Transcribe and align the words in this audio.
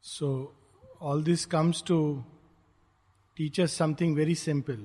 So, 0.00 0.52
all 0.98 1.20
this 1.20 1.46
comes 1.46 1.82
to 1.82 2.24
teach 3.36 3.58
us 3.58 3.72
something 3.72 4.14
very 4.14 4.34
simple. 4.34 4.78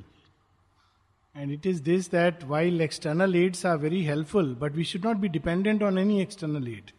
And 1.33 1.51
it 1.51 1.65
is 1.65 1.81
this 1.81 2.07
that 2.09 2.45
while 2.47 2.79
external 2.79 3.35
aids 3.35 3.65
are 3.65 3.77
very 3.77 4.03
helpful, 4.03 4.55
but 4.55 4.73
we 4.73 4.83
should 4.83 5.03
not 5.03 5.19
be 5.19 5.27
dependent 5.27 5.83
on 5.83 5.97
any 5.97 6.21
external 6.21 6.67
aid. 6.67 6.93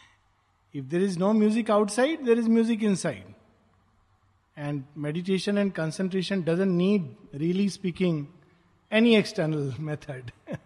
if 0.72 0.88
there 0.88 1.00
is 1.00 1.18
no 1.18 1.34
music 1.34 1.68
outside, 1.68 2.24
there 2.24 2.38
is 2.38 2.48
music 2.48 2.82
inside. 2.82 3.34
And 4.56 4.84
meditation 4.94 5.58
and 5.58 5.74
concentration 5.74 6.42
doesn't 6.42 6.74
need, 6.74 7.14
really 7.32 7.68
speaking, 7.68 8.28
any 8.90 9.16
external 9.16 9.74
method. 9.78 10.32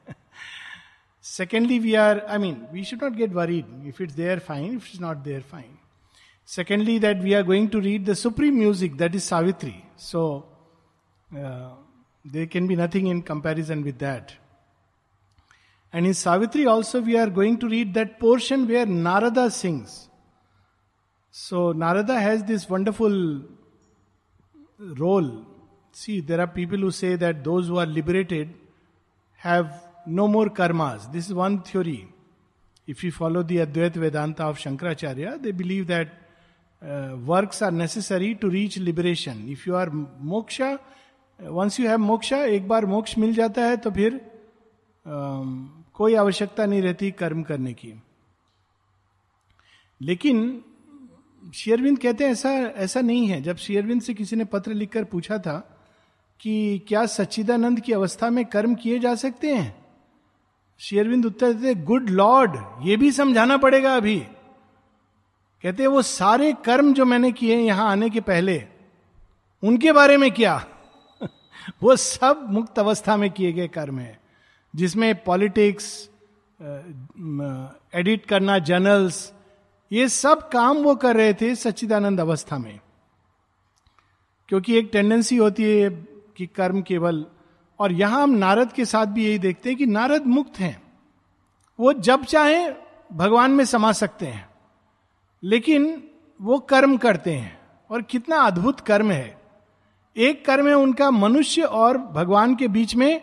Secondly, 1.21 1.79
we 1.80 1.96
are, 1.96 2.23
I 2.27 2.39
mean, 2.39 2.67
we 2.73 2.85
should 2.85 3.01
not 3.01 3.17
get 3.17 3.33
worried. 3.33 3.67
If 3.85 4.01
it's 4.01 4.14
there, 4.14 4.41
fine. 4.41 4.77
If 4.77 4.91
it's 4.91 5.01
not 5.01 5.25
there, 5.25 5.41
fine. 5.41 5.79
Secondly, 6.45 6.98
that 6.98 7.20
we 7.20 7.34
are 7.34 7.43
going 7.43 7.70
to 7.70 7.80
read 7.80 8.05
the 8.05 8.14
supreme 8.14 8.59
music, 8.59 8.96
that 8.98 9.14
is 9.14 9.24
Savitri. 9.24 9.84
So, 9.96 10.46
uh, 11.37 11.70
there 12.24 12.46
can 12.46 12.66
be 12.66 12.77
nothing 12.77 13.06
in 13.06 13.23
comparison 13.23 13.83
with 13.83 13.98
that. 13.98 14.34
And 15.92 16.06
in 16.06 16.14
Savitri 16.14 16.66
also, 16.66 17.00
we 17.00 17.16
are 17.16 17.28
going 17.28 17.59
to 17.59 17.69
read 17.69 17.95
that 17.95 18.19
portion 18.19 18.66
where 18.66 18.86
Narada 18.86 19.50
sings. 19.50 20.09
So, 21.30 21.73
Narada 21.73 22.19
has 22.20 22.45
this 22.45 22.69
wonderful 22.69 23.42
role. 24.78 25.47
See, 25.92 26.20
there 26.20 26.41
are 26.41 26.47
people 26.47 26.78
who 26.78 26.91
say 26.91 27.16
that 27.16 27.45
those 27.45 27.69
who 27.69 27.78
are 27.78 27.86
liberated 27.86 28.55
have 29.36 29.83
no 30.06 30.28
more 30.28 30.47
karmas. 30.47 31.11
This 31.12 31.27
is 31.27 31.34
one 31.34 31.62
theory. 31.62 32.09
If 32.86 33.05
you 33.05 33.12
follow 33.12 33.42
the 33.42 33.59
Advaita 33.59 33.97
Vedanta 33.97 34.45
of 34.45 34.59
Shankaracharya, 34.59 35.41
they 35.41 35.52
believe 35.52 35.86
that 35.86 36.09
uh, 36.82 37.62
are 37.62 37.70
necessary 37.70 38.34
to 38.34 38.48
reach 38.48 38.78
liberation 38.78 39.48
if 39.48 39.64
you 39.69 39.75
are 39.75 39.91
moksha 40.20 40.78
once 41.41 41.80
you 41.80 41.89
have 41.89 41.98
moksha 41.98 42.36
एक 42.36 42.69
बार 42.69 42.86
मोक्ष 42.86 43.19
मिल 43.19 43.34
जाता 43.34 43.64
है 43.64 43.77
तो 43.77 43.91
फिर 43.91 44.14
um, 44.14 45.69
कोई 45.94 46.14
आवश्यकता 46.14 46.66
नहीं 46.66 46.83
रहती 46.83 47.11
कर्म 47.11 47.42
करने 47.42 47.72
की। 47.72 48.02
लेकिन 50.00 50.64
शेयरविंद 51.55 51.98
कहते 51.98 52.24
हैं 52.24 52.33
ऐसा 52.33 52.50
ऐसा 52.50 53.00
नहीं 53.00 53.27
है। 53.27 53.42
जब 53.42 53.56
शेयरविंद 53.56 54.02
से 54.02 54.14
किसी 54.14 54.36
ने 54.36 54.44
पत्र 54.44 54.72
लिखकर 54.72 55.05
पूछा 55.05 55.39
था 55.39 55.78
कि 56.41 56.78
क्या 56.78 57.06
सच्चिदानंद 57.06 57.80
की 57.80 57.92
अवस्था 57.92 58.30
में 58.30 58.44
कर्म 58.44 58.74
किए 58.74 58.98
जा 58.98 59.14
सकते 59.14 59.55
हैं 59.55 59.84
शेयरविंद 60.78 61.27
उत्तर 61.27 61.52
देते 61.52 61.80
गुड 61.80 62.11
लॉर्ड 62.11 62.56
ये 62.89 62.96
भी 62.96 63.12
समझाना 63.12 63.56
पड़ेगा 63.56 63.96
अभी। 63.96 64.22
कहते 65.62 65.86
वो 65.86 66.02
सारे 66.02 66.52
कर्म 66.52 66.94
जो 66.94 67.05
मैंने 67.05 67.32
किए 67.32 67.56
यहाँ 67.56 67.91
आने 67.91 68.10
के 68.10 68.20
पहले, 68.20 68.64
उनके 69.62 69.92
बारे 69.92 70.16
में 70.16 70.30
क्या? 70.30 70.64
वो 71.82 71.96
सब 71.96 72.46
मुक्त 72.50 72.78
अवस्था 72.78 73.16
में 73.16 73.30
किए 73.30 73.52
गए 73.52 73.68
कर्म 73.68 73.98
है, 73.98 74.20
जिसमें 74.77 75.24
पॉलिटिक्स 75.24 76.10
एडिट 77.94 78.27
करना, 78.27 78.58
जर्नल्स, 78.58 79.33
ये 79.92 80.08
सब 80.08 80.48
काम 80.48 80.77
वो 80.77 80.94
कर 80.94 81.16
रहे 81.16 81.34
थे 81.34 81.55
सच्चिदानंद 81.55 82.20
अवस्था 82.20 82.58
में। 82.58 82.80
क्योंकि 84.48 84.78
एक 84.78 84.90
टेंडेंसी 84.92 85.36
होती 85.36 85.64
है 85.64 85.90
कि 86.36 86.46
कर्म 86.46 86.83
केवल, 86.83 87.27
और 87.78 87.92
यहाँ 87.92 88.22
हम 88.22 88.30
नारद 88.30 88.72
के 88.72 88.84
साथ 88.84 89.06
भी 89.06 89.27
यही 89.27 89.38
देखते 89.38 89.68
हैं 89.68 89.78
कि 89.78 89.86
नारद 89.86 90.27
मुक्त 90.27 90.58
हैं। 90.58 90.83
वो 91.80 91.92
जब 91.92 92.24
चाहे, 92.24 92.72
भगवान 93.12 93.50
में 93.50 93.64
समा 93.64 93.92
सकते 93.92 94.27
हैं। 94.27 94.52
लेकिन 95.43 96.03
वो 96.41 96.59
कर्म 96.59 96.97
करते 96.97 97.33
हैं 97.33 97.59
और 97.91 98.03
कितना 98.03 98.37
अद्भुत 98.37 98.81
कर्म 98.81 99.11
है। 99.11 99.41
एक 100.17 100.45
कर्म 100.45 100.69
है 100.69 100.75
उनका 100.75 101.11
मनुष्य 101.11 101.62
और 101.62 101.98
भगवान 101.98 102.55
के 102.57 102.69
बीच 102.69 102.95
में 102.95 103.21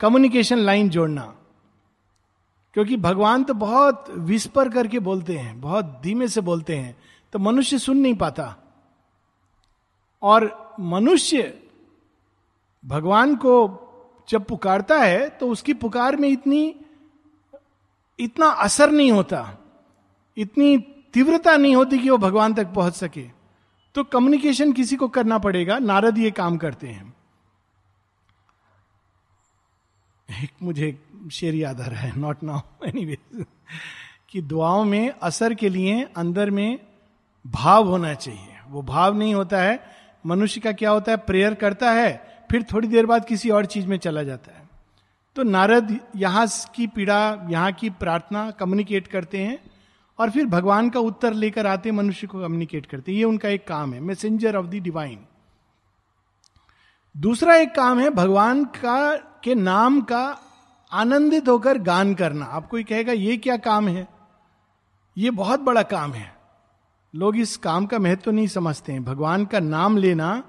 कम्युनिकेशन 0.00 0.58
लाइन 0.58 0.88
जोड़ना। 0.88 1.22
क्योंकि 2.76 2.96
भगवान 2.96 3.44
तो 3.44 3.54
बहुत 3.54 4.10
विस्पर 4.10 4.68
करके 4.68 4.98
बोलते 4.98 5.36
हैं, 5.36 5.60
बहुत 5.60 6.00
धीमे 6.02 6.28
से 6.28 6.40
बोलते 6.40 6.76
हैं 6.76 6.96
तो 7.32 7.38
मनुष्य 7.38 7.78
सुन 7.78 7.96
नहीं 7.96 8.14
पाता। 8.14 8.54
और 10.22 10.76
मनुष्य 10.80 11.52
भगवान 12.84 13.36
को 13.36 13.54
जब 14.28 14.44
पुकारता 14.44 14.98
है 14.98 15.28
तो 15.30 15.48
उसकी 15.48 15.74
पुकार 15.74 16.16
में 16.16 16.28
इतनी, 16.28 16.74
इतना 18.18 18.46
असर 18.46 18.90
नहीं 18.90 19.12
होता। 19.12 19.58
इतनी 20.36 20.76
तीव्रता 21.14 21.56
नहीं 21.56 21.76
होती 21.76 21.98
कि 21.98 22.10
वो 22.10 22.18
भगवान 22.18 22.54
तक 22.54 22.66
पहुँच 22.66 22.94
सके। 22.94 23.22
तो 23.94 24.04
कम्युनिकेशन 24.04 24.72
किसी 24.72 24.96
को 24.96 25.08
करना 25.08 25.38
पड़ेगा, 25.38 25.78
नारद 25.78 26.18
ये 26.18 26.30
काम 26.30 26.56
करते 26.56 26.86
हैं। 26.86 27.14
एक, 30.28 30.50
मुझे 30.62 30.98
शेर 31.32 31.54
याद 31.54 31.80
आ 31.80 31.86
रहा 31.86 32.00
है 32.00 32.18
नॉट 32.20 32.42
नाउ 32.42 32.86
एनी 32.86 33.16
कि 34.30 34.42
दुआओं 34.42 34.84
में, 34.84 35.10
असर 35.22 35.54
के 35.54 35.68
लिए, 35.68 36.02
अंदर 36.16 36.50
में 36.50 36.78
भाव 37.46 37.88
होना 37.88 38.14
चाहिए। 38.14 38.58
वो 38.68 38.82
भाव 38.82 39.16
नहीं 39.16 39.34
होता 39.34 39.60
है, 39.62 39.78
मनुष्य 40.26 40.60
का 40.60 40.72
क्या 40.72 40.90
होता 40.90 41.12
है, 41.12 41.18
प्रेयर 41.18 41.54
करता 41.54 41.92
है, 41.92 42.12
फिर 42.50 42.62
थोड़ी 42.62 42.88
देर 42.88 43.06
बाद 43.06 43.24
किसी 43.24 43.50
और 43.50 43.66
चीज़ 43.66 43.86
में 43.86 43.96
चला 43.98 44.22
जाता 44.22 44.52
है। 44.52 44.62
तो 45.36 45.42
नारद 45.42 45.98
यहाँ 46.16 46.46
की 46.74 46.86
पीड़ा, 46.86 47.46
यहाँ 47.50 47.72
की 47.72 47.90
प्रार्थना 47.90 48.50
कम्युनिकेट 48.50 49.06
करते 49.06 49.38
हैं 49.38 49.58
और 50.18 50.30
फिर 50.30 50.46
भगवान 50.46 50.90
का 50.90 51.00
उत्तर 51.00 51.34
लेकर 51.34 51.66
आते 51.66 51.90
मनुष्य 51.90 52.26
को 52.26 52.42
कम्युनिकेट 52.42 52.86
करते 52.86 53.12
ये 53.12 53.24
उनका 53.24 53.48
एक 53.48 53.68
काम 53.68 53.94
है 53.94 54.00
मैसेंजर 54.00 54.56
ऑफ़ 54.56 54.66
द 54.66 54.70
डिवाइन 54.70 55.18
दूसरा 57.16 57.54
एक 57.56 57.74
काम 57.74 57.98
है, 57.98 58.10
भगवान 58.10 58.64
का, 58.64 59.16
के 59.16 59.54
नाम 59.54 60.00
का 60.00 60.38
आनंदित 60.92 61.48
होकर 61.48 61.78
गान 61.78 62.14
करना। 62.14 62.44
आप 62.44 62.68
कोई 62.68 62.84
कहेगा, 62.84 63.12
ये 63.12 63.36
क्या 63.36 63.56
काम 63.56 63.88
है? 63.88 64.08
ये 65.18 65.30
बहुत 65.30 65.60
बड़ा 65.60 65.82
काम 65.82 66.12
है। 66.12 66.36
लोग 67.14 67.36
इस 67.36 67.56
काम 67.56 67.86
का 67.86 67.98
महत्व 67.98 68.22
तो 68.22 68.30
नहीं 68.30 68.46
समझते 68.46 68.92
हैं। 68.92 69.04
भगवान 69.04 69.44
का 69.44 69.60
नाम 69.60 69.96
लेना, 69.96 70.42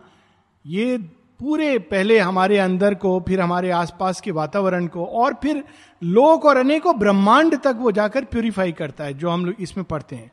ये 0.66 1.15
पूरे 1.40 1.79
पहले 1.79 2.19
हमारे 2.19 2.57
अंदर 2.57 2.94
को, 2.94 3.19
फिर 3.28 3.41
हमारे 3.41 3.72
आसपास 3.72 4.22
के 4.22 4.31
वातावरण 4.31 4.88
को, 4.88 5.06
और 5.06 5.34
फिर 5.34 5.63
लोक 6.03 6.46
और 6.46 6.57
अनेकों 6.57 7.00
ब्रह्मांड 7.00 7.59
तक 7.59 7.75
वो 7.79 7.91
जाकर 7.91 8.23
प्यूरिफाई 8.23 8.72
करता 8.72 9.03
है, 9.03 9.13
जो 9.13 9.29
हम 9.29 9.45
लोग 9.45 9.56
इसमें 9.59 9.84
पढ़ते 9.85 10.16
हैं। 10.16 10.31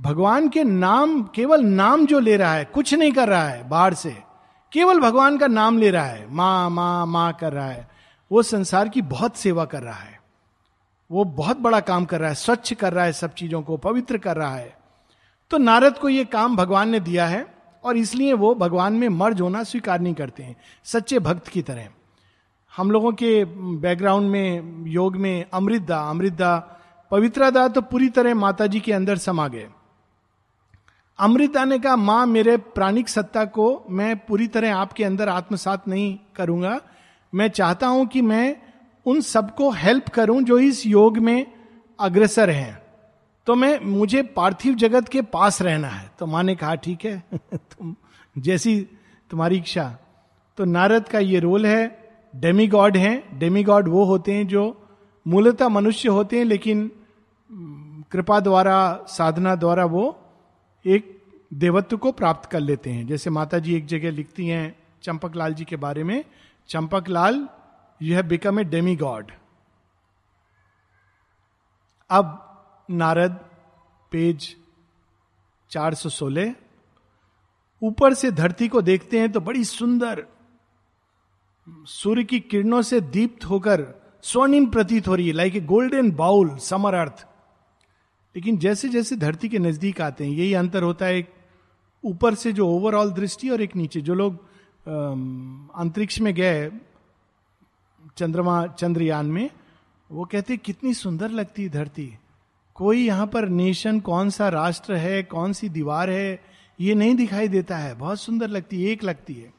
भगवान 0.00 0.48
के 0.48 0.64
नाम, 0.64 1.22
केवल 1.22 1.64
नाम 1.64 2.06
जो 2.06 2.18
ले 2.18 2.36
रहा 2.36 2.54
है, 2.54 2.64
कुछ 2.64 2.94
नहीं 2.94 3.12
कर 3.12 3.28
रहा 3.28 3.48
है 3.48 3.68
बाहर 3.68 3.94
से। 3.94 4.16
केवल 4.72 5.00
भगवान 5.00 5.38
का 5.38 5.46
नाम 5.46 5.78
ले 5.78 5.90
रहा 5.90 6.04
है, 6.04 6.34
माँ 6.34 6.70
माँ 6.70 7.06
माँ 7.06 7.32
कर 7.40 7.52
रहा 7.52 7.68
है। 7.68 7.88
वो 8.32 8.42
संसार 8.42 8.88
की 8.88 9.02
बहुत 9.02 9.36
सेवा 9.36 9.64
कर 9.64 9.82
रहा 9.82 10.00
है। 10.00 10.20
वो 11.10 11.24
बहुत 11.24 11.58
बड़ा 11.58 11.80
काम 11.80 12.04
कर 12.04 12.20
रहा 12.20 12.28
है, 12.28 12.34
स्वच्छ 12.34 12.74
कर 12.74 12.92
रहा 12.92 13.04
है 13.04 13.12
सब 13.12 13.34
चीज़ों 13.34 13.62
को, 13.62 13.76
पवित्र 13.76 14.18
कर 14.18 14.36
रहा 14.36 14.56
है। 14.56 14.76
तो 15.50 15.58
नारद 15.58 15.98
को 15.98 16.08
ये 16.08 16.24
काम 16.24 16.56
भगवान 16.56 16.88
ने 16.88 17.00
दिया 17.00 17.26
है। 17.26 17.53
और 17.84 17.96
इसलिए 17.96 18.32
वो 18.34 18.54
भगवान 18.54 18.92
में 18.92 19.08
मर्ज 19.08 19.40
होना 19.40 19.62
स्वीकार 19.62 20.00
नहीं 20.00 20.14
करते 20.14 20.42
हैं, 20.42 20.56
सच्चे 20.84 21.18
भक्त 21.18 21.48
की 21.48 21.62
तरह। 21.62 21.88
हम 22.74 22.90
लोगों 22.90 23.12
के 23.12 23.44
बैकग्राउंड 23.44 24.30
में, 24.30 24.84
योग 24.86 25.16
में 25.16 25.44
अमृतदा 25.52 25.98
अमृतदा 26.00 26.56
पवित्रदा 27.12 27.66
तो 27.68 27.80
पूरी 27.80 28.08
तरह 28.08 28.34
माता 28.34 28.66
जी 28.66 28.80
के 28.80 28.92
अंदर 28.92 29.16
समा 29.18 29.48
गए। 29.48 29.66
अमृता 31.18 31.64
ने 31.64 31.78
कहा, 31.78 31.96
माँ, 31.96 32.26
मेरे 32.26 32.56
प्राणिक 32.56 33.08
सत्ता 33.08 33.44
को 33.44 33.84
मैं 33.90 34.16
पूरी 34.18 34.46
तरह 34.48 34.76
आपके 34.76 35.04
अंदर 35.04 35.28
आत्मसात 35.28 35.88
नहीं 35.88 36.16
करूँगा। 36.36 36.80
मैं 37.32 37.48
चाहता 37.48 37.86
हूँ 37.86 38.06
कि 38.06 38.22
मैं 38.22 38.56
उन 39.06 39.20
सबको 39.20 39.70
हेल्प 39.70 40.08
करूँ 40.08 40.42
जो 40.42 40.58
इस 40.58 40.84
योग 40.86 41.18
में 41.18 41.46
अग्रसर 41.98 42.50
हैं। 42.50 42.83
तो 43.46 43.54
मैं, 43.54 43.80
मुझे 43.80 44.22
पार्थिव 44.22 44.74
जगत 44.74 45.08
के 45.08 45.22
पास 45.22 45.62
रहना 45.62 45.88
है। 45.88 46.10
तो 46.18 46.26
माँ 46.26 46.42
ने 46.42 46.56
कहा, 46.56 46.74
ठीक 46.74 47.04
है, 47.04 47.22
तुम 47.54 47.96
जैसी 48.38 48.88
तुम्हारी 49.30 49.56
इच्छा। 49.56 49.98
तो 50.56 50.64
नारद 50.64 51.08
का 51.08 51.18
ये 51.18 51.38
रोल 51.40 51.66
है 51.66 52.12
डेमी 52.36 52.68
गॉड 52.68 52.96
है। 52.96 53.38
डेमी 53.38 53.64
गॉड 53.64 53.88
वो 53.88 54.04
होते 54.04 54.32
हैं 54.32 54.46
जो 54.46 54.88
मूलतः 55.26 55.68
मनुष्य 55.68 56.08
होते 56.08 56.38
हैं, 56.38 56.44
लेकिन 56.44 56.90
कृपा 58.10 58.40
द्वारा, 58.40 59.04
साधना 59.08 59.54
द्वारा 59.54 59.84
वो 59.84 60.20
एक 60.86 61.22
देवत्व 61.54 61.96
को 61.96 62.12
प्राप्त 62.12 62.50
कर 62.50 62.60
लेते 62.60 62.90
हैं। 62.90 63.06
जैसे 63.06 63.30
माता 63.30 63.58
जी 63.58 63.74
एक 63.74 63.86
जगह 63.86 64.10
लिखती 64.10 64.46
हैं 64.46 64.76
चंपक 65.02 65.36
लाल 65.36 65.54
जी 65.54 65.64
के 65.64 65.76
बारे 65.76 66.04
में 66.04 66.24
Champak 66.68 67.08
Lal 67.08 67.48
you 68.02 68.14
have 68.14 68.24
become 68.24 68.60
a 68.60 68.64
demi 68.64 68.96
god 68.96 69.32
अब 72.10 72.50
नारद, 72.88 73.32
पेज 74.12 74.54
416 75.70 76.54
ऊपर 77.82 78.14
से 78.14 78.30
धरती 78.32 78.68
को 78.68 78.82
देखते 78.82 79.18
हैं 79.20 79.30
तो 79.32 79.40
बड़ी 79.40 79.64
सुंदर, 79.64 80.24
सूर्य 81.66 82.24
की 82.24 82.40
किरणों 82.40 82.82
से 82.82 83.00
दीप्त 83.00 83.44
होकर 83.44 83.86
स्वर्णिम 84.24 84.66
प्रतीत 84.66 85.08
हो 85.08 85.14
रही 85.14 85.26
है 85.26 85.32
like 85.32 85.56
a 85.56 85.60
golden 85.62 86.10
bowl 86.12 86.56
summer 86.58 86.94
earth 86.94 87.26
लेकिन 88.34 88.56
जैसे 88.58 88.88
जैसे 88.88 89.16
धरती 89.16 89.48
के 89.48 89.58
नज़दीक 89.58 90.00
आते 90.00 90.24
हैं, 90.24 90.32
यही 90.32 90.54
अंतर 90.54 90.82
होता 90.82 91.06
है 91.06 91.18
एक 91.18 91.32
ऊपर 92.04 92.34
से 92.34 92.52
जो 92.52 92.68
ओवरऑल 92.68 93.10
दृष्टि 93.12 93.48
और 93.50 93.60
एक 93.62 93.76
नीचे। 93.76 94.00
जो 94.00 94.14
लोग 94.14 94.34
अंतरिक्ष 94.86 96.20
में 96.20 96.32
गए, 96.34 96.70
चंद्रमा, 98.16 98.66
चंद्रयान 98.68 99.26
में, 99.26 99.50
वो 100.10 100.24
कहते 100.24 100.56
कितनी 100.56 100.94
सुंदर 100.94 101.30
लगती 101.30 101.62
है 101.62 101.68
धरती। 101.68 102.06
कोई 102.74 103.06
यहाँ 103.06 103.26
पर 103.26 103.48
नेशन 103.48 104.00
कौन 104.00 104.30
सा 104.30 104.48
राष्ट्र 104.48 104.94
है, 104.94 105.22
कौन 105.22 105.52
सी 105.52 105.68
दीवार 105.68 106.10
है, 106.10 106.40
ये 106.80 106.94
नहीं 106.94 107.14
दिखाई 107.14 107.48
देता 107.48 107.76
है। 107.76 107.94
बहुत 107.94 108.20
सुंदर 108.20 108.48
लगती 108.48 108.84
है, 108.84 108.90
एक 108.90 109.04
लगती 109.04 109.34
है। 109.34 109.52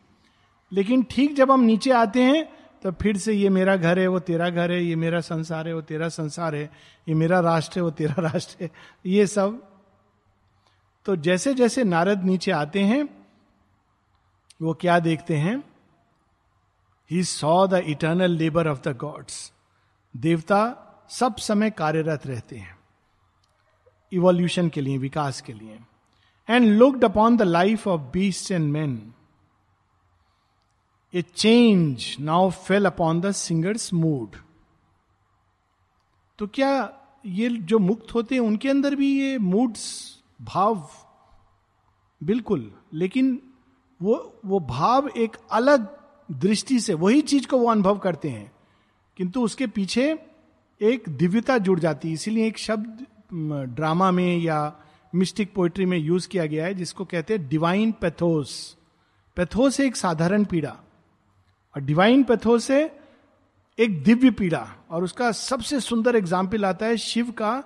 लेकिन 0.72 1.04
ठीक 1.04 1.36
जब 1.36 1.52
हम 1.52 1.60
नीचे 1.60 1.92
आते 1.92 2.22
हैं 2.22 2.56
तो 2.84 2.92
फिर 2.92 3.18
से 3.18 3.34
ये 3.34 3.50
मेरा 3.50 3.76
घर 3.76 4.00
है, 4.00 4.08
वो 4.08 4.20
तेरा 4.20 4.50
घर 4.50 4.72
है, 4.72 4.84
ये 4.84 4.96
मेरा 4.96 5.20
संसार 5.20 5.68
है, 5.68 5.74
वो 5.74 5.82
तेरा 5.82 6.10
संसार 6.10 6.56
है, 6.56 6.72
ये 7.10 7.16
मेरा 7.16 7.40
राष्ट्र 7.40 7.80
है, 7.80 7.84
वो 7.84 7.92
तेरा 7.92 8.16
राष्ट्र 8.22 8.64
है, 8.64 8.72
ये 9.06 9.28
सब। 9.28 9.72
तो 11.06 11.16
जैसे 11.16 11.54
जैसे 11.54 11.84
नारद 11.84 12.24
नीचे 12.24 12.52
आते 12.52 12.80
हैं, 12.80 13.26
वो 14.62 14.74
क्या 14.74 15.00
देखते 15.00 15.36
हैं? 15.36 15.64
He 17.12 17.24
saw 17.24 17.68
the 17.68 17.74
eternal 17.74 18.32
labour 18.32 18.68
of 18.68 18.90
the 18.90 18.98
gods 18.98 19.54
देवता 20.18 20.76
सब 21.10 21.36
समय 21.36 21.70
कार्यरत 21.70 22.28
रहते 22.28 22.56
हैं। 22.56 22.78
इवोल्यूशन 24.12 24.70
के 24.70 24.82
लिए, 24.82 24.98
विकास 24.98 25.42
के 25.42 25.54
लिए. 25.54 25.80
And 26.50 26.66
looked 26.68 27.06
upon 27.06 27.38
the 27.38 27.42
life 27.42 27.88
of 27.88 28.02
beast 28.02 28.52
and 28.52 28.72
man 28.72 29.14
a 31.14 31.22
change 31.22 32.16
now 32.20 32.50
fell 32.50 32.86
upon 32.86 33.22
the 33.22 33.32
singer's 33.32 33.94
mood 33.94 34.36
तो 36.40 36.48
क्या 36.48 37.02
ये 37.26 37.50
जो 37.50 37.80
मुक्त 37.80 38.14
होते 38.14 38.36
हैं, 38.36 38.42
उनके 38.42 38.70
अंदर 38.70 38.96
भी 38.96 39.22
ये 39.22 39.38
मूड्स 39.38 40.16
भाव? 40.42 40.90
बिल्कुल. 42.24 42.72
लेकिन 42.94 43.42
वो 44.02 44.40
वो 44.46 44.60
भाव 44.60 45.08
एक 45.08 45.38
अलग 45.52 45.88
दृष्टि 46.32 46.80
से, 46.80 46.94
वही 46.94 47.22
चीज़ 47.22 47.48
को 47.48 47.58
वो 47.58 47.70
अनुभव 47.70 47.98
करते 47.98 48.30
हैं. 48.30 48.52
किंतु 49.18 49.42
उसके 49.42 49.68
पीछे 49.68 50.20
एक 50.82 51.10
दिव्यता 51.10 51.58
जुड़ 51.58 51.80
जाती 51.80 52.08
है. 52.08 52.14
इसीलिए 52.14 52.48
एक 52.48 52.58
शब्द 52.58 53.06
ड्रामा 53.36 54.10
में 54.12 54.38
या 54.38 54.74
मिस्टिक 55.14 55.54
पोइट्री 55.54 55.86
में 55.86 55.98
यूज़ 55.98 56.28
किया 56.28 56.46
गया 56.46 56.66
है, 56.66 56.74
जिसको 56.74 57.06
कहते 57.06 57.34
हैं 57.34 57.48
डिवाइन 57.50 57.92
पैथोस 57.92 58.76
पैथोस 59.38 59.80
एक 59.80 59.96
साधारण 59.96 60.44
पीड़ा. 60.46 60.76
और 61.76 61.82
डिवाइन 61.82 62.24
पैथोस 62.24 62.70
है 62.72 62.84
एक 63.78 64.04
दिव्य 64.04 64.32
पीड़ा. 64.32 64.68
और 64.92 65.04
उसका 65.04 65.32
सबसे 65.32 65.80
सुंदर 65.80 66.16
एग्ज़ाम्पल 66.16 66.66
आता 66.66 66.86
है 66.86 66.98
शिव 66.98 67.32
का 67.32 67.64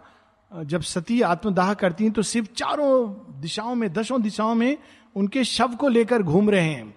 जब 0.51 0.81
सती 0.81 1.21
आत्मदाह 1.21 1.73
करती 1.73 2.03
हैं 2.03 2.13
तो 2.13 2.21
शिव 2.23 2.47
चारों 2.55 3.41
दिशाओं 3.41 3.75
में 3.75 3.91
दसों 3.93 4.21
दिशाओं 4.21 4.55
में 4.55 4.77
उनके 5.15 5.43
शव 5.43 5.75
को 5.75 5.87
लेकर 5.87 6.23
घूम 6.23 6.49
रहे 6.49 6.69
हैं. 6.69 6.89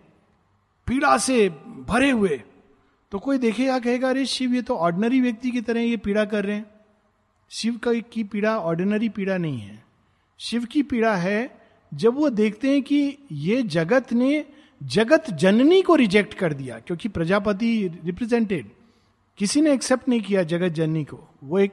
पीड़ा 0.86 1.16
से 1.18 1.48
भरे 1.88 2.10
हुए. 2.10 2.42
तो 3.12 3.18
कोई 3.18 3.38
देखेगा, 3.38 3.78
कहेगा, 3.78 4.08
अरे 4.08 4.24
शिव, 4.26 4.54
ये 4.54 4.62
तो 4.62 4.76
ऑर्डनरी 4.76 5.20
व्यक्ति 5.20 5.50
की 5.50 5.60
तरह 5.60 5.80
ये 5.80 5.96
पीड़ा 5.96 6.24
कर 6.24 6.44
रहे 6.44 6.56
हैं. 6.56 6.71
शिव 7.52 7.76
का 7.76 7.92
की 8.12 8.22
पीड़ा 8.24 8.56
ऑर्डिनरी 8.58 9.08
पीड़ा 9.08 9.36
नहीं 9.36 9.58
है। 9.60 9.82
शिव 10.40 10.64
की 10.64 10.82
पीड़ा 10.82 11.14
है 11.16 11.60
जब 11.94 12.14
वो 12.14 12.30
देखते 12.30 12.70
हैं 12.70 12.82
कि 12.82 13.18
ये 13.32 13.62
जगत 13.62 14.12
ने 14.12 14.44
जगत 14.80 15.30
जननी 15.30 15.82
को 15.82 15.94
रिजेक्ट 15.94 16.34
कर 16.34 16.52
दिया, 16.52 16.78
क्योंकि 16.78 17.08
प्रजापति 17.08 18.00
रिप्रेजेंटेड 18.04 18.70
किसी 19.38 19.60
ने 19.60 19.72
एक्सेप्ट 19.72 20.08
नहीं 20.08 20.20
किया 20.20 20.42
जगत 20.42 20.68
जननी 20.68 21.04
को। 21.04 21.20
वो 21.44 21.58
एक, 21.58 21.72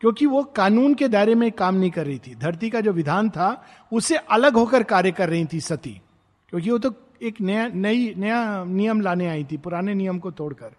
क्योंकि 0.00 0.26
वो 0.26 0.42
कानून 0.56 0.94
के 0.94 1.08
दायरे 1.08 1.34
में 1.34 1.50
काम 1.52 1.74
नहीं 1.74 1.90
कर 1.90 2.06
रही 2.06 2.18
थी। 2.18 2.34
धरती 2.34 2.70
का 2.70 2.80
जो 2.80 2.92
विधान 2.92 3.30
था 3.30 3.50
उससे 3.92 4.16
अलग 4.16 4.54
होकर 4.54 4.82
कार्य 4.82 5.12
कर 5.12 5.28
रही 5.28 5.44
थी 5.44 5.60
सती। 5.60 6.00
क्योंकि 6.48 6.70
वो 6.70 6.78
तो 6.78 6.94
एक 7.22 7.40
नया, 7.40 7.68
नई, 7.68 8.14
नया 8.16 8.64
नियम 8.64 9.00
लाने 9.00 9.28
आई 9.28 9.44
थी, 9.44 9.56
पुराने 9.56 9.94
नियम 9.94 10.18
को 10.18 10.30
तोड़कर। 10.30 10.72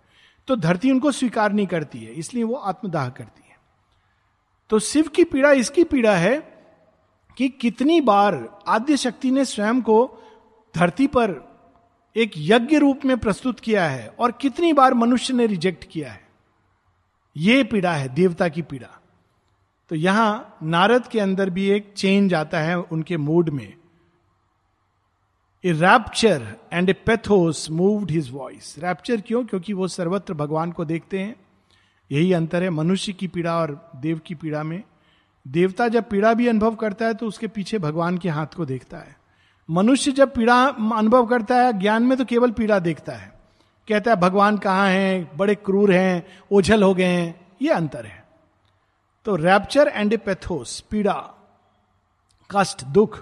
तो 0.48 0.56
धरती 0.56 0.92
उनको 0.92 1.12
स्वीकार 1.12 1.54
नहीं 1.54 1.68
करती 1.68 2.00
है, 2.00 2.14
इसलिए 2.14 2.44
वो 2.44 2.56
आत्मदाह 2.56 3.10
करती 3.10 3.43
तो 4.69 4.80
शिव 4.80 5.07
की 5.07 5.24
पीड़ा 5.24 5.51
इसकी 5.51 5.83
पीड़ा 5.83 6.15
है 6.15 6.39
कि 7.38 7.50
कितनी 7.50 8.01
बार 8.01 8.62
आद्य 8.68 8.98
शक्ति 8.98 9.31
ने 9.31 9.45
स्वयं 9.45 9.81
को 9.81 10.18
धरती 10.75 11.07
पर 11.07 11.54
एक 12.15 12.31
यज्ञ 12.38 12.77
रूप 12.77 13.06
में 13.06 13.18
प्रस्तुत 13.18 13.60
किया 13.60 13.88
है 13.88 14.07
और 14.07 14.31
कितनी 14.31 14.74
बार 14.74 14.94
मनुष्य 14.94 15.33
ने 15.33 15.45
रिजेक्ट 15.45 15.83
किया 15.92 16.12
है। 16.12 16.27
यह 17.38 17.63
पीड़ा 17.63 17.94
है, 17.94 18.10
देवता 18.10 18.48
की 18.48 18.62
पीड़ा। 18.62 19.01
तो 19.89 19.95
यहाँ 19.95 20.57
नारद 20.63 21.07
के 21.07 21.19
अंदर 21.19 21.50
भी 21.50 21.69
एक 21.69 21.94
चेंज 21.98 22.33
आता 22.33 22.60
है 22.60 22.80
उनके 22.80 23.18
मूड 23.18 23.50
में। 23.50 23.74
A 25.65 25.71
rapture 25.71 26.56
and 26.74 26.89
a 26.89 26.94
pathos 26.94 27.71
moved 27.71 28.12
his 28.12 28.31
voice 28.31 28.75
rapture 28.80 29.21
क्यों? 29.21 29.45
क्योंकि 29.45 29.74
वो 29.74 29.88
सर्वत्र 29.88 30.33
भगवान 30.33 30.71
को 30.71 30.86
देखते 30.86 31.19
हैं। 31.19 31.43
यही 32.12 32.34
अंतर 32.34 32.64
है 32.64 32.70
मनुष्य 32.70 33.14
की 33.14 33.28
पीड़ा 33.28 33.58
और 33.58 33.92
देव 33.96 34.20
की 34.26 34.36
पीड़ा 34.36 34.64
में। 34.64 34.84
देवता 35.46 35.88
जब 35.88 36.10
पीड़ा 36.10 36.34
भी 36.34 36.48
अनुभव 36.48 36.76
करता 36.76 37.06
है 37.06 37.14
तो 37.14 37.28
उसके 37.28 37.48
पीछे 37.48 37.80
भगवान 37.80 38.18
के 38.18 38.30
हाथ 38.30 38.56
को 38.56 38.66
देखता 38.66 38.98
है। 38.98 39.16
मनुष्य 39.70 40.12
जब 40.12 40.34
पीड़ा 40.34 40.64
अनुभव 40.96 41.26
करता 41.26 41.56
है, 41.56 41.74
ज्ञान 41.74 42.04
में 42.04 42.18
तो 42.18 42.26
केवल 42.26 42.52
पीड़ा 42.52 42.80
देखता 42.80 43.14
है। 43.14 43.32
कहता 43.88 44.12
है, 44.12 44.18
भगवान 44.18 44.58
कहाँ 44.58 44.88
हैं? 44.90 45.38
बड़े 45.38 45.56
क्रूर 45.56 45.92
हैं, 45.92 46.26
ओझल 46.52 46.84
हो 46.84 46.94
गए 46.94 47.06
हैं। 47.06 47.48
ये 47.62 47.70
अंतर 47.70 48.06
है। 48.06 48.24
तो 49.26 49.36
रैप्चर 49.36 49.88
एंड 49.88 50.14
ए 50.14 50.18
पेथोस 50.18 50.80
पीड़ा, 50.80 51.14
कष्ट, 52.50 52.84
दुख 52.84 53.20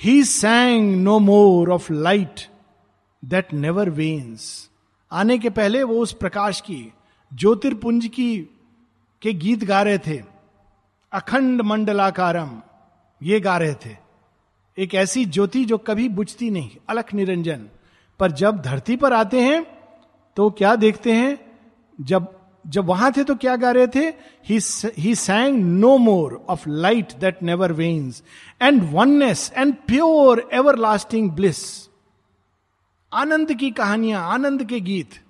he 0.00 0.22
sang 0.24 0.94
no 0.96 1.18
more 1.18 1.70
of 1.70 1.92
light 1.92 2.40
that 3.22 3.52
never 3.52 3.90
wanes 3.90 4.70
आने 5.12 5.38
के 5.38 5.50
पहले 5.50 5.82
वो 5.82 5.98
उस 5.98 6.12
प्रकाश 6.12 6.60
की 6.60 6.92
ज्योतिर्पुंज 7.32 8.06
की, 8.06 8.38
के 9.22 9.32
गीत 9.32 9.64
गा 9.64 9.82
रहे 9.82 9.98
थे। 9.98 10.22
अखंड 11.12 11.62
मंडलाकारम, 11.62 12.60
ये 13.22 13.40
गा 13.40 13.56
रहे 13.58 13.74
थे। 13.74 13.96
एक 14.78 14.94
ऐसी 14.94 15.24
ज्योति 15.24 15.64
जो 15.64 15.78
कभी 15.78 16.08
बुझती 16.08 16.50
नहीं, 16.50 16.70
अलख 16.88 17.14
निरंजन। 17.14 17.68
पर 18.20 18.32
जब 18.32 18.62
धरती 18.62 18.96
पर 18.96 19.12
आते 19.12 19.40
हैं 19.40 19.66
तो 20.36 20.50
क्या 20.50 20.74
देखते 20.76 21.12
हैं? 21.12 21.38
जब 22.00 22.32
जब 22.66 22.84
वहाँ 22.84 23.12
थे 23.12 23.24
तो 23.24 23.34
क्या 23.34 23.56
गा 23.56 23.70
रहे 23.70 23.86
थे? 23.86 24.12
He 24.98 25.14
sang 25.14 25.62
no 25.64 25.96
more 25.98 26.44
of 26.48 26.68
light 26.68 27.12
that 27.12 27.42
never 27.42 27.72
wanes 27.72 28.22
and 28.62 28.82
oneness 28.92 29.52
and 29.56 29.74
pure 29.86 30.48
everlasting 30.78 31.30
bliss 31.30 31.88
आनंद 33.12 33.54
की 33.54 33.70
कहानियाँ, 33.70 34.28
आनंद 34.30 34.64
के 34.64 34.80
गीत। 34.80 35.20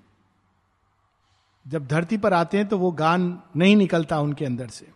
जब 1.67 1.87
धरती 1.87 2.17
पर 2.17 2.33
आते 2.33 2.57
हैं 2.57 2.69
तो 2.69 2.79
वो 2.79 2.91
गान 2.91 3.43
नहीं 3.57 3.77
निकलता 3.77 4.19
उनके 4.21 4.45
अंदर 4.45 4.69
से। 4.69 4.91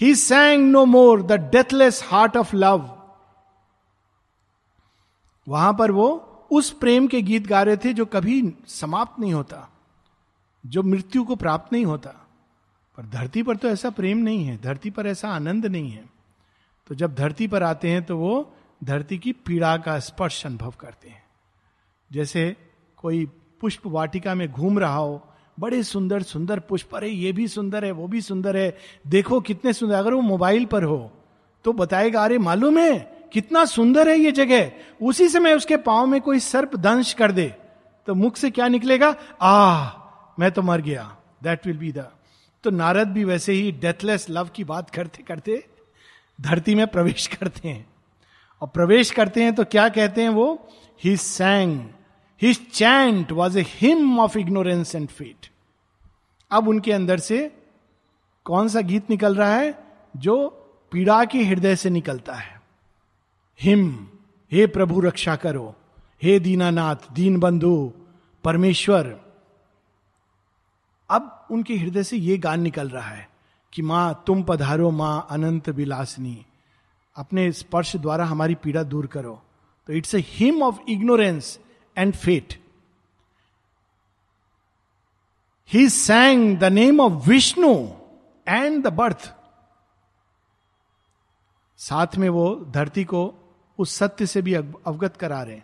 He 0.00 0.14
sang 0.14 0.70
no 0.70 0.84
more 0.84 1.22
the 1.22 1.32
deathless 1.32 2.02
heart 2.06 2.36
of 2.36 2.56
love 2.56 2.94
वहाँ 5.46 5.74
पर 5.74 5.90
वो 5.90 6.08
उस 6.50 6.70
प्रेम 6.70 7.06
के 7.06 7.22
गीत 7.22 7.46
गा 7.46 7.62
रहे 7.62 7.76
थे 7.76 7.92
जो 7.92 8.04
कभी 8.06 8.54
समाप्त 8.66 9.20
नहीं 9.20 9.32
होता, 9.34 9.68
जो 10.66 10.82
मृत्यु 10.82 11.24
को 11.24 11.36
प्राप्त 11.36 11.72
नहीं 11.72 11.84
होता। 11.84 12.10
पर 12.96 13.06
धरती 13.06 13.42
पर 13.42 13.56
तो 13.56 13.68
ऐसा 13.68 13.90
प्रेम 13.90 14.18
नहीं 14.18 14.44
है, 14.44 14.56
धरती 14.62 14.90
पर 14.90 15.06
ऐसा 15.06 15.28
आनंद 15.28 15.66
नहीं 15.66 15.90
है। 15.90 16.04
तो 16.86 16.94
जब 16.94 17.14
धरती 17.14 17.46
पर 17.46 17.62
आते 17.62 17.90
हैं 17.90 18.04
तो 18.04 18.16
वो 18.16 18.54
धरती 18.84 19.18
की 19.18 19.32
पीड़ा 19.32 19.76
का 19.76 19.98
स्पर्श 19.98 20.46
अनुभव 20.46 20.70
करते 20.70 21.08
हैं। 21.08 21.22
जैसे 22.12 22.56
कोई 22.96 23.24
पुष्प 23.60 23.86
वाटिका 23.86 24.34
में 24.34 24.50
घूम 24.52 24.78
रहा 24.78 24.96
हो 24.96 25.24
बड़े 25.58 25.82
सुंदर 25.82 26.22
सुंदर 26.22 26.58
पुष्प। 26.58 26.94
अरे, 26.94 27.08
ये 27.08 27.32
भी 27.32 27.48
सुंदर 27.48 27.84
है, 27.84 27.90
वो 27.90 28.06
भी 28.08 28.20
सुंदर 28.20 28.56
है। 28.56 28.76
देखो 29.06 29.40
कितने 29.40 29.72
सुंदर, 29.72 29.94
अगर 29.94 30.14
वो 30.14 30.20
मोबाइल 30.20 30.64
पर 30.64 30.82
हो 30.82 31.12
तो 31.64 31.72
बताएगा, 31.72 32.24
अरे, 32.24 32.38
मालूम 32.38 32.78
है, 32.78 32.98
कितना 33.32 33.64
सुंदर 33.64 34.08
है 34.08 34.18
ये 34.18 34.32
जगह। 34.32 34.70
उसी 35.02 35.28
समय 35.28 35.54
उसके 35.54 35.76
पाँव 35.76 36.06
में 36.06 36.20
कोई 36.20 36.40
सर्प 36.40 36.76
दंश 36.76 37.12
कर 37.12 37.32
दे 37.32 37.54
तो 38.06 38.14
मुख 38.14 38.36
से 38.36 38.50
क्या 38.50 38.68
निकलेगा? 38.68 39.14
आ 39.40 39.90
मैं 40.38 40.50
तो 40.50 40.62
मर 40.62 40.80
गया। 40.80 41.16
दैट 41.42 41.66
विल 41.66 41.76
बी 41.76 41.92
द 41.92 42.06
तो 42.64 42.70
नारद 42.70 43.08
भी 43.08 43.24
वैसे 43.24 43.52
ही 43.52 43.72
डेथलेस 43.72 44.26
लव 44.30 44.48
की 44.54 44.64
बात 44.64 44.90
करते 44.90 45.22
करते, 45.22 45.64
धरती 46.40 46.74
में 46.74 46.86
प्रवेश 46.86 47.26
करते 47.26 47.68
हैं। 47.68 47.86
और 48.62 48.68
प्रवेश 48.68 49.10
करते 49.10 49.42
हैं 49.42 49.54
तो 49.54 49.64
क्या 49.64 49.88
कहते 49.88 50.22
हैं 50.22 50.28
वो? 50.28 50.68
He 51.04 51.16
sang 51.16 51.80
his 52.42 52.70
chant 52.70 53.32
was 53.32 53.58
a 53.58 53.64
hymn 53.66 54.20
of 54.20 54.38
ignorance 54.38 54.94
and 54.94 55.08
fate 55.08 55.46
अब 56.50 56.68
उनके 56.68 56.92
अंदर 56.92 57.18
से 57.18 57.58
कौन 58.44 58.68
सा 58.68 58.80
गीत 58.80 59.10
निकल 59.10 59.34
रहा 59.34 59.54
है? 59.54 59.78
जो 60.16 60.48
पीड़ा 60.92 61.24
के 61.24 61.44
हृदय 61.44 61.76
से 61.76 61.90
निकलता 61.90 62.34
है। 62.34 62.62
हिम, 63.60 64.08
हे 64.52 64.66
प्रभु 64.66 65.00
रक्षा 65.00 65.36
करो। 65.36 65.74
हे 66.22 66.40
दीनानाथ 66.40 66.96
दीन 67.12 67.40
बंधु 67.40 67.92
परमेश्वर। 68.44 69.20
अब 71.10 71.46
उनके 71.50 71.76
हृदय 71.76 72.02
से 72.02 72.16
ये 72.16 72.38
गान 72.38 72.60
निकल 72.60 72.88
रहा 72.88 73.08
है 73.08 73.30
कि 73.72 73.82
माँ, 73.82 74.24
तुम 74.26 74.42
पधारो 74.42 74.90
माँ 74.90 75.26
अनंत 75.30 75.68
विलासनी। 75.68 76.46
अपने 77.16 77.52
स्पर्श 77.52 77.96
द्वारा 77.96 78.24
हमारी 78.24 78.54
पीड़ा 78.54 78.82
दूर 78.82 79.06
करो। 79.06 79.42
तो 79.86 79.92
it's 79.92 80.14
a 80.14 80.24
hymn 80.26 80.62
of 80.62 80.78
ignorance 80.88 81.60
and 81.98 82.14
fate 82.14 82.54
he 85.70 85.88
sang 85.88 86.58
the 86.58 86.64
name 86.64 87.00
of 87.00 87.28
Vishnu 87.28 87.72
and 88.48 88.82
the 88.84 88.92
birth 88.92 89.34
साथ 91.78 92.16
में 92.16 92.28
वो 92.28 92.54
धरती 92.68 93.04
को 93.04 93.34
उस 93.78 93.94
सत्य 93.96 94.26
से 94.26 94.42
भी 94.42 94.54
अवगत 94.54 95.16
करा 95.16 95.42
रहे 95.42 95.60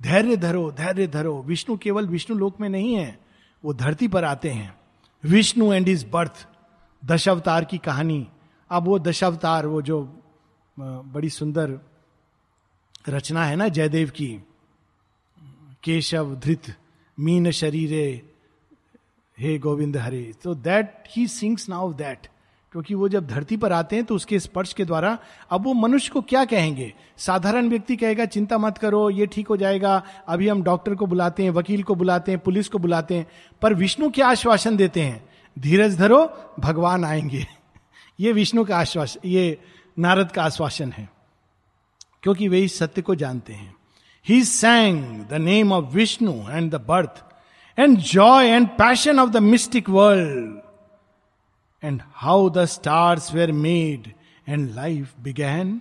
धैर्य 0.00 0.36
धरो 0.36 0.70
धैर्य 0.72 1.06
धरो। 1.06 1.42
विष्णु 1.42 1.76
केवल 1.78 2.06
विष्णु 2.08 2.36
लोक 2.36 2.60
में 2.60 2.68
नहीं 2.68 2.94
है, 2.94 3.18
वो 3.64 3.74
धरती 3.74 4.08
पर 4.08 4.24
आते 4.24 4.50
हैं। 4.50 4.74
विष्णु 5.24 5.72
एंड 5.72 5.88
इज़ 5.88 6.06
बर्थ 6.06 6.46
दशावतार 7.02 7.64
की 7.64 7.78
कहानी। 7.78 8.26
अब 8.70 8.84
वो 8.84 8.98
दशावतार, 8.98 9.66
वो 9.66 9.82
जो 9.82 10.02
बड़ी 10.76 11.30
सुंदर 11.30 11.78
रचना 13.08 13.44
है 13.44 13.56
ना 13.56 13.68
जयदेव 13.68 14.10
की 14.10 14.28
केशव 15.84 16.34
धृत, 16.34 16.74
मीन 17.20 17.50
शरीरे, 17.50 18.22
हे 19.38 19.58
गोविंद 19.58 19.96
हरे। 19.96 20.32
तो 20.42 20.54
that 20.54 21.04
he 21.16 21.28
sings 21.28 21.68
now 21.68 21.92
that 21.92 22.28
क्योंकि 22.72 22.94
वो 22.94 23.08
जब 23.08 23.26
धरती 23.26 23.56
पर 23.56 23.72
आते 23.72 23.96
हैं 23.96 24.04
तो 24.04 24.14
उसके 24.14 24.40
स्पर्श 24.40 24.72
के 24.72 24.84
द्वारा, 24.84 25.18
अब 25.50 25.64
वो 25.64 25.72
मनुष्य 25.72 26.10
को 26.10 26.20
क्या 26.20 26.44
कहेंगे? 26.44 26.94
साधारण 27.16 27.68
व्यक्ति 27.68 27.96
कहेगा, 27.96 28.24
चिंता 28.24 28.58
मत 28.58 28.78
करो, 28.78 29.10
ये 29.10 29.26
ठीक 29.26 29.48
हो 29.48 29.56
जाएगा, 29.56 30.02
अभी 30.28 30.48
हम 30.48 30.62
डॉक्टर 30.62 30.94
को 30.94 31.06
बुलाते 31.06 31.42
हैं, 31.42 31.50
वकील 31.50 31.82
को 31.82 31.94
बुलाते 31.94 32.32
हैं, 32.32 32.40
पुलिस 32.40 32.68
को 32.68 32.78
बुलाते 32.78 33.14
हैं। 33.14 33.26
पर 33.62 33.74
विष्णु 33.74 34.10
क्या 34.10 34.28
आश्वासन 34.28 34.76
देते 34.76 35.00
हैं? 35.00 35.28
धीरज 35.58 35.96
धरो, 35.96 36.32
भगवान 36.60 37.04
आएँगे। 37.04 37.46
ये 38.20 38.32
विष्णु 38.32 38.64
का 38.64 38.78
आश्वासन 38.78 39.28
ये 39.28 39.58
नारद 39.98 40.32
का 40.32 40.42
आश्वासन 40.42 40.92
है, 40.92 41.10
क्योंकि 42.22 42.48
वे 42.48 42.60
इस 42.60 42.78
सत्य 42.78 43.02
को 43.02 43.14
जानते 43.14 43.52
हैं। 43.52 43.74
He 44.28 44.44
sang 44.44 45.26
the 45.26 45.32
name 45.32 45.72
of 45.72 45.84
Vishnu 45.84 46.32
and 46.50 46.70
the 46.70 46.74
birth 46.74 47.24
and 47.78 47.98
joy 47.98 48.46
and 48.46 48.68
passion 48.68 49.18
of 49.20 49.30
the 49.30 49.36
mystic 49.36 49.88
world 49.88 50.60
and 51.84 52.02
how 52.14 52.50
the 52.50 52.64
stars 52.64 53.34
were 53.34 53.52
made 53.52 54.12
and 54.48 54.74
life 54.74 55.12
began 55.20 55.80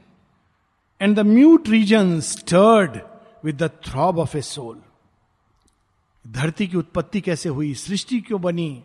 and 1.01 1.15
the 1.15 1.19
mute 1.19 1.67
region 1.67 2.19
stirred 2.19 3.01
with 3.43 3.63
the 3.63 3.67
throb 3.67 4.19
of 4.19 4.37
a 4.37 4.41
soul 4.41 4.81
धरती 6.27 6.67
की 6.67 6.77
उत्पत्ति 6.77 7.21
कैसे 7.21 7.49
हुई? 7.49 7.73
सृष्टि 7.73 8.21
क्यों 8.21 8.41
बनी? 8.41 8.83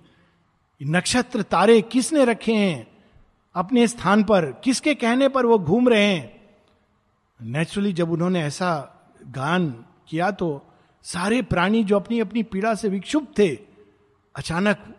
नक्षत्र 0.83 1.43
तारे 1.43 1.83
किसने 1.83 2.25
रखे 2.25 2.53
हैं? 2.53 2.87
अपने 3.55 3.89
स्थान 3.89 4.25
पर 4.25 4.45
किसके 4.45 4.95
कहने 4.95 5.29
पर 5.29 5.47
वो 5.47 5.59
घूम 5.59 5.89
रहे 5.89 6.05
हैं? 6.05 6.41
नेचुरली 7.43 7.93
जब 7.93 8.11
उन्होंने 8.11 8.43
ऐसा 8.43 8.96
गान 9.23 9.85
किया 10.09 10.31
तो 10.31 10.67
सारे 11.03 11.43
प्राणी 11.43 11.85
जो 11.85 11.97
अपनी 11.97 12.21
अपनी 12.21 12.43
पीड़ा 12.43 12.75
से 12.75 12.89
विक्षुब्ध 12.89 13.29
थे, 13.39 13.59
अचानक 14.37 14.97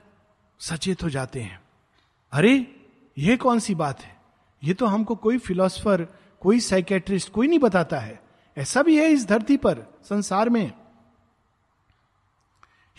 सचेत 0.60 1.04
हो 1.04 1.10
जाते 1.10 1.42
हैं। 1.42 1.62
अरे 2.32 2.76
यह 3.18 3.38
कौन 3.38 3.60
सी 3.60 3.76
बात 3.76 4.02
है? 4.02 4.18
ये 4.64 4.74
तो 4.74 4.86
हमको 4.86 5.16
कोई 5.16 5.38
फिलोसफर, 5.38 6.08
कोई 6.42 6.60
साइकेट्रिस्ट, 6.60 7.32
कोई 7.32 7.48
नहीं 7.48 7.60
बताता 7.60 8.00
है। 8.00 8.24
ऐसा 8.58 8.82
भी 8.82 8.98
है 8.98 9.06
इस 9.06 9.26
धरती 9.28 9.58
पर, 9.58 9.98
संसार 10.04 10.50
में। 10.50 10.72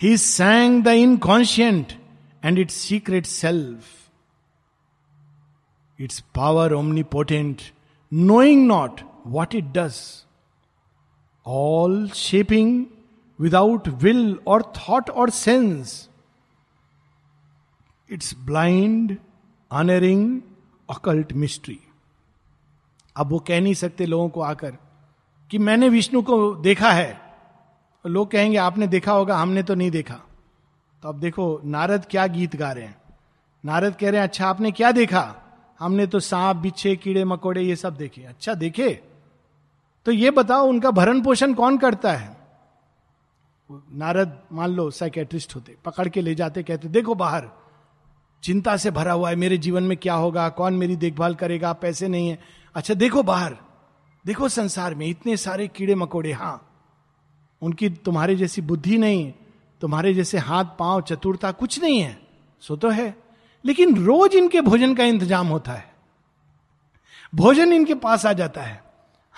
He 0.03 0.17
sang 0.17 0.85
the 0.85 0.89
inconscient 0.89 1.93
and 2.45 2.59
its 2.59 2.75
secret 2.75 3.27
self 3.27 3.85
its 6.01 6.21
power 6.21 6.73
omnipotent 6.73 7.63
knowing 8.13 8.67
not 8.67 9.01
what 9.27 9.55
it 9.55 9.65
does 9.65 10.27
all 11.49 12.09
shaping 12.09 12.87
without 13.41 13.89
will 13.89 14.39
or 14.47 14.63
thought 14.63 15.11
or 15.11 15.31
sense 15.31 16.09
its 18.11 18.37
blind 18.39 19.19
unerring 19.73 20.41
occult 20.91 21.33
mystery 21.33 21.81
अब 23.17 23.31
वो 23.31 23.39
कह 23.39 23.61
नहीं 23.61 23.75
सकते 23.75 24.07
लोगों 24.07 24.29
को 24.29 24.41
आकर 24.41 24.77
कि 25.51 25.59
मैंने 25.59 25.89
विष्णु 25.89 26.23
को 26.23 26.55
देखा 26.55 26.91
है। 26.91 27.21
लोग 28.07 28.31
कहेंगे, 28.31 28.57
आपने 28.57 28.87
देखा 28.87 29.13
होगा, 29.13 29.37
हमने 29.37 29.63
तो 29.63 29.75
नहीं 29.75 29.91
देखा। 29.91 30.15
तो 31.03 31.09
अब 31.09 31.21
देखो, 31.21 31.61
नारद 31.65 32.07
क्या 32.11 32.27
गीत 32.27 32.57
गा 32.57 32.73
रहे 32.73 32.85
हैं। 32.85 33.03
नारद 33.65 33.97
कह 33.97 34.11
रहे 34.11 34.21
हैं 34.21 34.29
अच्छा 34.29 34.47
आपने 34.47 34.71
क्या 34.71 34.93
देखा? 34.93 35.37
हमने 35.79 36.07
तो 36.07 36.21
सांप, 36.21 36.57
बिच्छे, 36.57 36.97
कीड़े, 36.97 37.25
मकोड़े, 37.25 37.63
ये 37.63 37.77
सब 37.77 37.97
देखे। 37.97 38.23
अच्छा 38.23 38.55
देखे? 38.55 39.08
तो 40.07 40.13
ये 40.13 40.31
बताओ, 40.31 40.67
उनका 40.67 40.91
भरण 40.91 41.21
पोषण 41.23 41.55
कौन 41.55 41.79
करता 41.79 42.13
है? 42.13 42.37
नारद, 43.71 44.39
मान 44.53 44.71
लो 44.71 44.91
साइकेट्रिस्ट 44.91 45.55
होते, 45.57 45.77
पकड़ 45.85 46.09
के 46.09 46.21
ले 46.21 46.35
जाते, 46.35 46.63
कहते, 46.63 46.89
देखो 46.89 47.15
बाहर, 47.15 47.49
चिंता 48.43 48.77
से 48.77 48.91
भरा 48.91 49.13
हुआ 49.13 49.31
है, 49.31 49.37
मेरे 49.37 49.59
जीवन 49.59 49.83
में 49.83 49.97
क्या 49.97 50.15
होगा? 50.15 50.49
कौन 50.49 50.75
मेरी 50.75 50.97
देखभाल 50.97 51.35
करेगा? 51.35 51.73
पैसे 51.73 52.09
नहीं 52.09 52.29
है। 52.29 52.39
अच्छा 52.75 52.95
देखो 52.95 53.23
बाहर, 53.23 53.57
देखो 54.25 54.49
संसार 54.49 54.95
में 54.95 55.07
इतने 55.07 55.37
सारे 55.37 55.69
कीड़े 55.69 55.95
मकोड़े 55.95 56.33
हाँ 56.33 56.65
उनकी 57.63 57.89
तुम्हारे 57.91 58.37
जैसी 58.37 58.63
बुद्धि 58.63 58.99
नहीं 58.99 59.33
तुम्हारे 59.81 60.15
जैसे 60.15 60.39
हाथ, 60.39 60.65
पाँव, 60.79 61.01
चतुरता 61.01 61.53
कुछ 61.53 61.81
नहीं 61.83 62.01
है, 62.01 62.19
सो 62.63 62.77
तो 62.77 62.89
है। 62.89 63.15
लेकिन 63.65 63.97
रोज 64.05 64.35
इनके 64.35 64.61
भोजन 64.61 64.95
का 64.95 65.05
इंतज़ाम 65.05 65.47
होता 65.47 65.73
है। 65.73 65.93
भोजन 67.35 67.73
इनके 67.73 67.95
पास 67.95 68.27
आ 68.27 68.33
जाता 68.33 68.63
है। 68.63 68.83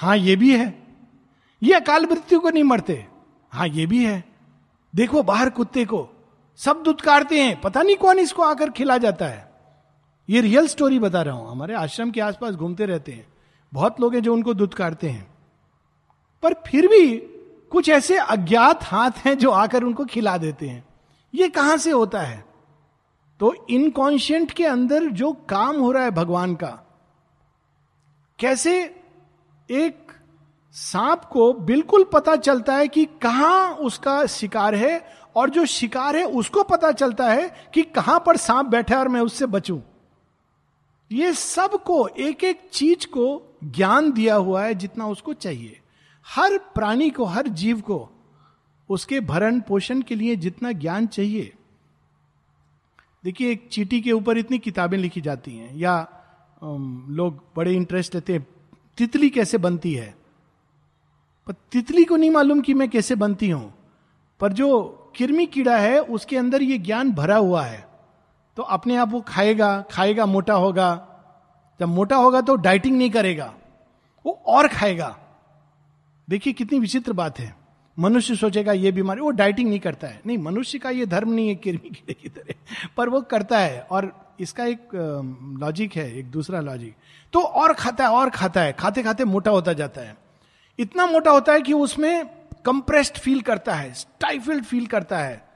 हाँ, 0.01 0.17
ये 0.17 0.37
भी 0.37 0.57
है। 0.57 0.87
ये 1.63 1.75
अकाल 1.75 2.07
मृत्यु 2.07 2.41
को 2.41 2.51
नहीं 2.51 2.65
मरते। 2.65 3.07
हाँ, 3.51 3.69
ये 3.69 3.87
भी 3.87 4.05
है। 4.05 4.25
देखो, 4.95 5.23
बाहर 5.23 5.51
कुत्ते 5.51 5.85
को। 5.85 6.09
सब 6.57 6.83
दुत्कारते 6.83 7.43
हैं। 7.43 7.61
पता 7.61 7.83
नहीं 7.83 7.97
कौन 7.97 8.19
इसको 8.19 8.43
आकर 8.43 8.71
खिला 8.71 8.99
जाता 8.99 9.25
है। 9.25 9.53
ये 10.31 10.41
रियल 10.41 10.67
स्टोरी 10.67 10.99
बता 10.99 11.23
रहा 11.23 11.35
हूँ। 11.35 11.51
हमारे 11.51 11.75
आश्रम 11.75 12.11
के 12.11 12.21
आसपास 12.21 12.55
घूमते 12.55 12.87
रहते 12.87 13.13
हैं। 13.13 13.29
बहुत 13.73 14.01
लोग 14.01 14.15
हैं 14.15 14.23
जो 14.23 14.33
उनको 14.33 14.55
दुत्कारते 14.55 15.09
हैं। 15.09 15.35
पर 16.43 16.55
फिर 16.55 16.89
भी 16.89 17.17
कुछ 17.71 17.89
ऐसे 17.89 18.19
अज्ञात 18.19 18.85
हाथ 18.85 19.11
हैं 19.11 19.39
जो 19.39 19.51
आकर 19.51 19.83
उनको 19.83 20.05
खिला 20.05 20.39
देते 20.39 20.69
हैं। 20.69 20.85
ये 21.35 21.49
कहाँ 21.49 21.77
से 21.77 21.91
होता 21.91 22.21
है? 22.21 22.45
तो 23.41 23.67
इनकॉन्शियंट 23.71 24.51
के 24.51 24.67
अंदर 24.67 25.05
जो 25.05 25.33
काम 25.33 25.77
हो 25.77 25.93
रहा 25.93 26.03
है 26.03 26.11
भगवान 26.11 26.55
का, 26.55 27.01
कैसे 28.39 29.00
एक 29.71 30.13
सांप 30.75 31.25
को 31.25 31.53
बिल्कुल 31.53 32.05
पता 32.13 32.35
चलता 32.37 32.77
है 32.77 32.89
कि 32.89 33.05
कहाँ 33.23 33.75
उसका 33.75 34.25
शिकार 34.27 34.75
है, 34.75 35.01
और 35.37 35.51
जो 35.51 35.65
शिकार 35.67 36.17
है 36.17 36.25
उसको 36.25 36.63
पता 36.63 36.91
चलता 36.93 37.29
है 37.29 37.71
कि 37.75 37.83
कहाँ 37.83 38.19
पर 38.27 38.37
सांप 38.37 38.67
बैठा 38.67 38.95
है 38.95 39.01
और 39.01 39.09
मैं 39.09 39.21
उससे 39.21 39.47
बचूं। 39.47 39.79
ये 41.11 41.33
सबको 41.33 42.07
एक 42.09 42.45
एक 42.45 42.69
चीज़ 42.73 43.07
को 43.07 43.57
ज्ञान 43.67 44.11
दिया 44.13 44.35
हुआ 44.35 44.63
है 44.65 44.75
जितना 44.75 45.07
उसको 45.07 45.33
चाहिए। 45.33 45.81
हर 46.27 46.57
प्राणी 46.75 47.11
को, 47.11 47.25
हर 47.25 47.49
जीव 47.49 47.81
को 47.81 48.09
उसके 48.91 49.21
भरण 49.21 49.61
पोषण 49.61 50.03
के 50.03 50.15
लिए 50.15 50.37
जितना 50.37 50.73
ज्ञान 50.73 51.07
चाहिए। 51.07 51.53
देखिए, 53.25 53.51
एक 53.53 53.69
चीटी 53.73 54.01
के 54.01 54.13
ऊपर 54.13 54.39
इतनी 54.39 54.59
किताबें 54.59 54.99
लिखी 54.99 55.21
जाती 55.21 55.57
हैं, 55.57 55.75
या 55.77 56.01
लोग 56.63 57.43
बड़े 57.57 57.75
इंटरेस्ट 57.75 58.15
लेते 58.15 58.33
हैं 58.33 58.47
तितली 59.01 59.31
कैसे 59.31 59.59
बनती 59.59 59.95
है? 59.95 60.15
पर 61.47 61.55
तितली 61.73 62.05
को 62.05 62.17
नहीं 62.17 62.31
मालूम 62.31 62.61
कि 62.61 62.75
मैं 62.75 62.89
कैसे 62.89 63.15
बनती 63.15 63.51
हूँ। 63.51 63.75
पर 64.41 64.53
जो 64.53 64.83
किरमी 65.17 65.47
कीड़ा 65.47 65.77
है, 65.79 65.99
उसके 65.99 66.37
अंदर 66.37 66.63
ये 66.63 66.79
ज्ञान 66.79 67.13
भरा 67.13 67.37
हुआ 67.37 67.63
है। 67.63 67.89
तो 68.57 68.63
अपने 68.63 68.97
आप 68.97 69.11
वो 69.11 69.21
खाएगा 69.21 69.85
खाएगा, 69.91 70.27
मोटा 70.27 70.55
होगा। 70.55 71.07
जब 71.81 71.89
मोटा 71.89 72.17
होगा 72.17 72.41
तो 72.41 72.57
डाइटिंग 72.57 72.99
नहीं 72.99 73.11
करेगा, 73.11 73.55
वो 74.27 74.43
और 74.47 74.69
खाएगा। 74.69 75.19
देखिए 76.29 76.53
कितनी 76.53 76.79
विचित्र 76.79 77.13
बात 77.13 77.39
है। 77.39 77.57
मनुष्य 77.99 78.37
सोचेगा, 78.37 78.73
ये 78.73 78.93
बीमारी, 78.93 79.21
वो 79.21 79.31
डाइटिंग 79.31 79.69
नहीं 79.69 79.81
करता 79.81 80.07
है। 80.07 80.21
नहीं, 80.27 80.39
मनुष्य 80.39 80.79
का 80.79 80.91
ये 80.91 81.07
धर्म 81.07 81.33
नहीं 81.33 81.49
है 81.49 81.55
किरमी 81.55 81.91
कीड़े 81.91 82.15
की 82.15 82.29
तरह, 82.29 82.55
पर 82.97 83.09
वो 83.09 83.21
करता 83.21 83.59
है। 83.59 83.81
और 83.81 84.30
इसका 84.41 84.65
एक 84.65 84.89
लॉजिक 85.61 85.97
है, 85.97 86.19
एक 86.19 86.31
दूसरा 86.31 86.61
लॉजिक 86.61 86.95
तो 87.33 87.41
और 87.41 87.73
खाता 87.73 88.05
है, 88.05 88.11
और 88.11 88.31
खाता 88.31 88.61
है, 88.61 88.73
खाते 88.73 89.03
खाते 89.03 89.25
मोटा 89.25 89.51
होता 89.51 89.73
जाता 89.73 90.01
है। 90.01 90.17
इतना 90.79 91.07
मोटा 91.07 91.31
होता 91.31 91.53
है 91.53 91.61
कि 91.61 91.73
उसमें 91.73 92.27
कंप्रेस्ड 92.65 93.19
फील 93.19 93.41
करता 93.41 93.75
है 93.75 93.95
स्टाइफिल्ड 93.95 94.65
फील 94.65 94.87
करता 94.87 95.19
है। 95.19 95.49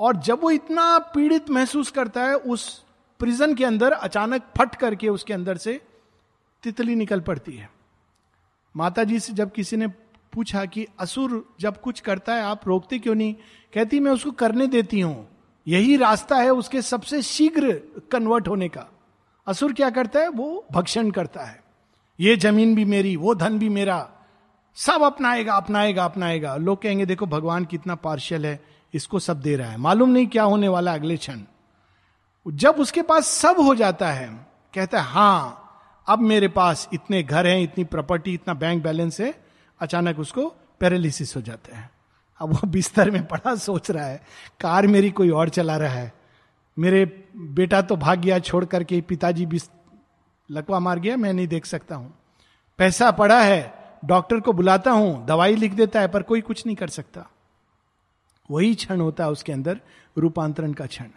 और 0.00 0.16
जब 0.16 0.40
वो 0.42 0.50
इतना 0.50 0.98
पीड़ित 0.98 1.50
महसूस 1.50 1.90
करता 1.90 2.24
है, 2.24 2.34
उस 2.34 2.84
प्रिजन 3.18 3.54
के 3.54 3.64
अंदर 3.64 3.92
अचानक 3.92 4.42
फट 4.58 4.74
करके 4.74 5.08
उसके 5.08 5.34
अंदर 5.34 5.56
से 5.56 5.80
तितली 6.62 6.94
निकल 6.94 7.20
पड़ती 7.20 7.52
है। 7.52 7.70
माता 8.76 9.04
जी 9.04 9.20
से 9.20 9.32
जब 9.32 9.52
किसी 9.52 9.76
ने 9.76 9.86
पूछा 10.32 10.64
कि, 10.64 10.86
असुर, 10.98 11.54
जब 11.60 11.80
कुछ 11.80 12.00
करता 12.00 12.34
है, 12.34 12.42
आप 12.42 12.68
रोकते 12.68 12.98
क्यों 12.98 13.14
नहीं? 13.14 13.34
कहती, 13.74 14.00
मैं 14.00 14.12
उसको 14.12 14.30
करने 14.30 14.66
देती 14.66 15.00
हूँ। 15.00 15.35
यही 15.68 15.96
रास्ता 15.96 16.36
है 16.36 16.50
उसके 16.50 16.82
सबसे 16.82 17.22
शीघ्र 17.22 17.80
कन्वर्ट 18.12 18.48
होने 18.48 18.68
का। 18.68 18.86
असुर 19.46 19.72
क्या 19.72 19.90
करता 19.90 20.20
है? 20.20 20.28
वो 20.28 20.66
भक्षण 20.72 21.10
करता 21.10 21.44
है। 21.44 21.64
ये 22.20 22.36
ज़मीन 22.36 22.74
भी 22.74 22.84
मेरी, 22.84 23.16
वो 23.16 23.34
धन 23.34 23.58
भी 23.58 23.68
मेरा। 23.68 24.10
सब 24.74 25.02
अपनाएगा 25.02 25.54
अपनाएगा 25.54 26.04
अपनाएगा। 26.04 26.56
लोग 26.56 26.82
कहेंगे, 26.82 27.06
देखो, 27.06 27.26
भगवान 27.26 27.64
कितना 27.64 27.94
पार्शियल 27.94 28.46
है, 28.46 28.64
इसको 28.94 29.18
सब 29.18 29.40
दे 29.40 29.56
रहा 29.56 29.70
है। 29.70 29.76
मालूम 29.76 30.08
नहीं 30.08 30.26
क्या 30.26 30.42
होने 30.42 30.68
वाला 30.68 30.94
अगले 30.94 31.16
क्षण। 31.16 31.40
जब 32.48 32.74
उसके 32.74 33.02
पास 33.02 33.26
सब 33.26 33.56
हो 33.60 33.74
जाता 33.74 34.10
है, 34.10 34.46
कहता 34.74 35.00
है 35.00 35.08
हाँ 35.08 35.62
अब 36.08 36.18
मेरे 36.18 36.48
पास 36.48 36.88
इतने 36.94 37.22
घर 37.22 37.46
हैं, 37.46 37.60
इतनी 37.60 37.84
प्रॉपर्टी 37.84 38.34
इतना 38.34 38.54
बैंक 38.54 38.84
बैलेंस 38.84 39.20
है, 39.20 39.44
अचानक 39.80 40.18
उसको 40.18 40.54
पैरालिसिस 40.80 41.36
हो 41.36 41.40
जाता 41.40 41.76
है। 41.76 41.95
अब 42.40 42.52
वो 42.52 42.66
बिस्तर 42.66 43.10
में 43.10 43.26
पड़ा, 43.26 43.54
सोच 43.54 43.90
रहा 43.90 44.04
है, 44.04 44.20
कार 44.60 44.86
मेरी 44.86 45.10
कोई 45.10 45.30
और 45.30 45.48
चला 45.48 45.76
रहा 45.76 45.92
है। 45.92 46.12
मेरे 46.76 47.04
बेटा 47.36 47.82
तो 47.82 47.96
भाग 47.96 48.18
गया 48.18 48.38
छोड़ 48.38 48.64
करके 48.64 49.00
पिताजी 49.00 49.46
भी 49.46 49.60
लकवा 50.50 50.78
मार 50.78 50.98
गया, 50.98 51.16
मैं 51.16 51.32
नहीं 51.32 51.46
देख 51.48 51.66
सकता 51.66 51.94
हूँ। 51.94 52.14
पैसा 52.78 53.10
पड़ा 53.10 53.40
है, 53.42 53.74
डॉक्टर 54.04 54.40
को 54.40 54.52
बुलाता 54.52 54.90
हूँ, 54.90 55.24
दवाई 55.26 55.56
लिख 55.56 55.72
देता 55.72 56.00
है, 56.00 56.08
पर 56.08 56.22
कोई 56.22 56.40
कुछ 56.40 56.66
नहीं 56.66 56.76
कर 56.76 56.88
सकता। 56.88 57.26
वही 58.50 58.74
क्षण 58.74 59.00
होता 59.00 59.24
है 59.24 59.30
उसके 59.30 59.52
अंदर, 59.52 59.80
रूपांतरण 60.16 60.72
का 60.72 60.86
क्षण। 60.86 61.08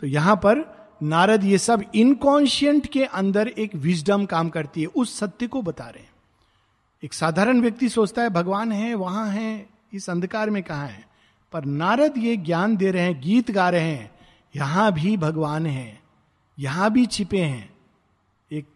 तो 0.00 0.06
यहाँ 0.06 0.36
पर 0.36 0.64
नारद 1.02 1.44
ये 1.44 1.58
सब 1.58 1.84
इनकॉन्शियंट 1.94 2.86
के 2.86 3.04
अंदर 3.04 3.48
एक 3.48 3.74
विजडम 3.74 4.24
काम 4.24 4.48
करती 4.48 4.80
है, 4.80 4.86
उस 4.86 5.18
सत्य 5.18 5.46
को 5.46 5.62
बता 5.62 5.84
रहे 5.84 6.02
हैं। 6.02 6.10
एक 7.02 7.14
साधारण 7.14 7.60
व्यक्ति 7.60 7.88
सोचता 7.88 8.22
है, 8.22 8.30
भगवान 8.30 8.72
है, 8.72 8.94
वहाँ 8.94 9.28
है 9.28 9.71
इस 9.92 10.08
अंधकार 10.10 10.50
में 10.50 10.62
कहा 10.62 10.84
है? 10.84 11.04
पर 11.52 11.64
नारद 11.64 12.14
ये 12.18 12.36
ज्ञान 12.38 12.76
दे 12.76 12.90
रहे 12.90 13.02
हैं, 13.02 13.20
गीत 13.20 13.50
गा 13.50 13.68
रहे 13.70 13.80
हैं, 13.82 14.10
यहाँ 14.54 14.92
भी 14.92 15.16
भगवान 15.16 15.66
है, 15.66 16.00
यहाँ 16.58 16.90
भी 16.92 17.04
छिपे 17.06 17.40
हैं। 17.40 17.70
एक 18.50 18.66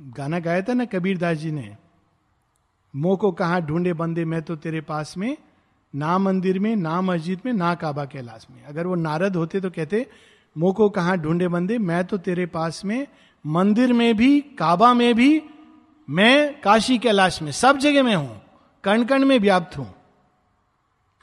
गाना 0.00 0.38
गाया 0.38 0.62
था 0.62 0.74
ना 0.74 0.84
कबीर 0.84 1.18
दास 1.18 1.36
जी 1.36 1.50
ने 1.52 1.76
मो 2.94 3.16
को 3.16 3.30
कहा 3.32 3.58
ढूंढे 3.60 3.92
बंदे 3.92 4.24
मैं 4.24 4.42
तो 4.42 4.56
तेरे 4.56 4.80
पास 4.80 5.16
में, 5.16 5.36
ना 5.94 6.18
मंदिर 6.18 6.58
में, 6.58 6.74
ना 6.76 7.00
मस्जिद 7.00 7.40
में, 7.46 7.52
ना 7.52 7.74
काबा 7.74 8.04
कैलाश 8.04 8.46
में। 8.50 8.62
अगर 8.64 8.86
वो 8.86 8.94
नारद 8.94 9.36
होते 9.36 9.60
तो 9.60 9.70
कहते 9.70 10.06
मो 10.56 10.72
को 10.72 10.88
कहा 10.90 11.14
ढूंढे 11.16 11.48
बंदे 11.48 11.78
मैं 11.78 12.04
तो 12.04 12.18
तेरे 12.18 12.46
पास 12.46 12.84
में, 12.84 13.06
मंदिर 13.44 13.92
में 13.92 14.16
भी, 14.16 14.40
काबा 14.58 14.92
में 14.94 15.14
भी, 15.14 15.42
मैं 16.08 16.60
काशी 16.60 16.98
कैलाश 16.98 17.40
में, 17.42 17.52
सब 17.52 17.78
जगह 17.78 18.02
में 18.02 18.14
हूँ 18.14 18.40
कण 18.84 19.04
कण 19.04 19.24
में 19.24 19.38
व्याप्त 19.38 19.78
हूँ। 19.78 19.94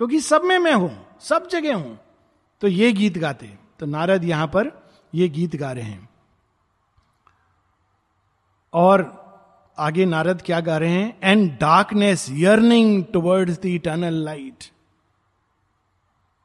क्योंकि 0.03 0.19
सब 0.19 0.43
में 0.43 0.57
मैं 0.59 0.73
हूँ, 0.73 0.91
सब 1.21 1.47
जगह 1.47 1.75
हूँ। 1.75 1.97
तो 2.61 2.67
ये 2.67 2.91
गीत 2.93 3.17
गाते 3.17 3.47
तो 3.79 3.85
नारद 3.85 4.23
यहाँ 4.23 4.47
पर 4.47 4.71
ये 5.13 5.27
गीत 5.29 5.55
गा 5.55 5.71
रहे 5.71 5.83
हैं। 5.83 6.09
और 8.73 9.05
आगे 9.77 10.05
नारद 10.05 10.41
क्या 10.41 10.59
गा 10.59 10.77
रहे 10.77 10.89
हैं? 10.89 11.17
And 11.23 11.51
darkness 11.59 12.27
yearning 12.31 13.03
towards 13.13 13.61
the 13.61 13.65
eternal 13.65 14.23
light 14.25 14.69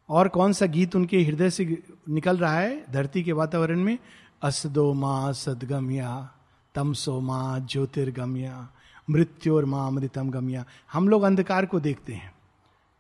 और 0.09 0.29
कौन 0.29 0.53
सा 0.53 0.67
गीत 0.69 0.97
उनके 0.97 1.23
हृदय 1.25 1.51
से 1.51 1.83
निकल 2.09 2.39
रहा 2.39 2.55
है? 2.55 2.85
धरती 2.93 3.23
के 3.23 3.33
वातावरण 3.33 3.83
में? 3.83 3.99
असदो 4.43 4.93
माँ 4.95 5.33
सदगम्या, 5.35 6.31
तमसो 6.75 7.21
माँ 7.21 7.61
ज्योतिर्गम्या 7.61 8.69
मृत्योर 9.11 9.65
माँ 9.65 9.87
अमृतम 9.87 10.31
गम्या। 10.31 10.65
हम 10.93 11.09
लोग 11.09 11.23
अंधकार 11.23 11.67
को 11.67 11.81
देखते 11.81 12.13
हैं। 12.13 12.33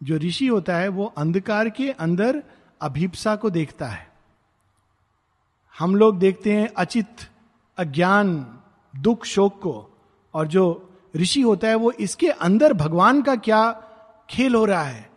जो 0.03 0.17
ऋषि 0.17 0.47
होता 0.47 0.77
है, 0.77 0.89
वो 0.89 1.15
अंधकार 1.19 1.69
के 1.69 1.91
अंदर 1.91 2.43
अभिप्सा 2.81 3.37
को 3.37 3.51
देखता 3.51 3.87
है। 3.87 4.09
हम 5.79 5.97
लोग 5.97 6.19
देखते 6.19 6.53
हैं 6.53 6.69
अचित, 6.69 7.09
अज्ञान, 7.79 8.59
दुख, 8.97 9.25
शोक 9.25 9.59
को। 9.59 9.99
और 10.35 10.47
जो 10.47 10.91
ऋषि 11.17 11.41
होता 11.41 11.69
है, 11.69 11.75
वो 11.75 11.91
इसके 11.91 12.29
अंदर 12.29 12.73
भगवान 12.73 13.23
का 13.23 13.37
क्या 13.37 13.73
खेल 14.31 14.55
हो 14.55 14.65
रहा 14.65 14.83
है? 14.83 15.11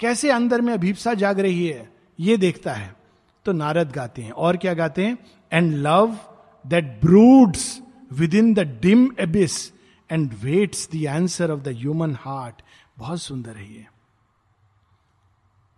कैसे 0.00 0.30
अंदर 0.30 0.60
में 0.60 0.74
अभिप्सा 0.74 1.14
जाग 1.14 1.40
रही 1.40 1.66
है? 1.66 1.92
ये 2.20 2.36
देखता 2.36 2.72
है। 2.72 2.96
तो 3.44 3.52
नारद 3.52 3.92
गाते 3.92 4.22
हैं। 4.22 4.32
और 4.32 4.56
क्या 4.56 4.74
गाते 4.74 5.06
हैं? 5.06 5.18
And 5.52 5.74
love 5.74 6.18
that 6.66 6.84
broods 6.84 7.82
within 8.34 8.54
the 8.54 8.60
dim 8.60 9.12
abyss 9.20 9.72
and 10.10 10.32
waits 10.42 10.88
the 10.94 11.06
answer 11.06 11.50
of 11.50 11.60
the 11.60 11.68
human 11.68 12.16
heart 12.20 12.62
बहुत 12.98 13.22
सुंदर 13.22 13.50
है 13.50 13.74
ये। 13.74 13.86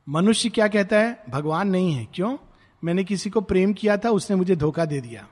मनुष्य 0.09 0.49
क्या 0.49 0.69
कहता 0.69 0.97
है? 0.97 1.25
भगवान 1.31 1.69
नहीं 1.69 1.93
है। 1.93 2.09
क्यों? 2.15 2.37
मैंने 2.85 3.05
किसी 3.05 3.31
को 3.31 3.41
प्रेम 3.41 3.73
किया 3.73 3.97
था, 3.97 4.11
उसने 4.11 4.37
मुझे 4.37 4.57
धोखा 4.57 4.85
दे 4.85 5.01
दिया। 5.01 5.27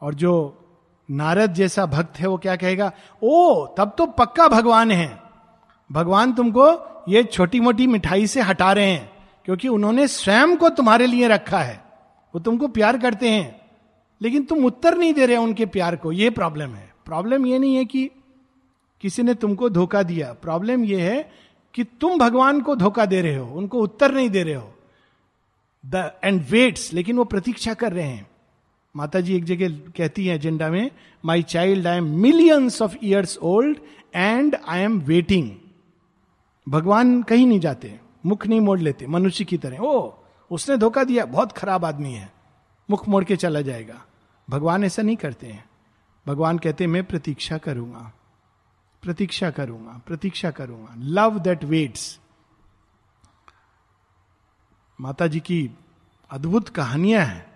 और 0.00 0.14
जो 0.14 0.58
नारद 1.10 1.52
जैसा 1.52 1.86
भक्त 1.86 2.18
है, 2.18 2.26
वो 2.26 2.38
क्या 2.38 2.56
कहेगा? 2.56 2.92
ओ, 3.22 3.66
तब 3.66 3.94
तो 3.98 4.06
पक्का 4.06 4.48
भगवान 4.48 4.90
है। 4.90 5.22
भगवान 5.92 6.32
तुमको 6.32 6.92
ये 7.08 7.24
छोटी 7.24 7.60
मोटी 7.60 7.86
मिठाई 7.86 8.26
से 8.26 8.40
हटा 8.40 8.72
रहे 8.72 8.90
हैं, 8.90 9.12
क्योंकि 9.44 9.68
उन्होंने 9.68 10.08
स्वयं 10.08 10.56
को 10.56 10.68
तुम्हारे 10.68 11.06
लिए 11.06 11.28
रखा 11.28 11.58
है। 11.58 11.84
वो 12.34 12.40
तुमको 12.40 12.68
प्यार 12.68 12.98
करते 12.98 13.30
हैं, 13.30 13.60
लेकिन 14.22 14.44
तुम 14.44 14.64
उत्तर 14.64 14.98
नहीं 14.98 15.14
दे 15.14 15.26
रहे 15.26 15.36
उनके 15.36 15.66
प्यार 15.66 15.96
को। 15.96 16.12
ये 16.12 16.30
प्रॉब्लम 16.30 16.70
है। 16.70 16.94
प्रॉब्लम 17.04 17.46
ये 17.46 17.58
नहीं 17.58 17.76
है 17.76 17.84
कि 17.84 18.10
किसी 19.00 19.22
ने 19.22 19.34
तुमको 19.34 19.68
धोखा 19.68 20.02
दिया। 20.02 20.32
प्रॉब्लम 20.32 20.84
यह 20.84 21.04
है 21.04 21.51
कि 21.74 21.84
तुम 21.84 22.18
भगवान 22.18 22.60
को 22.60 22.76
धोखा 22.76 23.06
दे 23.06 23.20
रहे 23.20 23.36
हो, 23.36 23.54
उनको 23.54 23.78
उत्तर 23.78 24.12
नहीं 24.12 24.30
दे 24.30 24.42
रहे 24.42 24.54
हो। 24.54 24.74
द 25.86 26.12
एंड 26.24 26.44
वेट्स 26.50 26.92
लेकिन 26.92 27.16
वो 27.16 27.24
प्रतीक्षा 27.24 27.74
कर 27.74 27.92
रहे 27.92 28.06
हैं। 28.06 28.30
माता 28.96 29.20
जी 29.20 29.36
एक 29.36 29.44
जगह 29.44 29.68
कहती 29.96 30.26
है 30.26 30.34
एजेंडा 30.36 30.68
में 30.68 30.90
my 31.24 31.42
child 31.42 31.86
I 31.86 31.96
am 31.96 32.04
millions 32.04 32.82
of 32.82 32.96
years 33.04 33.38
old 33.38 33.78
and 34.14 34.56
I 34.68 34.80
am 34.80 35.00
waiting 35.00 35.50
भगवान 36.68 37.22
कहीं 37.22 37.46
नहीं 37.46 37.60
जाते, 37.60 38.00
मुख 38.26 38.46
नहीं 38.46 38.60
मोड़ 38.60 38.80
लेते, 38.80 39.06
मनुष्य 39.06 39.44
की 39.44 39.58
तरह। 39.58 39.78
ओ 39.78 40.12
उसने 40.50 40.76
धोखा 40.76 41.04
दिया, 41.04 41.24
बहुत 41.24 41.52
खराब 41.52 41.84
आदमी 41.84 42.12
है। 42.12 42.32
मुख 42.90 43.08
मोड़ 43.08 43.24
के 43.24 43.36
चला 43.36 43.60
जाएगा। 43.60 44.04
भगवान 44.50 44.84
ऐसा 44.84 45.02
नहीं 45.02 45.16
करते 45.16 45.46
हैं। 45.46 45.64
भगवान 46.28 46.58
कहते 46.58 46.86
मैं 46.86 47.04
प्रतीक्षा 47.04 47.58
करूँगा। 47.58 48.12
प्रतीक्षा 49.02 49.50
करूँगा 49.50 50.00
प्रतीक्षा 50.06 50.50
करूँगा। 50.50 50.94
लव 50.96 51.38
दैट 51.38 51.64
वेट्स 51.64 52.18
माता 54.98 55.26
जी 55.26 55.40
की 55.40 55.70
अद्भुत 56.30 56.68
कहानियाँ 56.68 57.24
हैं। 57.24 57.50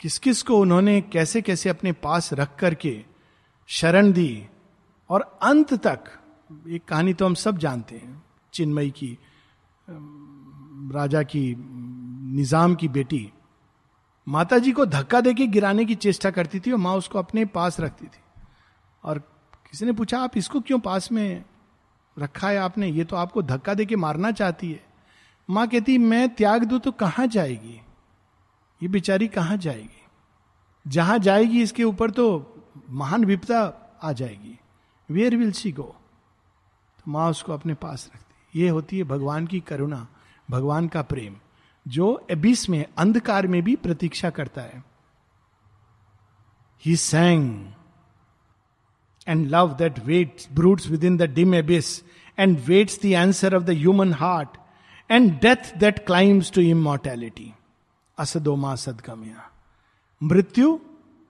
किस 0.00 0.18
किस 0.18 0.42
को 0.42 0.58
उन्होंने 0.58 1.00
कैसे 1.02 1.42
कैसे 1.42 1.68
अपने 1.68 1.92
पास 1.94 2.32
रख 2.32 2.54
करके 2.58 3.00
शरण 3.68 4.12
दी 4.12 4.46
और 5.10 5.20
अंत 5.42 5.72
तक, 5.76 6.04
एक 6.68 6.84
कहानी 6.84 7.14
तो 7.14 7.26
हम 7.26 7.34
सब 7.36 7.58
जानते 7.58 7.96
हैं 7.96 8.22
चिन्मई 8.52 8.90
की 8.90 9.16
राजा 9.88 11.22
की, 11.22 11.54
निज़ाम 11.56 12.74
की 12.74 12.88
बेटी। 12.88 13.30
माता 14.26 14.58
जी 14.58 14.72
को 14.72 14.86
धक्का 14.86 15.20
देके 15.20 15.46
गिराने 15.46 15.84
की 15.84 15.94
चेष्टा 15.96 16.30
करती 16.30 16.60
थी 16.60 16.72
और 16.72 16.78
माँ 16.78 16.94
उसको 16.96 17.18
अपने 17.18 17.44
पास 17.48 17.80
रखती 17.80 18.06
थी। 18.06 18.22
और 19.02 19.22
किसी 19.72 19.86
ने 19.86 19.92
पूछा, 19.92 20.18
आप 20.20 20.36
इसको 20.36 20.60
क्यों 20.60 20.78
पास 20.78 21.12
में 21.12 21.44
रखा 22.18 22.48
है 22.48 22.56
आपने? 22.56 22.88
ये 22.88 23.04
तो 23.04 23.16
आपको 23.16 23.42
धक्का 23.42 23.74
दे 23.74 23.86
के 23.86 23.96
मारना 23.96 24.30
चाहती 24.30 24.72
है। 24.72 24.84
माँ 25.50 25.66
कहती, 25.68 25.98
मैं 25.98 26.34
त्याग 26.34 26.64
दू 26.64 26.78
तो 26.78 26.92
कहाँ 26.92 27.26
जाएगी? 27.26 27.80
ये 28.82 28.88
बेचारी 28.88 29.28
कहाँ 29.28 29.56
जाएगी? 29.56 30.02
जहाँ 30.86 31.18
जाएगी 31.18 31.62
इसके 31.62 31.84
ऊपर 31.84 32.10
तो 32.10 32.26
महान 32.90 33.24
विपदा 33.24 33.60
आ 34.02 34.12
जाएगी। 34.12 34.58
वेयर 35.10 35.36
विल 35.36 35.52
सी 35.52 35.72
गो 35.72 35.82
तो 35.82 37.10
माँ 37.10 37.30
उसको 37.30 37.52
अपने 37.52 37.74
पास 37.74 38.10
रखती। 38.14 38.60
ये 38.60 38.68
होती 38.68 38.98
है 38.98 39.04
भगवान 39.04 39.46
की 39.46 39.60
करुणा, 39.60 40.06
भगवान 40.50 40.88
का 40.88 41.02
प्रेम, 41.02 41.36
जो 41.86 42.26
एबिस 42.30 42.68
में, 42.68 42.84
अंधकार 42.98 43.46
में 43.46 43.62
भी 43.62 43.76
प्रतीक्षा 43.76 44.30
करता 44.30 44.62
है। 44.62 44.82
He 46.84 46.96
sang 46.96 47.72
love 49.36 49.76
that 49.76 49.98
waits 49.98 50.48
broods 50.52 50.88
within 51.04 51.16
the 51.16 51.22
dim 51.22 51.54
abyss 51.54 52.02
and 52.38 52.58
waits 52.58 53.00
the 53.02 53.14
answer 53.14 53.54
of 53.54 53.62
the 53.62 53.70
human 53.70 54.12
heart 54.12 54.48
and 55.10 55.32
death 55.40 55.76
that 55.76 56.06
climbs 56.06 56.52
to 56.52 56.60
immortality 56.60 57.52
असदोमा 58.18 58.74
सदगम्या 58.74 59.50
मृत्यु 60.22 60.80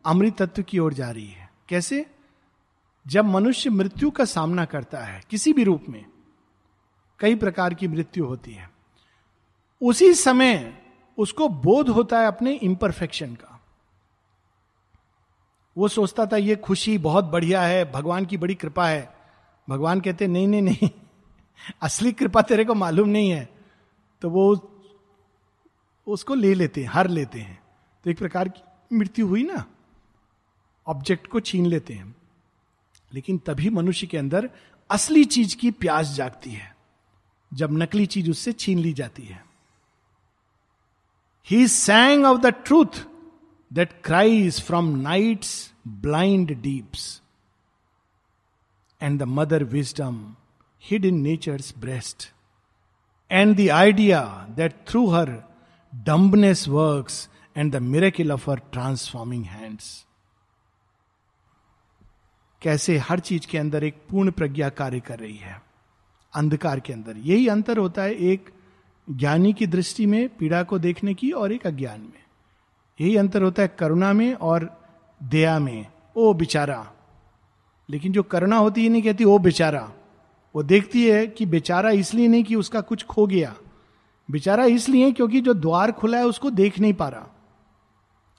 अमृत 0.06 0.42
तत्व 0.42 0.62
की 0.62 0.78
ओर 0.78 0.94
जा 0.94 1.10
रही 1.10 1.28
है। 1.28 1.50
कैसे? 1.68 2.06
जब 3.06 3.24
मनुष्य 3.24 3.70
मृत्यु 3.70 4.10
का 4.10 4.24
सामना 4.24 4.64
करता 4.64 4.98
है, 4.98 5.22
किसी 5.30 5.52
भी 5.52 5.64
रूप 5.64 5.84
में, 5.88 6.04
कई 7.18 7.34
प्रकार 7.34 7.74
की 7.74 7.88
मृत्यु 7.88 8.26
होती 8.26 8.52
है। 8.52 8.70
उसी 9.82 10.14
समय 10.14 10.78
उसको 11.18 11.48
बोध 11.48 11.88
होता 11.88 12.20
है 12.20 12.26
अपने 12.26 12.52
इम्परफेक्शन 12.52 13.34
का। 13.34 13.47
वो 15.76 15.88
सोचता 15.88 16.26
था, 16.26 16.36
ये 16.36 16.56
खुशी 16.56 16.98
बहुत 16.98 17.24
बढ़िया 17.24 17.62
है, 17.62 17.92
भगवान 17.92 18.24
की 18.24 18.36
बड़ी 18.36 18.54
कृपा 18.54 18.88
है। 18.88 19.16
भगवान 19.68 20.00
कहते, 20.00 20.26
नहीं 20.26 20.48
नहीं 20.48 20.62
नहीं, 20.62 20.88
असली 21.82 22.12
कृपा 22.12 22.42
तेरे 22.42 22.64
को 22.64 22.74
मालूम 22.74 23.08
नहीं 23.08 23.30
है। 23.30 23.48
तो 24.20 24.30
वो 24.30 24.72
उसको 26.06 26.34
ले 26.34 26.54
लेते 26.54 26.82
हैं, 26.82 26.90
हर 26.92 27.08
लेते 27.08 27.40
हैं। 27.40 27.62
तो 28.04 28.10
एक 28.10 28.18
प्रकार 28.18 28.48
की 28.48 28.96
मृत्यु 28.96 29.26
हुई 29.26 29.42
ना 29.42 29.64
ऑब्जेक्ट 30.86 31.26
को 31.26 31.40
छीन 31.40 31.66
लेते 31.66 31.94
हैं। 31.94 32.16
लेकिन 33.14 33.38
तभी 33.38 33.70
मनुष्य 33.70 34.06
के 34.06 34.18
अंदर 34.18 34.50
असली 34.90 35.24
चीज़ 35.24 35.56
की 35.56 35.70
प्यास 35.70 36.06
जागती 36.06 36.50
है, 36.50 36.76
जब 37.54 37.68
नकली 37.72 38.06
चीज़ 38.06 38.30
उससे 38.30 38.52
छीन 38.52 38.78
ली 38.78 38.92
जाती 38.92 39.22
है। 39.22 39.46
He 41.50 41.68
sang 41.68 42.24
of 42.24 42.38
the 42.38 42.46
truth 42.46 43.06
that 43.72 44.02
cries 44.04 44.62
from 44.62 44.96
night's 44.96 45.74
blind 45.88 46.60
deeps 46.62 47.22
and 49.02 49.20
the 49.20 49.22
mother 49.22 49.64
wisdom 49.64 50.36
hid 50.82 51.04
in 51.04 51.20
nature's 51.20 51.74
breast 51.78 52.32
and 53.30 53.56
the 53.56 53.70
idea 53.70 54.46
that 54.50 54.74
through 54.88 55.06
her 55.06 55.42
dumbness 55.94 56.68
works 56.68 57.28
and 57.56 57.72
the 57.72 57.76
miracle 57.76 58.32
of 58.32 58.50
her 58.50 58.56
transforming 58.56 59.44
hands 59.44 60.04
कैसे 62.62 62.98
हर 62.98 63.20
चीज़ 63.20 63.46
के 63.46 63.58
अंदर 63.58 63.84
एक 63.84 63.94
पूर्ण 64.10 64.30
प्रज्ञा 64.30 64.68
कार्य 64.68 65.00
कर 65.00 65.18
रही 65.18 65.36
है। 65.36 65.62
अंधकार 66.34 66.80
के 66.80 66.92
अंदर। 66.92 67.16
यही 67.16 67.48
अंतर 67.48 67.78
होता 67.78 68.02
है 68.02 68.14
एक 68.14 68.50
ज्ञानी 69.10 69.52
की 69.52 69.66
दृष्टि 69.66 70.06
में, 70.06 70.36
पीड़ा 70.36 70.62
को 70.62 70.78
देखने 70.78 71.14
की 71.14 71.30
और 71.30 71.52
एक 71.52 71.66
अज्ञान 71.66 72.00
में। 72.00 72.27
यही 73.00 73.16
अंतर 73.16 73.42
होता 73.42 73.62
है 73.62 73.68
करुणा 73.68 74.12
में 74.12 74.34
और 74.34 74.82
दया 75.22 75.58
में। 75.58 75.86
ओ 76.16 76.34
बेचारा। 76.34 76.92
लेकिन 77.90 78.12
जो 78.12 78.22
करुणा 78.22 78.56
होती 78.56 78.84
है 78.84 78.88
नहीं 78.88 79.02
कहती, 79.02 79.24
ओ 79.24 79.38
बेचारा। 79.38 79.92
वो 80.56 80.62
देखती 80.62 81.08
है 81.08 81.26
कि 81.26 81.46
बेचारा 81.46 81.90
इसलिए 81.90 82.28
नहीं 82.28 82.44
कि 82.44 82.54
उसका 82.54 82.80
कुछ 82.80 83.04
खो 83.04 83.26
गया। 83.26 83.54
बेचारा 84.30 84.64
इसलिए 84.64 85.12
क्योंकि 85.12 85.40
जो 85.40 85.54
द्वार 85.54 85.92
खुला 85.92 86.18
है, 86.18 86.26
उसको 86.26 86.50
देख 86.50 86.78
नहीं 86.78 86.92
पा 86.92 87.08
रहा। 87.08 87.28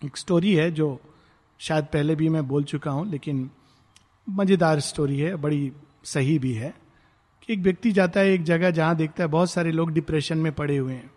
एक 0.05 0.17
स्टोरी 0.17 0.53
है 0.53 0.71
जो 0.71 0.99
शायद 1.59 1.85
पहले 1.85 2.15
भी 2.15 2.29
मैं 2.29 2.47
बोल 2.47 2.63
चुका 2.63 2.91
हूँ, 2.91 3.09
लेकिन 3.09 3.49
मज़ेदार 4.29 4.79
स्टोरी 4.79 5.19
है, 5.19 5.35
बड़ी 5.35 5.71
सही 6.03 6.39
भी 6.39 6.53
है 6.53 6.73
कि 7.41 7.53
एक 7.53 7.59
व्यक्ति 7.59 7.91
जाता 7.91 8.19
है 8.19 8.31
एक 8.31 8.43
जगह 8.43 8.71
जहाँ 8.71 8.95
देखता 8.95 9.23
है, 9.23 9.27
बहुत 9.27 9.51
सारे 9.51 9.71
लोग 9.71 9.91
डिप्रेशन 9.91 10.37
में 10.37 10.51
पड़े 10.51 10.77
हुए 10.77 10.93
हैं। 10.93 11.11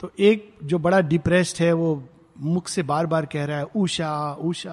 तो 0.00 0.12
एक 0.18 0.54
जो 0.64 0.78
बड़ा 0.78 1.00
डिप्रेस्ड 1.00 1.62
है, 1.62 1.72
वो 1.72 2.08
मुख 2.40 2.68
से 2.68 2.82
बार 2.82 3.06
बार 3.06 3.26
कह 3.26 3.44
रहा 3.44 3.58
है 3.58 3.64
उषा 3.64 4.32
उषा 4.32 4.72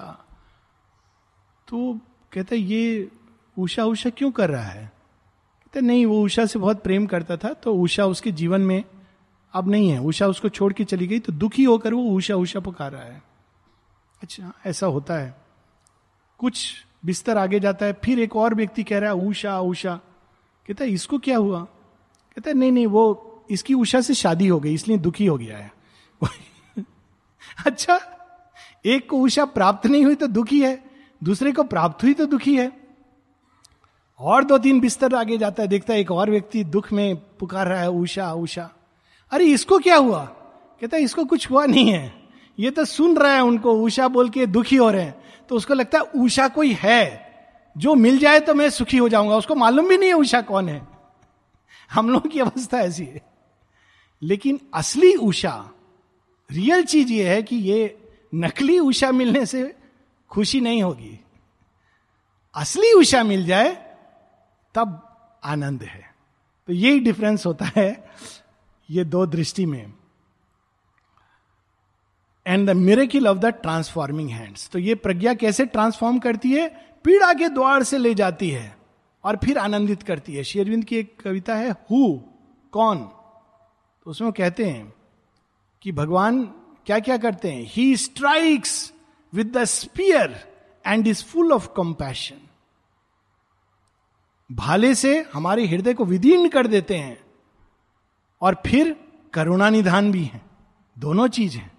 तो 1.68 1.98
कहता 2.32 2.54
है, 2.54 2.60
ये 2.60 3.08
उषा 3.56 3.84
उषा 3.84 4.10
क्यों 4.10 4.30
कर 4.30 4.50
रहा 4.50 4.62
है? 4.62 4.84
कहते 4.84 5.80
नहीं, 5.80 6.06
वो 6.06 6.22
उषा 6.22 6.46
से 6.46 6.58
बहुत 6.58 6.82
प्रेम 6.82 7.06
करता 7.06 7.36
था 7.36 7.52
तो 7.52 7.74
उषा 7.74 8.06
उसके 8.06 8.32
जीवन 8.32 8.60
में 8.60 8.82
अब 9.54 9.68
नहीं 9.68 9.88
है। 9.90 9.98
उषा 10.00 10.26
उसको 10.26 10.48
छोड़ 10.48 10.72
के 10.72 10.84
चली 10.84 11.06
गई 11.06 11.18
तो 11.18 11.32
दुखी 11.32 11.64
होकर 11.64 11.94
वो 11.94 12.02
उषा 12.16 12.36
उषा 12.36 12.60
पुकार 12.60 12.92
रहा 12.92 13.02
है। 13.02 13.22
अच्छा 14.22 14.52
ऐसा 14.66 14.86
होता 14.86 15.14
है। 15.14 15.34
कुछ 16.38 16.84
बिस्तर 17.04 17.38
आगे 17.38 17.60
जाता 17.60 17.86
है, 17.86 17.92
फिर 17.92 18.20
एक 18.20 18.36
और 18.36 18.54
व्यक्ति 18.54 18.82
कह 18.84 18.98
रहा 18.98 19.10
है 19.10 19.16
उषा 19.16 19.60
उषा 19.60 19.94
कहता 20.68 20.84
है, 20.84 20.90
इसको 20.90 21.18
क्या 21.18 21.36
हुआ? 21.38 21.60
कहता 21.60 22.50
है, 22.50 22.56
नहीं 22.56 22.72
नहीं, 22.72 22.86
वो, 22.86 23.44
इसकी 23.50 23.74
उषा 23.74 24.00
से 24.00 24.14
शादी 24.14 24.46
हो 24.46 24.60
गई, 24.60 24.74
इसलिए 24.74 24.98
दुखी 24.98 25.26
हो 25.26 25.36
गया 25.38 25.58
है। 25.58 25.72
अच्छा 27.66 28.00
एक 28.86 29.10
को 29.10 29.18
उषा 29.18 29.44
प्राप्त 29.44 29.86
नहीं 29.86 30.04
हुई 30.04 30.14
तो 30.14 30.26
दुखी 30.26 30.62
है, 30.62 30.84
दूसरे 31.24 31.52
को 31.52 31.62
प्राप्त 31.62 32.02
हुई 32.04 32.14
तो 32.14 32.26
दुखी 32.26 32.56
है। 32.56 32.72
और 34.18 34.44
दो 34.44 34.58
तीन 34.58 34.80
बिस्तर 34.80 35.14
आगे 35.14 35.38
जाता 35.38 35.62
है, 35.62 35.68
देखता 35.68 35.94
है 35.94 36.00
एक 36.00 36.10
और 36.10 36.30
व्यक्ति 36.30 36.64
दुख 36.64 36.92
में 36.92 37.16
पुकार 37.16 37.66
रहा 37.66 37.80
है, 37.80 37.90
उषा 37.90 38.32
उषा। 38.32 38.70
अरे, 39.30 39.44
इसको 39.44 39.78
क्या 39.78 39.96
हुआ? 39.96 40.24
कहता 40.80 40.96
है, 40.96 41.02
इसको 41.02 41.24
कुछ 41.24 41.50
हुआ 41.50 41.66
नहीं 41.66 41.92
है। 41.92 42.22
ये 42.58 42.70
तो 42.70 42.84
सुन 42.84 43.16
रहा 43.16 43.32
है 43.32 43.40
उनको, 43.40 43.72
उषा 43.72 44.08
बोल 44.08 44.30
के 44.30 44.46
दुखी 44.46 44.76
हो 44.76 44.90
रहे 44.90 45.02
हैं। 45.02 45.24
तो 45.48 45.54
उसको 45.54 45.74
लगता 45.74 45.98
है, 45.98 46.04
उषा 46.04 46.48
कोई 46.48 46.72
है। 46.72 47.28
जो 47.76 47.94
मिल 47.94 48.18
जाए 48.18 48.40
तो 48.40 48.54
मैं 48.54 48.70
सुखी 48.70 48.96
हो 48.96 49.08
जाऊँगा। 49.08 49.36
उसको 49.36 49.54
मालूम 49.54 49.88
भी 49.88 49.98
नहीं 49.98 50.08
है 50.08 50.14
उषा 50.14 50.40
कौन 50.40 50.68
है। 50.68 50.88
हम 51.92 52.10
लोगों 52.10 52.30
की 52.30 52.40
अवस्था 52.40 52.78
ऐसी 52.78 53.04
है। 53.04 53.22
लेकिन 54.22 54.60
असली 54.74 55.14
उषा 55.14 55.70
रियल 56.50 56.84
चीज़ 56.84 57.12
ये 57.12 57.34
है 57.34 57.42
कि 57.42 57.56
ये 57.56 58.08
नकली 58.34 58.78
उषा 58.78 59.12
मिलने 59.12 59.46
से 59.46 59.76
खुशी 60.28 60.60
नहीं 60.60 60.82
होगी। 60.82 61.20
असली 62.54 62.92
उषा 62.92 63.22
मिल 63.22 63.46
जाए, 63.46 63.96
तब 64.74 65.18
आनंद 65.44 65.82
है। 65.82 66.14
तो 66.66 66.72
यही 66.72 67.00
डिफरेंस 67.00 67.46
होता 67.46 67.70
है 67.76 68.10
ये 68.90 69.04
दो 69.04 69.26
दृष्टि 69.26 69.66
में। 69.66 69.92
And 72.46 72.70
the 72.70 72.72
miracle 72.72 73.28
of 73.28 73.38
the 73.38 73.46
transforming 73.46 74.30
hands 74.30 74.70
तो 74.70 74.78
ये 74.78 74.94
प्रज्ञा 74.94 75.34
कैसे 75.34 75.66
ट्रांसफॉर्म 75.66 76.18
करती 76.18 76.52
है? 76.52 76.68
पीड़ा 77.04 77.32
के 77.34 77.48
द्वार 77.48 77.82
से 77.82 77.98
ले 77.98 78.14
जाती 78.14 78.50
है 78.50 78.76
और 79.24 79.36
फिर 79.36 79.58
आनंदित 79.58 80.02
करती 80.02 80.34
है। 80.34 80.44
शेरविंद 80.44 80.84
की 80.84 80.96
एक 80.96 81.20
कविता 81.20 81.56
है, 81.56 81.70
हु? 81.70 82.20
कौन? 82.72 82.98
तो 84.04 84.10
उसमें 84.10 84.32
कहते 84.32 84.64
हैं 84.64 84.97
कि 85.82 85.92
भगवान 85.92 86.44
क्या 86.86 86.98
क्या 86.98 87.16
करते 87.16 87.52
हैं? 87.52 87.62
He 87.68 87.96
strikes 87.96 88.92
with 89.34 89.56
the 89.56 89.64
spear 89.64 90.54
and 90.86 91.06
is 91.06 91.24
full 91.24 91.52
of 91.52 91.68
compassion 91.68 92.36
भाले 94.52 94.94
से 94.94 95.26
हमारे 95.32 95.66
हृदय 95.66 95.94
को 95.94 96.04
विदीर्ण 96.04 96.48
कर 96.48 96.66
देते 96.66 96.96
हैं 96.96 97.20
और 98.42 98.62
फिर 98.66 99.06
करुणा 99.34 99.70
निधान 99.70 100.12
भी 100.12 100.24
है। 100.24 100.42
दोनों 100.98 101.28
चीज़ 101.28 101.58
हैं। 101.58 101.78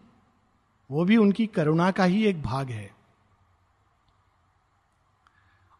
वो 0.91 1.05
भी 1.05 1.17
उनकी 1.17 1.47
करुणा 1.47 1.91
का 1.91 2.03
ही 2.03 2.25
एक 2.25 2.41
भाग 2.41 2.69
है। 2.69 2.95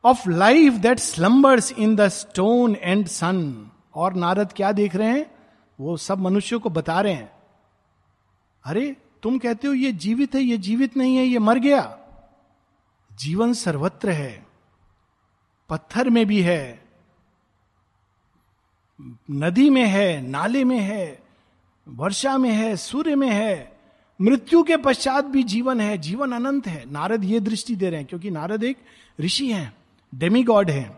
Of 0.06 0.30
life 0.30 0.74
that 0.74 1.00
slumbers 1.00 1.72
in 1.72 1.96
the 1.96 2.08
stone 2.08 2.76
and 2.76 3.08
sun 3.08 3.72
और 3.96 4.14
नारद 4.14 4.54
क्या 4.54 4.72
देख 4.72 4.96
रहे 4.96 5.08
हैं? 5.08 5.32
वो 5.80 5.98
सब 5.98 6.20
मनुष्यों 6.20 6.60
को 6.60 6.70
बता 6.70 7.02
रहे 7.02 7.14
हैं। 7.14 7.39
अरे, 8.66 8.96
तुम 9.24 9.38
कहते 9.40 9.68
हो 9.68 9.74
ये 9.74 9.92
जीवित 9.92 10.36
है, 10.36 10.42
ये 10.42 10.58
जीवित 10.58 10.98
नहीं 10.98 11.16
है, 11.18 11.26
ये 11.26 11.40
मर 11.40 11.60
गया। 11.60 11.98
जीवन 13.12 13.54
सर्वत्र 13.54 14.10
है, 14.10 14.46
पत्थर 15.70 16.10
में 16.10 16.26
भी 16.26 16.42
है, 16.42 16.88
नदी 19.32 19.70
में 19.70 19.86
है, 19.86 20.22
नाले 20.22 20.64
में 20.64 20.80
है, 20.80 21.24
वर्षा 21.88 22.38
में 22.38 22.52
है, 22.52 22.76
सूर्य 22.78 23.16
में 23.16 23.30
है, 23.30 23.78
मृत्यु 24.22 24.64
के 24.64 24.78
पश्चात 24.78 25.26
भी 25.26 25.44
जीवन 25.44 25.82
है, 25.82 25.98
जीवन 25.98 26.32
अनंत 26.32 26.68
है। 26.68 26.92
नारद 26.92 27.24
ये 27.24 27.40
दृष्टि 27.40 27.76
दे 27.76 27.90
रहे 27.90 28.00
हैं, 28.00 28.08
क्योंकि 28.08 28.32
नारद 28.32 28.64
एक 28.64 28.78
ऋषि 29.20 29.52
हैं 29.52 29.74
डेमी 30.16 30.44
गॉड 30.44 30.70
है। 30.70 30.98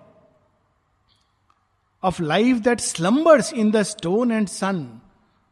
Of 2.04 2.22
life 2.22 2.58
that 2.58 2.80
slumbers 2.80 3.54
in 3.54 3.72
the 3.72 3.82
stone 3.84 4.32
and 4.32 4.48
sun 4.48 5.02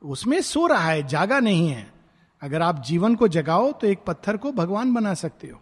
उसमें 0.01 0.41
सो 0.41 0.67
रहा 0.67 0.89
है, 0.89 1.07
जागा 1.07 1.39
नहीं 1.39 1.69
है। 1.69 1.98
अगर 2.41 2.61
आप 2.61 2.83
जीवन 2.83 3.15
को 3.15 3.27
जगाओ 3.27 3.71
तो 3.71 3.87
एक 3.87 4.03
पत्थर 4.07 4.37
को 4.37 4.51
भगवान 4.51 4.93
बना 4.93 5.13
सकते 5.13 5.47
हो। 5.47 5.61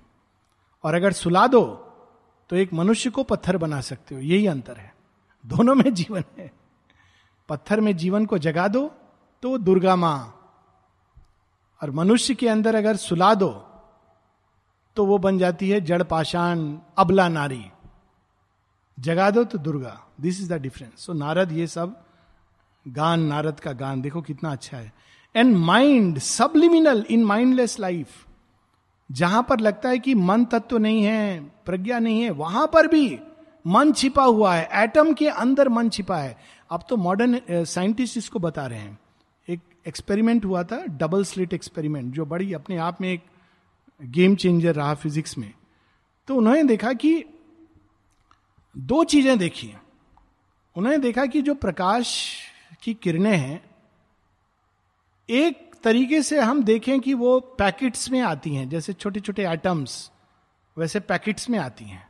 और 0.84 0.96
अगर 0.96 1.12
सुला 1.12 1.48
दो 1.48 1.64
तो 2.50 2.56
एक 2.56 2.74
मनुष्य 2.74 3.10
को 3.10 3.24
पत्थर 3.24 3.58
बना 3.58 3.82
सकते 3.82 4.16
हो। 4.16 4.22
यही 4.22 4.48
अंतर 4.48 4.78
है। 4.78 4.94
दोनों 5.46 5.76
में 5.76 5.94
जीवन 5.94 6.24
है। 6.38 6.52
पत्थर 7.50 7.80
में 7.80 7.96
जीवन 7.98 8.26
को 8.26 8.38
जगा 8.38 8.68
दो 8.68 8.88
तो 9.44 9.58
दुर्गा 9.58 9.96
माँ। 9.96 10.34
और 11.82 11.92
मनुष्य 11.92 12.36
के 12.36 12.48
अंदर 12.50 12.76
अगर 12.76 12.96
सुला 12.96 13.34
दो 13.34 13.50
तो 14.98 15.06
वो 15.06 15.18
बन 15.18 15.38
जाती 15.38 15.70
है 15.70 15.82
जड़ 15.82 16.04
पाषाण, 16.04 16.78
अबला 16.98 17.28
नारी। 17.28 17.66
जगा 18.98 19.30
दो 19.32 19.44
तो 19.44 19.58
Durga. 19.58 20.02
This 20.22 20.40
is 20.42 20.54
the 20.54 20.62
difference 20.62 21.00
so 21.00 21.14
Narad 21.14 21.52
ये 21.52 21.68
सब, 21.68 22.04
गान, 22.88 23.20
नारद 23.20 23.60
का 23.60 23.72
गान, 23.72 24.02
देखो 24.02 24.22
कितना 24.22 24.52
अच्छा 24.52 24.78
है। 24.78 24.94
And 25.38 25.56
mind 25.56 26.18
subliminal 26.20 27.06
in 27.10 27.24
mindless 27.24 27.80
life 27.80 28.26
जहाँ 29.10 29.46
पर 29.50 29.60
लगता 29.60 29.90
है 29.90 30.00
कि 30.00 30.14
मन 30.16 30.46
तत्व 30.46 30.78
नहीं 30.78 31.04
है, 31.04 31.40
प्रज्ञा 31.66 32.00
नहीं 32.00 32.22
है, 32.22 32.30
वहाँ 32.30 32.66
पर 32.68 32.88
भी 32.88 33.20
मन 33.66 33.92
छिपा 33.94 34.24
हुआ 34.24 34.54
है 34.56 34.84
एटम 34.84 35.14
के 35.14 35.28
अंदर 35.28 35.70
मन 35.70 35.90
छिपा 35.90 36.18
है। 36.18 36.38
अब 36.72 36.84
तो 36.90 36.98
मॉडर्न 36.98 37.40
साइंटिस्ट 37.52 38.18
इसको 38.18 38.40
बता 38.40 38.66
रहे 38.66 38.80
हैं। 38.80 38.98
एक 39.48 39.60
एक्सपेरिमेंट 39.88 40.46
हुआ 40.46 40.64
था 40.64 40.84
डबल 40.90 41.24
स्लिट 41.24 41.54
एक्सपेरिमेंट 41.54 42.14
जो 42.14 42.26
बड़ी 42.26 42.54
अपने 42.54 42.78
आप 42.78 43.02
में 43.02 43.12
एक 43.14 43.24
गेम 44.02 44.36
चेंजर 44.36 44.76
रहा 44.76 44.94
फिजिक्स 44.96 45.38
में। 45.38 45.52
तो 46.28 46.36
उन्होंने 46.36 46.64
देखा 46.64 46.94
कि 46.94 47.24
दो 48.76 49.04
चीज़ें 49.04 49.38
देखी 49.38 49.74
उन्होंने 50.76 50.98
देखा 50.98 51.26
कि 51.26 51.42
जो 51.42 51.54
प्रकाश 51.56 52.18
की 52.84 52.94
किरणें 52.94 53.36
हैं 53.38 53.62
एक 55.30 55.72
तरीके 55.84 56.22
से 56.22 56.40
हम 56.40 56.64
देखें 56.64 57.00
कि 57.00 57.14
वो 57.14 57.40
पैकेट्स 57.40 58.12
में 58.12 58.22
आती 58.22 58.56
हैं, 58.56 58.70
जैसे 58.70 58.94
छोटे 58.94 59.20
छोटे 59.20 59.44
आइटम्स 59.44 60.12
वैसे 60.78 61.00
पैकेट्स 61.00 61.50
में 61.50 61.60
आती 61.60 61.86
हैं। 61.86 62.08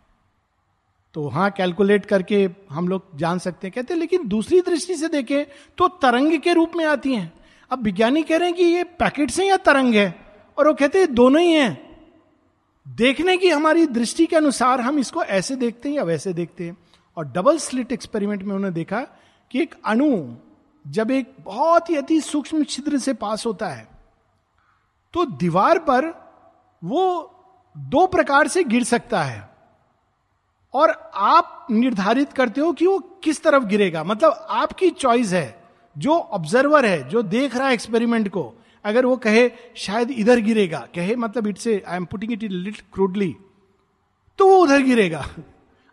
तो 1.13 1.27
हाँ 1.27 1.49
कैलकुलेट 1.51 2.05
करके 2.05 2.49
हम 2.69 2.87
लोग 2.87 3.17
जान 3.17 3.39
सकते 3.39 3.67
हैं, 3.67 3.73
कहते 3.75 3.93
हैं, 3.93 4.01
लेकिन 4.01 4.27
दूसरी 4.27 4.61
दृष्टि 4.61 4.95
से 4.95 5.07
देखें 5.07 5.45
तो 5.77 5.87
तरंग 5.87 6.39
के 6.39 6.53
रूप 6.53 6.71
में 6.75 6.85
आती 6.85 7.15
हैं। 7.15 7.33
अब 7.71 7.83
विज्ञानी 7.83 8.23
कह 8.23 8.37
रहे 8.37 8.47
हैं 8.47 8.57
कि 8.57 8.63
ये 8.63 8.83
पैकेट 8.83 9.29
से 9.29 9.45
या 9.45 9.57
तरंग 9.57 9.95
है? 9.95 10.15
और 10.57 10.67
वो 10.67 10.73
कहते 10.73 10.99
हैं, 10.99 11.13
दोनों 11.13 11.41
ही 11.41 11.51
हैं। 11.51 11.87
देखने 12.87 13.37
की 13.37 13.49
हमारी 13.49 13.85
दृष्टि 13.85 14.25
के 14.25 14.35
अनुसार 14.35 14.81
हम 14.81 14.99
इसको 14.99 15.23
ऐसे 15.23 15.55
देखते 15.55 15.89
हैं 15.89 15.95
या 15.95 16.03
वैसे 16.03 16.33
देखते 16.33 16.63
हैं। 16.63 16.77
और 17.17 17.25
डबल 17.25 17.57
स्लिट 17.57 17.91
एक्सपेरिमेंट 17.91 18.43
में 18.43 18.55
उन्होंने 18.55 18.73
देखा 18.75 19.01
कि 19.51 19.61
एक 19.61 19.75
अणु 19.85 20.35
जब 20.87 21.11
एक 21.11 21.35
बहुत 21.39 21.89
ही 21.89 21.95
अति 21.95 22.19
सूक्ष्म 22.21 22.63
छिद्र 22.63 22.97
से 22.97 23.13
पास 23.13 23.45
होता 23.45 23.67
है 23.67 23.87
तो 25.13 25.25
दीवार 25.25 25.79
पर 25.79 26.05
वो 26.81 27.03
दो 27.75 28.05
प्रकार 28.07 28.47
से 28.47 28.63
गिर 28.63 28.83
सकता 28.83 29.23
है। 29.23 29.49
और 30.73 30.91
आप 31.15 31.67
निर्धारित 31.71 32.33
करते 32.33 32.61
हो 32.61 32.71
कि 32.71 32.87
वो 32.87 32.97
किस 33.23 33.41
तरफ़ 33.43 33.63
गिरेगा। 33.63 34.03
मतलब 34.03 34.47
आपकी 34.49 34.89
चॉइस 34.89 35.33
है, 35.33 35.63
जो 35.95 36.17
ऑब्जर्वर 36.17 36.85
है, 36.85 37.07
जो 37.09 37.21
देख 37.23 37.55
रहा 37.55 37.67
है 37.67 37.73
एक्सपेरिमेंट 37.73 38.29
को। 38.29 38.53
अगर 38.85 39.05
वो 39.05 39.17
कहे, 39.17 39.49
शायद 39.75 40.11
इधर 40.11 40.39
गिरेगा। 40.39 40.79
कहे 40.95 41.15
मतलब 41.15 41.47
it's 41.47 41.67
I 41.67 41.97
am 41.97 42.05
putting 42.05 42.33
it 42.33 42.43
lit 42.43 42.81
crudely 42.93 43.35
तो 44.39 44.47
वो 44.47 44.57
उधर 44.57 44.81
गिरेगा। 44.81 45.25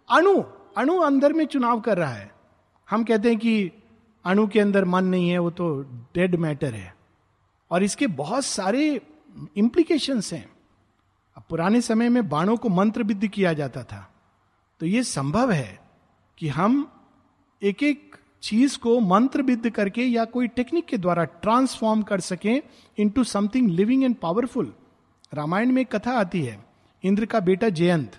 अणु 0.08 0.42
अणु 0.76 0.98
अंदर 0.98 1.32
में 1.32 1.44
चुनाव 1.46 1.80
कर 1.80 1.98
रहा 1.98 2.12
है। 2.12 2.30
हम 2.88 3.04
कहते 3.04 3.28
हैं 3.28 3.38
कि 3.38 3.70
अणु 4.24 4.46
के 4.46 4.60
अंदर 4.60 4.84
मन 4.84 5.04
नहीं 5.04 5.30
है, 5.30 5.38
वो 5.38 5.50
तो 5.50 5.82
डेड 6.14 6.34
मैटर 6.34 6.74
है। 6.74 6.96
और 7.70 7.82
इसके 7.82 8.06
बहुत 8.06 8.44
सारे 8.44 9.00
इंप्लीकेशंस 9.56 10.32
हैं। 10.32 10.50
अब 11.36 11.42
पुराने 11.50 11.80
समय 11.80 12.08
में 12.08 12.28
बाणों 12.28 12.56
को 12.56 12.68
मंत्र 12.68 13.02
विद्ध 13.02 13.26
किया 13.26 13.52
जाता 13.52 13.82
था। 13.84 14.14
तो 14.80 14.86
ये 14.86 15.02
संभव 15.02 15.52
है 15.52 15.80
कि 16.38 16.48
हम 16.48 16.92
एक 17.62 17.82
एक 17.82 18.16
चीज़ 18.42 18.78
को 18.78 19.00
मंत्र 19.00 19.42
विद्ध 19.42 19.70
करके 19.70 20.04
या 20.04 20.24
कोई 20.24 20.48
टेक्निक 20.48 20.86
के 20.86 20.98
द्वारा 20.98 21.24
ट्रांसफॉर्म 21.24 22.02
कर 22.02 22.20
सकें 22.20 22.62
into 22.98 23.24
something 23.24 23.70
living 23.70 24.04
and 24.04 24.16
powerful 24.16 24.74
Ramayan 25.34 25.72
में 25.72 25.84
कथा 25.84 26.12
आती 26.12 26.42
है, 26.42 26.64
इंद्र 27.04 27.26
का 27.26 27.40
बेटा 27.40 27.68
जयंत। 27.68 28.16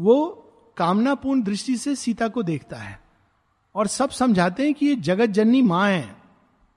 वो 0.00 0.28
कामनापूर्ण 0.76 1.42
दृष्टि 1.42 1.76
से 1.76 1.96
सीता 1.96 2.28
को 2.28 2.42
देखता 2.42 2.76
है। 2.76 3.03
और 3.74 3.86
सब 3.86 4.10
समझाते 4.10 4.64
हैं 4.64 4.74
कि 4.74 4.86
ये 4.86 4.96
जगत 4.96 5.26
जननी 5.26 5.62
माँ 5.62 5.88
है। 5.90 6.16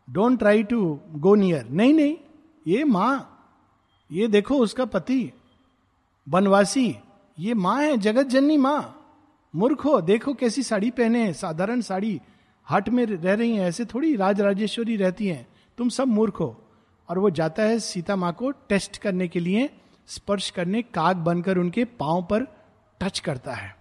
Don't 0.09 0.39
try 0.39 0.63
to 0.63 0.99
go 1.11 1.35
near 1.35 1.67
नहीं 1.69 1.93
नहीं, 1.93 2.17
ये 2.67 2.83
माँ, 2.83 3.33
ये 4.11 4.27
देखो 4.27 4.57
उसका 4.57 4.85
पति 4.85 5.31
बनवासी 6.29 6.95
ये 7.39 7.53
माँ 7.53 7.81
है, 7.81 7.97
जगत 7.97 8.25
जननी 8.25 8.57
माँ। 8.57 8.93
मूर्ख 9.55 9.85
हो, 9.85 10.01
देखो 10.01 10.33
कैसी 10.33 10.63
साड़ी 10.63 10.91
पहने 10.91 11.23
हैं, 11.23 11.33
साधारण 11.33 11.81
साड़ी, 11.81 12.21
हट 12.71 12.89
में 12.89 13.05
रह 13.05 13.33
रही 13.33 13.55
हैं, 13.55 13.65
ऐसे 13.65 13.85
थोड़ी 13.85 14.15
राज 14.15 14.41
राजेश्वरी 14.41 14.95
रहती 14.95 15.27
हैं। 15.27 15.47
तुम 15.77 15.89
सब 15.89 16.07
मूर्ख 16.07 16.39
हो। 16.39 16.63
और 17.09 17.19
वो 17.19 17.29
जाता 17.29 17.63
है 17.63 17.79
सीता 17.79 18.15
माँ 18.15 18.33
को 18.33 18.51
टेस्ट 18.51 18.97
करने 18.97 19.27
के 19.27 19.39
लिए, 19.39 19.69
स्पर्श 20.07 20.49
करने, 20.49 20.81
काग 20.81 21.17
बनकर 21.17 21.57
उनके 21.57 21.85
पाँव 21.85 22.21
पर 22.21 22.47
टच 23.01 23.19
करता 23.19 23.53
है। 23.53 23.76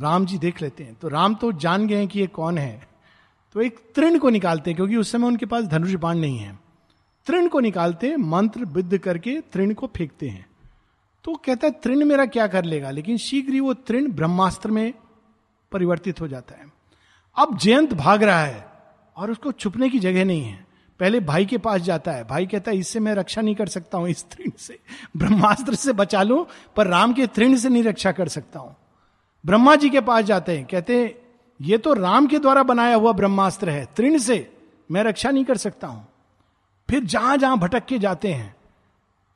राम 0.00 0.26
जी 0.26 0.38
देख 0.38 0.62
लेते 0.62 0.84
हैं। 0.84 0.94
तो 0.94 1.08
राम 1.08 1.34
तो 1.34 1.52
जान 1.52 1.86
गए 1.86 1.96
हैं 1.96 2.08
कि 2.08 2.20
ये 2.20 2.26
कौन 2.26 2.58
है। 2.58 2.88
तो 3.52 3.60
एक 3.60 3.78
तृण 3.94 4.18
को 4.18 4.30
निकालते 4.30 4.70
हैं, 4.70 4.76
क्योंकि 4.76 4.96
उस 4.96 5.12
समय 5.12 5.26
उनके 5.26 5.46
पास 5.46 5.64
धनुष 5.64 5.92
बाण 5.92 6.18
नहीं 6.18 6.38
है। 6.38 6.58
तृण 7.26 7.48
को 7.48 7.60
निकालते 7.60 8.08
हैं, 8.08 8.16
मंत्र 8.16 8.64
विद्ध 8.64 8.98
करके 8.98 9.40
तृण 9.52 9.74
को 9.74 9.86
फेंकते 9.86 10.28
हैं। 10.28 10.46
तो 11.24 11.34
कहता 11.34 11.66
है, 11.66 11.72
तृण 11.72 12.04
मेरा 12.04 12.26
क्या 12.26 12.46
कर 12.46 12.64
लेगा? 12.64 12.90
लेकिन 12.90 13.16
शीघ्र 13.16 13.52
ही 13.52 13.60
वो 13.60 13.74
तृण 13.74 14.10
ब्रह्मास्त्र 14.12 14.70
में 14.70 14.94
परिवर्तित 15.72 16.20
हो 16.20 16.28
जाता 16.28 16.54
है। 16.54 16.72
अब 17.36 17.58
जयंत 17.58 17.94
भाग 17.94 18.22
रहा 18.22 18.44
है 18.44 18.66
और 19.16 19.30
उसको 19.30 19.52
छुपने 19.52 19.88
की 19.88 19.98
जगह 19.98 20.24
नहीं 20.24 20.42
है। 20.42 20.66
पहले 21.00 21.20
भाई 21.20 21.46
के 21.46 21.58
पास 21.58 21.80
जाता 21.80 22.12
है। 22.12 22.24
भाई 22.24 22.46
कहता 22.46 22.70
है, 22.70 22.76
इससे 22.76 23.00
मैं 23.00 23.14
रक्षा 23.14 23.40
नहीं 23.40 23.54
कर 23.54 23.66
सकता 23.66 23.98
हूँ, 23.98 24.08
इस 24.08 24.30
तृण 24.30 24.50
से, 24.58 24.78
ब्रह्मास्त्र 25.16 25.74
से 25.74 25.92
बचा 25.92 26.22
लू, 26.22 26.46
पर 26.76 26.86
राम 26.86 27.12
के 27.12 27.26
तृण 27.26 27.56
से 27.56 27.68
नहीं 27.68 27.82
रक्षा 27.82 28.12
कर 28.12 28.28
सकता 28.28 28.58
हूँ। 28.58 28.76
ब्रह्मा 29.44 29.74
जी 29.76 29.90
के 29.90 30.00
पास 30.00 30.24
जाते 30.24 30.56
हैं, 30.56 30.66
कहते 30.66 30.98
हैं, 30.98 31.14
ये 31.60 31.78
तो 31.78 31.92
राम 31.94 32.26
के 32.26 32.38
द्वारा 32.38 32.62
बनाया 32.62 32.94
हुआ 32.96 33.12
ब्रह्मास्त्र 33.12 33.70
है, 33.70 33.84
तृण 33.96 34.18
से 34.18 34.48
मैं 34.90 35.02
रक्षा 35.04 35.30
नहीं 35.30 35.44
कर 35.44 35.56
सकता 35.56 35.86
हूँ। 35.86 36.06
फिर 36.88 37.04
जहाँ 37.04 37.36
जहाँ 37.36 37.58
भटक 37.58 37.84
के 37.84 37.98
जाते 37.98 38.32
हैं 38.32 38.54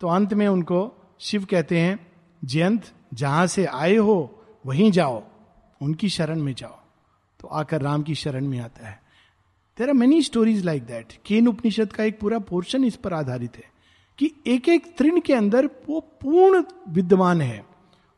तो 0.00 0.08
अंत 0.08 0.34
में 0.34 0.46
उनको 0.48 0.92
शिव 1.20 1.44
कहते 1.44 1.78
हैं, 1.78 1.98
जयंत, 2.42 2.92
जहाँ 3.14 3.46
से 3.46 3.64
आए 3.66 3.94
हो, 3.96 4.44
वहीं 4.64 4.90
जाओ, 4.90 5.22
उनकी 5.80 6.08
शरण 6.08 6.40
में 6.40 6.54
जाओ। 6.54 6.78
तो 7.40 7.48
आकर 7.50 7.82
राम 7.82 8.02
की 8.02 8.14
शरण 8.14 8.46
में 8.46 8.58
आता 8.60 8.88
है। 8.88 9.00
There 9.78 9.88
are 9.88 9.94
many 9.94 10.20
stories 10.22 10.64
like 10.64 10.84
that 10.86 11.12
Kena 11.26 11.48
Upanishad 11.48 11.92
का 11.92 12.04
एक 12.04 12.18
पूरा 12.20 12.38
पोर्शन 12.40 12.84
इस 12.84 12.96
पर 12.96 13.14
आधारित 13.14 13.56
है 13.56 13.64
कि 14.18 14.30
एक 14.46 14.68
एक 14.68 14.94
तृण 14.98 15.20
के 15.20 15.34
अंदर 15.34 15.66
वो 15.88 16.00
पूर्ण 16.22 16.62
विद्यमान 16.88 17.40
है। 17.40 17.64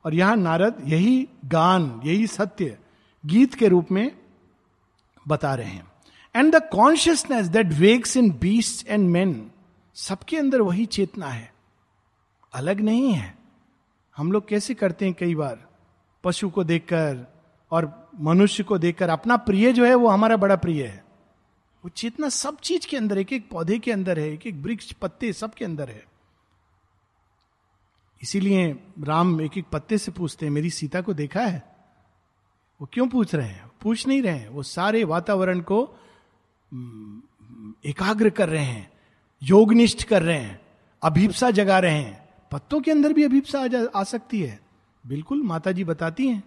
और 0.09 0.15
यहाँ 0.15 0.37
नारद 0.37 0.83
यही 0.87 1.29
गान, 1.45 2.01
यही 2.05 2.27
सत्य 2.27 2.79
गीत 3.27 3.55
के 3.55 3.69
रूप 3.69 3.89
में 3.91 4.17
बता 5.29 5.55
रहे 5.55 5.67
हैं। 5.67 5.93
And 6.37 6.57
the 6.57 6.69
consciousness 6.73 7.47
that 7.47 7.67
wakes 7.67 8.17
in 8.17 8.31
beast 8.31 8.89
and 8.89 9.11
man 9.11 9.51
सबके 9.95 10.37
अंदर 10.37 10.61
वही 10.61 10.87
चेतना 10.87 11.27
है। 11.27 11.53
अलग 12.53 12.81
नहीं 12.81 13.13
है। 13.13 13.39
हम 14.17 14.33
लोग 14.33 14.49
कैसे 14.49 14.75
करते 14.75 15.05
हैं 15.05 15.15
कई 15.15 15.35
बार? 15.35 15.69
पशु 16.25 16.51
को 16.51 16.65
देखकर 16.65 17.33
और 17.71 18.11
मनुष्य 18.21 18.63
को 18.63 18.79
देखकर 18.79 19.09
अपना 19.09 19.37
प्रिय 19.37 19.73
जो 19.73 19.85
है 19.85 19.95
वो 19.95 20.09
हमारा 20.09 20.37
बड़ा 20.37 20.57
प्रिय 20.57 20.85
है। 20.85 21.05
वो 21.85 21.89
चेतना 21.89 22.29
सब 22.29 22.61
चीज़ 22.61 22.87
के 22.87 22.97
अंदर 22.97 23.19
एक 23.19 23.33
एक 23.33 23.51
पौधे 23.51 23.79
के 23.79 23.93
अंदर 23.93 24.19
है 24.19 24.33
एक 24.33 24.47
एक 24.47 24.55
वृक्ष, 24.55 24.93
पत्ते 24.93 25.33
सबके 25.33 25.65
अंदर 25.65 25.89
है। 25.89 26.05
इसीलिए 28.23 28.81
राम 29.01 29.41
एक 29.41 29.59
एक 29.59 29.65
पत्ते 29.73 29.99
से 29.99 30.13
पूछते 30.13 30.47
हैं 30.47 30.53
मेरी 30.53 30.71
सीता 30.71 31.01
को 31.01 31.15
देखा 31.15 31.41
है? 31.41 31.77
वो 32.81 32.89
क्यों 32.93 33.09
पूछ 33.09 33.35
रहे 33.35 33.49
हैं? 33.49 33.71
पूछ 33.83 34.07
नहीं 34.07 34.23
रहे 34.23 34.37
हैं। 34.37 34.49
वो 34.49 34.63
सारे 34.63 35.05
वातावरण 35.05 35.61
को 35.61 35.85
एकाग्र 37.87 38.31
कर 38.31 38.49
रहे 38.49 38.65
हैं 38.65 38.93
योगनिष्ठ 39.43 40.03
कर 40.03 40.23
रहे 40.23 40.39
हैं 40.39 40.61
अभिप्सा 41.03 41.51
जगा 41.51 41.79
रहे 41.79 41.99
हैं। 41.99 42.29
पत्तों 42.53 42.81
के 42.81 42.91
अंदर 42.91 43.13
भी 43.13 43.25
अभिप्सा 43.25 43.61
आ, 43.61 44.01
आ 44.01 44.05
सकती 44.05 44.43
है। 44.43 44.61
बिल्कुल 45.07 45.43
माता 45.43 45.73
जी 45.73 45.85
बताती 45.85 46.29
हैं। 46.29 46.45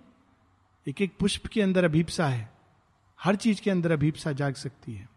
एक 0.87 1.01
एक 1.01 1.17
पुष्प 1.19 1.47
के 1.47 1.61
अंदर 1.61 1.85
अभिप्सा 1.85 2.27
है। 2.27 2.51
हर 3.23 3.35
चीज़ 3.35 3.61
के 3.61 3.71
अंदर 3.71 3.91
अभिप्सा 3.91 4.31
जाग 4.31 4.53
सकती 4.53 4.93
है। 4.93 5.09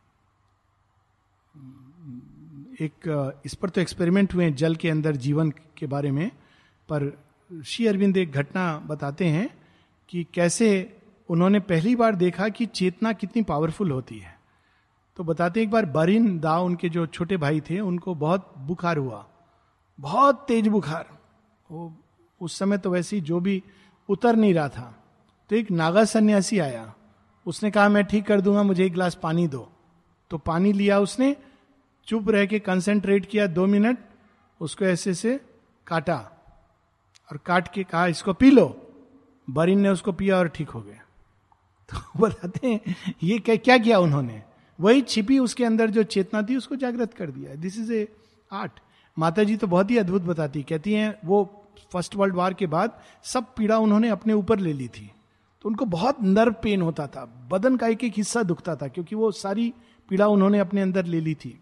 एक 2.80 3.32
इस 3.44 3.54
पर 3.54 3.68
तो 3.68 3.80
एक्सपेरिमेंट 3.80 4.34
हुए 4.34 4.44
हैं 4.44 4.54
जल 4.54 4.76
के 4.76 4.90
अंदर 4.90 5.16
जीवन 5.16 5.50
के 5.50 5.86
बारे 5.86 6.10
में। 6.10 6.30
पर 6.88 7.12
श्री 7.64 7.86
अरविंद 7.86 8.16
एक 8.16 8.32
घटना 8.32 8.76
बताते 8.86 9.24
हैं 9.24 9.48
कि 10.08 10.26
कैसे 10.34 10.68
उन्होंने 11.28 11.60
पहली 11.60 11.94
बार 11.96 12.14
देखा 12.14 12.48
कि 12.48 12.66
चेतना 12.66 13.12
कितनी 13.12 13.42
पावरफुल 13.42 13.90
होती 13.90 14.18
है। 14.18 14.34
तो 15.16 15.24
बताते 15.24 15.62
एक 15.62 15.70
बार 15.70 15.86
बरिन 15.86 16.38
दा 16.40 16.58
उनके 16.58 16.88
जो 16.88 17.06
छोटे 17.06 17.36
भाई 17.36 17.60
थे, 17.60 17.80
उनको 17.80 18.14
बहुत 18.14 18.52
बुखार 18.58 18.96
हुआ, 18.96 19.24
बहुत 19.98 20.44
तेज 20.48 20.68
बुखार। 20.68 21.06
वो 21.70 21.92
उस 22.40 22.58
समय 22.58 22.78
तो 22.78 22.90
वैसे 22.90 23.16
ही 23.16 23.22
जो 23.22 23.40
भी 23.40 23.62
उतर 24.08 24.36
नहीं 24.36 24.54
रहा 24.54 24.68
था। 24.68 24.94
तो 25.50 25.56
एक 25.56 25.70
नागा 25.70 26.04
सन्यासी 26.04 26.58
आया, 26.58 26.94
उसने 27.46 27.70
कहा, 27.70 27.88
मैं 27.88 28.04
ठीक 28.04 28.26
कर 28.26 28.40
दूँगा, 28.40 28.62
मुझे 28.62 28.84
एक 28.86 28.92
गिलास 28.92 29.18
पानी 29.22 29.46
दो। 29.48 29.68
तो 30.30 30.38
पानी 30.38 30.72
लिया 30.72 30.98
उसने, 31.00 31.36
चुप 32.06 32.30
रह 32.30 32.46
के 32.46 32.58
कंसेंट्रेट 32.58 33.26
किया 33.26 33.46
दो 33.46 33.66
मिनट, 33.66 33.98
उसको 34.60 34.84
ऐसे 34.84 35.14
से 35.14 35.40
काटा। 35.86 36.30
और 37.34 37.40
काट 37.46 37.72
के 37.72 37.84
कहा, 37.84 38.06
इसको 38.06 38.32
पी 38.32 38.50
लो। 38.50 38.92
बरिन 39.50 39.80
ने 39.80 39.88
उसको 39.88 40.12
पिया 40.12 40.38
और 40.38 40.48
ठीक 40.48 40.70
हो 40.70 40.80
गया। 40.80 41.04
तो 41.88 42.20
बताते 42.20 42.68
हैं, 42.68 42.96
ये 43.22 43.38
क्या 43.38 43.56
क्या 43.56 43.78
किया 43.78 43.98
उन्होंने? 43.98 44.42
वही 44.80 45.02
छिपी 45.02 45.38
उसके 45.38 45.64
अंदर 45.64 45.90
जो 45.90 46.02
चेतना 46.02 46.42
थी, 46.42 46.56
उसको 46.56 46.76
जागृत 46.76 47.14
कर 47.14 47.30
दिया। 47.30 47.54
दिस 47.54 47.78
इज़ 47.78 47.92
ए 47.92 48.08
आर्ट 48.52 48.72
माता 49.18 49.44
जी 49.44 49.56
तो 49.56 49.66
बहुत 49.66 49.90
ही 49.90 49.98
अद्भुत 49.98 50.22
बताती 50.22 50.62
कहती 50.62 50.92
हैं, 50.92 51.18
वो 51.24 51.64
फ़र्स्ट 51.92 52.16
वर्ल्ड 52.16 52.34
वार 52.34 52.54
के 52.54 52.66
बाद 52.66 53.00
सब 53.22 53.44
पीड़ा 53.56 53.78
उन्होंने 53.78 54.08
अपने 54.08 54.32
ऊपर 54.32 54.58
ले 54.58 54.72
ली 54.72 54.88
थी। 54.88 55.12
तो 55.62 55.68
उनको 55.68 55.84
बहुत 55.84 56.22
नर्व 56.22 56.54
पेन 56.62 56.82
होता 56.82 57.06
था। 57.06 57.48
बदन 57.50 57.76
का 57.76 57.86
एक 57.86 58.04
एक 58.04 58.12
हिस्सा 58.16 58.42
दुखता 58.42 58.76
था, 58.76 58.88
क्योंकि 58.88 59.16
वो 59.16 59.32
सारी 59.32 59.74
पीड़ा 60.08 60.28
उन्होंने 60.28 60.58
अपने 60.58 60.80
अंदर 60.80 61.04
ले 61.04 61.20
ली 61.20 61.34
थी। 61.34 61.60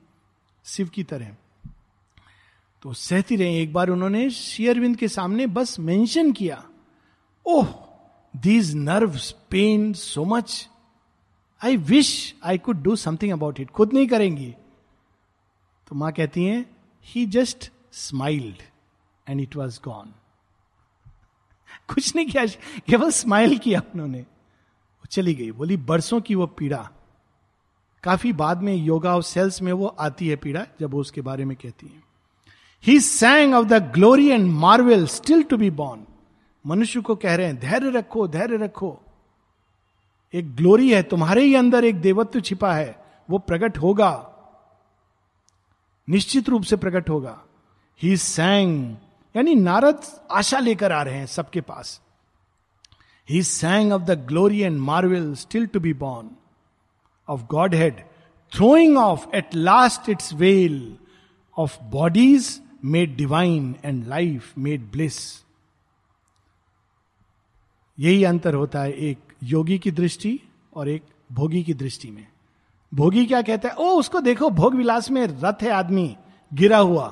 शिव 0.64 0.88
की 0.88 1.04
तरह। 1.04 1.36
तो 2.82 2.92
सहती 2.92 3.36
रहे। 3.36 3.60
एक 3.62 3.72
बार 3.72 3.88
उन्होंने 3.88 4.28
शेयरविंद 4.30 4.96
के 4.96 5.08
सामने 5.08 5.46
बस 5.46 5.78
मेंशन 5.78 6.32
किया, 6.32 6.64
ओह 7.46 7.66
these 8.34 8.74
nerve 8.74 9.18
pain 9.50 9.92
so 9.92 10.24
much 10.24 10.68
I 11.62 11.76
wish 11.76 12.34
I 12.44 12.58
could 12.58 12.82
do 12.82 12.96
something 12.96 13.32
about 13.32 13.60
it 13.60 13.70
खुद 13.70 13.92
नहीं 13.92 14.06
करेंगी. 14.06 14.50
तो 15.88 15.96
माँ 15.96 16.12
कहती 16.12 16.44
हैं 16.44 16.64
he 17.06 17.26
just 17.26 17.70
smiled 17.92 18.62
and 19.26 19.40
it 19.40 19.56
was 19.56 19.80
gone 19.84 20.12
कुछ 21.88 22.14
नहीं 22.16 22.26
किया, 22.26 22.44
केवल 22.86 23.10
स्माइल 23.10 23.58
किया 23.58 23.82
उन्होंने। 23.94 24.20
वो 24.20 25.06
चली 25.10 25.34
गई। 25.34 25.50
बोली, 25.50 25.76
बरसों 25.76 26.20
की 26.20 26.34
वो 26.34 26.46
पीड़ा। 26.48 26.90
काफ़ी 28.04 28.32
बाद 28.32 28.62
में 28.62 28.74
योगा 28.74 29.14
और 29.14 29.22
सेल्स 29.22 29.60
में 29.62 29.72
वो 29.72 29.86
आती 29.86 30.28
है 30.28 30.36
पीड़ा, 30.36 30.66
जब 30.80 30.90
वो 30.90 31.00
उसके 31.00 31.20
बारे 31.20 31.44
में 31.44 31.56
कहती 31.56 31.86
है। 31.86 32.11
He 32.86 33.00
sang 33.00 33.54
of 33.54 33.66
the 33.66 33.72
glory 33.72 34.28
and 34.28 34.50
marvel 34.50 35.06
still 35.06 35.42
to 35.42 35.56
be 35.56 35.70
born 35.70 36.06
मनुष्य 36.66 37.00
को 37.00 37.14
कह 37.14 37.34
रहे 37.34 37.46
हैं, 37.46 37.58
धैर्य 37.60 37.90
रखो 37.90 38.28
धैर्य 38.28 38.56
रखो। 38.56 38.98
एक 40.34 40.56
ग्लोरी 40.56 40.92
है, 40.92 41.02
तुम्हारे 41.02 41.42
ही 41.42 41.54
अंदर 41.54 41.84
एक 41.84 42.00
देवत्व 42.00 42.40
छिपा 42.40 42.72
है, 42.74 43.04
वो 43.30 43.38
प्रकट 43.38 43.78
होगा। 43.78 44.28
निश्चित 46.08 46.48
रूप 46.48 46.62
से 46.62 46.76
प्रकट 46.76 47.10
होगा। 47.10 47.42
ही 48.02 48.16
सैंग 48.16 48.96
यानी 49.36 49.54
नारद 49.54 50.00
आशा 50.30 50.58
लेकर 50.58 50.92
आ 50.92 51.02
रहे 51.02 51.14
हैं 51.14 51.26
सबके 51.26 51.60
पास। 51.60 52.00
He 53.30 53.42
sang 53.42 53.92
of 53.92 54.02
the 54.02 54.10
glory 54.10 54.60
and 54.60 54.78
marvel 54.80 55.34
still 55.34 55.66
to 55.66 55.80
be 55.80 55.92
born 55.92 56.30
of 57.28 57.44
godhead 57.74 58.00
throwing 58.52 58.98
off 58.98 59.26
at 59.34 59.54
last 59.54 60.08
its 60.08 60.32
veil 60.32 60.96
of 61.58 61.78
bodies 61.82 62.62
made 62.84 63.16
divine 63.16 63.76
and 63.84 64.06
life 64.06 64.58
made 64.58 64.92
bliss 64.92 65.44
यही 67.98 68.24
अंतर 68.24 68.54
होता 68.54 68.80
है 68.80 68.92
एक 68.92 69.18
योगी 69.42 69.78
की 69.78 69.90
दृष्टि 69.90 70.40
और 70.74 70.88
एक 70.88 71.04
भोगी 71.32 71.62
की 71.62 71.74
दृष्टि 71.74 72.10
में। 72.10 72.26
भोगी 72.94 73.26
क्या 73.26 73.42
कहता 73.42 73.68
है? 73.68 73.74
ओ, 73.74 73.98
उसको 73.98 74.20
देखो 74.20 74.50
भोग 74.50 74.74
विलास 74.74 75.10
में 75.10 75.26
रथ 75.26 75.62
है 75.62 75.70
आदमी, 75.70 76.16
गिरा 76.54 76.78
हुआ, 76.78 77.08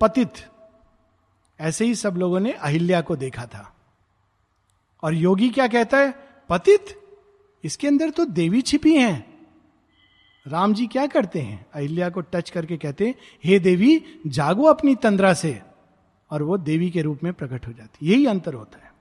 पतित। 0.00 0.32
ऐसे 1.60 1.84
ही 1.84 1.94
सब 1.94 2.16
लोगों 2.16 2.40
ने 2.40 2.52
अहिल्या 2.52 3.00
को 3.00 3.16
देखा 3.16 3.46
था। 3.46 3.76
और 5.02 5.14
योगी 5.14 5.50
क्या 5.50 5.68
कहता 5.68 5.98
है? 5.98 6.14
पतित? 6.48 7.02
इसके 7.64 7.88
अंदर 7.88 8.10
तो 8.10 8.24
देवी 8.24 8.62
छिपी 8.62 8.94
हैं। 8.96 9.35
राम 10.46 10.74
जी 10.74 10.86
क्या 10.86 11.06
करते 11.06 11.40
हैं? 11.40 11.66
अहिल्या 11.74 12.08
को 12.10 12.20
टच 12.22 12.50
करके 12.50 12.76
कहते 12.76 13.06
हैं, 13.06 13.14
हे 13.44 13.58
देवी, 13.58 14.02
जागो 14.26 14.64
अपनी 14.64 14.94
तंद्रा 14.94 15.32
से। 15.34 15.60
और 16.30 16.42
वो 16.42 16.56
देवी 16.58 16.90
के 16.90 17.02
रूप 17.02 17.24
में 17.24 17.32
प्रकट 17.32 17.66
हो 17.66 17.72
जाती 17.72 18.06
यही 18.06 18.26
अंतर 18.26 18.54
होता 18.54 18.78
है। 18.78 18.92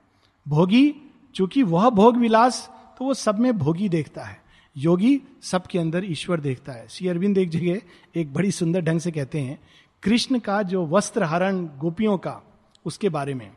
भोगी, 0.46 0.96
चूँकि 1.36 1.64
वह 1.64 1.90
भोग 1.90 2.18
विलास 2.18 2.70
तो 3.00 3.06
वो 3.06 3.14
सब 3.14 3.40
में 3.40 3.58
भोगी 3.58 3.90
देखता 3.90 4.24
है। 4.24 4.44
योगी 4.76 5.22
सबके 5.42 5.80
अंदर 5.80 6.06
ईश्वर 6.06 6.40
देखता 6.40 6.72
है। 6.72 6.88
श्री 6.88 7.08
अरविंद 7.08 7.38
एक 7.38 7.50
जगह 7.50 7.82
एक 8.16 8.34
बड़ी 8.34 8.52
सुंदर 8.52 8.82
ढंग 8.82 9.00
से 9.00 9.12
कहते 9.12 9.40
हैं, 9.40 9.60
कृष्ण 10.04 10.40
का 10.40 10.62
जो 10.64 10.86
वस्त्र 10.86 11.24
हरण 11.24 11.66
गोपियों 11.78 12.18
का, 12.18 12.42
उसके 12.86 13.10
बारे 13.10 13.34
में, 13.34 13.52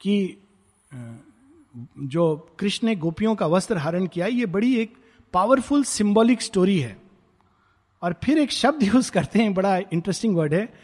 कि 0.00 0.36
जो 1.98 2.34
कृष्ण 2.58 2.86
ने 2.86 2.94
गोपियों 2.96 3.34
का 3.34 3.46
वस्त्र 3.46 3.78
हरण 3.78 4.06
किया, 4.06 4.26
ये 4.26 4.46
बड़ी 4.46 4.74
एक 4.76 4.96
पावरफुल 5.32 5.84
सिंबॉलिक 5.84 6.42
स्टोरी 6.42 6.78
है। 6.78 6.96
और 8.02 8.14
फिर 8.24 8.38
एक 8.38 8.52
शब्द 8.52 8.82
यूज़ 8.82 9.12
करते 9.12 9.38
हैं, 9.38 9.54
बड़ा 9.54 9.76
इंटरेस्टिंग 9.76 10.36
वर्ड 10.36 10.54
है। 10.54 10.74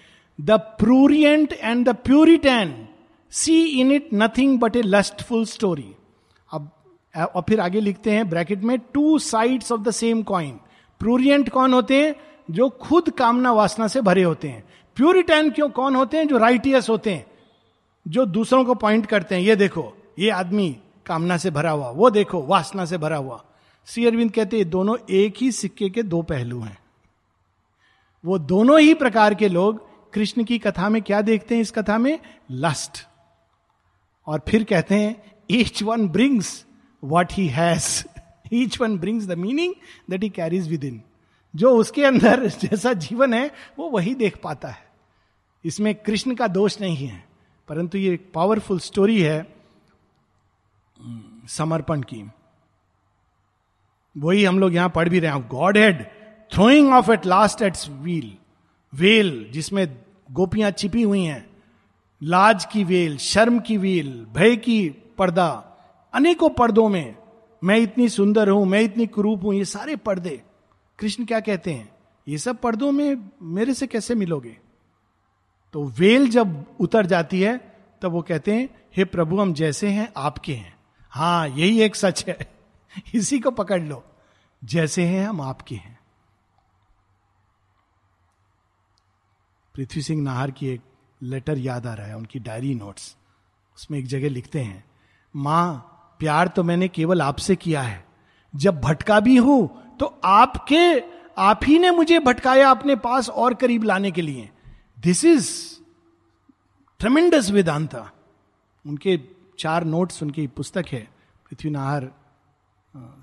The 0.40 0.50
prurient 0.50 1.52
and 1.52 1.88
the 1.88 1.94
puritan 1.94 2.88
see 3.30 3.64
in 3.64 3.92
it 3.92 4.08
nothing 4.14 4.58
but 4.58 4.76
a 4.76 4.82
lustful 4.82 5.44
story 5.44 5.94
अब 6.52 6.70
और 7.16 7.42
फिर 7.48 7.60
आगे 7.60 7.80
लिखते 7.80 8.10
हैं 8.10 8.30
ब्रैकेट 8.30 8.62
में 8.62 8.78
two 8.78 9.18
sides 9.18 9.72
of 9.72 9.80
the 9.80 9.90
same 9.90 10.22
coin 10.22 10.60
prurient 11.00 11.48
कौन 11.48 11.74
होते 11.74 12.06
हैं? 12.06 12.14
जो 12.50 12.68
खुद 12.68 13.10
कामना 13.10 13.52
वासना 13.52 13.86
से 13.86 14.00
भरे 14.00 14.22
होते 14.22 14.48
हैं। 14.48 14.64
प्यूरिटैन 14.96 15.50
क्यों? 15.50 15.68
कौन 15.68 15.96
होते 15.96 16.16
हैं? 16.16 16.28
जो 16.28 16.38
राइटियस 16.38 16.88
होते 16.88 17.14
हैं। 17.14 17.26
जो 18.08 18.26
दूसरों 18.26 18.64
को 18.64 18.74
पॉइंट 18.74 19.06
करते 19.06 19.34
हैं। 19.34 19.42
ये 19.42 19.56
देखो, 19.56 19.96
ये 20.18 20.30
आदमी 20.30 20.76
कामना 21.06 21.36
से 21.36 21.50
भरा 21.50 21.70
हुआ, 21.70 21.90
वो 21.90 22.10
देखो, 22.10 22.42
वासना 22.42 22.84
से 22.84 22.98
भरा 22.98 23.16
हुआ। 23.16 23.44
श्री 23.86 24.06
अरविंद 24.06 24.32
कहते 24.32 24.56
हैं, 24.56 24.70
दोनों 24.70 24.96
एक 25.10 25.34
ही 25.40 25.52
सिक्के 25.52 25.90
के 25.90 26.02
दो 26.02 26.22
पहलू 26.22 26.60
हैं। 26.60 26.78
वो 28.24 28.38
दोनों 28.38 28.80
ही 28.80 28.94
प्रकार 28.94 29.34
के 29.34 29.48
लोग 29.48 29.86
कृष्ण 30.12 30.44
की 30.44 30.58
कथा 30.58 30.88
में 30.88 31.02
क्या 31.02 31.20
देखते 31.22 31.54
हैं? 31.54 31.62
इस 31.62 31.70
कथा 31.70 31.98
में 31.98 32.18
लस्ट 32.50 33.06
और 34.26 34.42
फिर 34.48 34.64
कहते 34.64 34.94
हैं 34.94 35.32
each 35.50 35.82
one 35.82 36.08
brings 36.08 36.66
what 37.04 37.32
he 37.32 37.46
has 37.48 38.04
each 38.52 38.80
one 38.80 38.98
brings 38.98 39.26
the 39.26 39.32
meaning 39.32 39.74
that 40.10 40.22
he 40.22 40.28
carries 40.28 40.68
within 40.84 41.02
जो 41.56 41.70
उसके 41.70 42.04
अंदर 42.04 42.46
जैसा 42.62 42.92
जीवन 42.92 43.34
है, 43.34 43.50
वो 43.78 43.90
वही 43.90 44.14
देख 44.14 44.36
पाता 44.42 44.68
है। 44.68 44.84
इसमें 45.64 45.94
कृष्ण 45.94 46.34
का 46.34 46.46
दोष 46.46 46.80
नहीं 46.80 46.96
है, 46.96 47.24
परंतु 47.68 47.98
ये 47.98 48.14
एक 48.14 48.30
पावरफुल 48.34 48.78
स्टोरी 48.78 49.20
है, 49.22 49.56
समर्पण 51.48 52.02
की। 52.02 52.30
वही 54.16 54.44
हम 54.44 54.58
लोग 54.58 54.74
यहाँ 54.74 54.88
पढ़ 54.88 55.08
भी 55.08 55.18
रहे 55.18 55.30
हैं। 55.30 55.48
Godhead 55.78 56.04
throwing 56.52 56.92
off 56.92 57.12
at 57.12 57.26
last 57.26 57.62
its 57.62 57.88
wheel 57.88 58.36
veil 58.94 59.48
जिसमें 59.52 59.98
गोपियाँ 60.32 60.70
छिपी 60.70 61.02
हुई 61.02 61.22
हैं। 61.22 61.46
लाज 62.22 62.64
की 62.64 62.84
वेल 62.84 63.16
शर्म 63.16 63.58
की 63.60 63.76
वेल 63.76 64.26
भय 64.34 64.56
की 64.56 64.88
पर्दा, 65.18 65.48
अनेकों 66.14 66.50
पर्दों 66.50 66.88
में, 66.88 67.16
मैं 67.64 67.78
इतनी 67.78 68.08
सुंदर 68.08 68.48
हूँ, 68.48 68.66
मैं 68.66 68.80
इतनी 68.80 69.06
क्रूप 69.06 69.44
हूँ, 69.44 69.54
ये 69.54 69.64
सारे 69.64 69.96
पर्दे। 69.96 70.42
कृष्ण 70.98 71.24
क्या 71.24 71.40
कहते 71.40 71.72
हैं? 71.72 71.92
ये 72.28 72.38
सब 72.38 72.60
पर्दों 72.60 72.92
में 72.92 73.30
मेरे 73.42 73.74
से 73.74 73.86
कैसे 73.86 74.14
मिलोगे? 74.14 74.56
तो 75.72 75.84
वेल 75.84 76.28
जब 76.28 76.64
उतर 76.80 77.06
जाती 77.06 77.40
है, 77.40 77.74
तब 78.02 78.12
वो 78.12 78.22
कहते 78.22 78.52
हैं, 78.52 78.68
हे 78.96 79.04
प्रभु, 79.04 79.40
हम 79.40 79.54
जैसे 79.54 79.88
हैं, 79.88 80.12
आपके 80.16 80.52
हैं। 80.52 80.74
हाँ 81.10 81.48
यही 81.48 81.80
एक 81.80 81.96
सच 81.96 82.24
है। 82.28 82.53
इसी 83.14 83.40
को 83.40 83.50
पकड़ 83.50 83.82
लो। 83.82 84.04
जैसे 84.64 85.04
हैं, 85.04 85.28
हम 85.28 85.40
आपके 85.40 85.74
हैं। 85.74 85.98
पृथ्वी 89.74 90.02
सिंह 90.02 90.22
नाहर 90.22 90.50
की 90.50 90.68
एक 90.68 90.80
लेटर 91.22 91.58
याद 91.58 91.86
आ 91.86 91.94
रहा 91.94 92.06
है, 92.06 92.16
उनकी 92.16 92.38
डायरी 92.38 92.74
नोट्स। 92.74 93.16
उसमें 93.76 93.98
एक 93.98 94.06
जगह 94.06 94.28
लिखते 94.28 94.60
हैं, 94.60 94.84
माँ, 95.36 95.90
प्यार 96.18 96.48
तो 96.48 96.62
मैंने 96.62 96.88
केवल 96.88 97.22
आपसे 97.22 97.56
किया 97.56 97.82
है। 97.82 98.06
जब 98.56 98.80
भटका 98.80 99.20
भी 99.20 99.36
हूँ 99.36 99.96
तो 99.96 100.20
आपके, 100.24 101.00
आप 101.38 101.60
ही 101.64 101.78
ने 101.78 101.90
मुझे 101.90 102.18
भटकाया 102.18 102.70
अपने 102.70 102.96
पास 102.96 103.28
और 103.28 103.54
करीब 103.54 103.82
लाने 103.82 104.10
के 104.10 104.22
लिए। 104.22 104.50
This 104.98 105.24
is 105.24 105.80
tremendous 106.98 107.50
Vedanta. 107.50 108.10
उनके 108.86 109.20
चार 109.58 109.84
नोट्स 109.84 110.22
उनकी 110.22 110.46
पुस्तक 110.46 110.84
है, 110.92 111.10
पृथ्वी 111.50 111.70
नाहर 111.70 112.10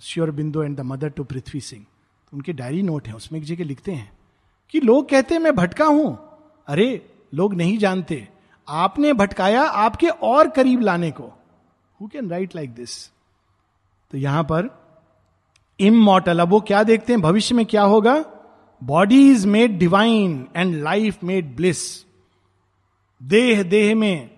श्योर 0.01 0.31
बिंदु 0.31 0.63
and 0.63 0.77
the 0.77 0.81
mother 0.81 1.09
to 1.09 1.23
Prithvi 1.23 1.61
Singh. 1.61 1.85
उनके 2.33 2.53
डायरी 2.53 2.81
नोट 2.81 3.07
है, 3.07 3.13
उसमें 3.13 3.39
एक 3.39 3.45
जगह 3.45 3.63
लिखते 3.63 3.91
हैं 3.91 4.11
कि 4.69 4.79
लोग 4.79 5.09
कहते 5.09 5.35
हैं, 5.35 5.41
मैं 5.41 5.55
भटका 5.55 5.85
हूँ। 5.85 6.19
अरे, 6.67 7.09
लोग 7.33 7.53
नहीं 7.53 7.77
जानते। 7.77 8.27
आपने 8.67 9.13
भटकाया 9.13 9.63
आपके 9.63 10.07
और 10.07 10.49
करीब 10.49 10.79
लाने 10.79 11.11
को। 11.11 11.39
Who 12.01 12.07
can 12.07 12.29
write 12.29 12.55
like 12.55 12.73
this 12.73 13.11
तो 14.11 14.17
यहाँ 14.17 14.43
पर 14.43 14.69
इमोटल 15.79 16.39
अब 16.39 16.49
वो 16.49 16.59
क्या 16.61 16.83
देखते 16.83 17.13
हैं? 17.13 17.21
भविष्य 17.21 17.55
में 17.55 17.65
क्या 17.65 17.83
होगा? 17.83 18.25
Body 18.83 19.31
is 19.31 19.47
made 19.47 19.77
divine 19.77 20.47
and 20.55 20.75
life 20.75 21.23
made 21.23 21.55
bliss 21.55 22.05
देह 23.23 23.63
देह 23.63 23.95
में 23.95 24.29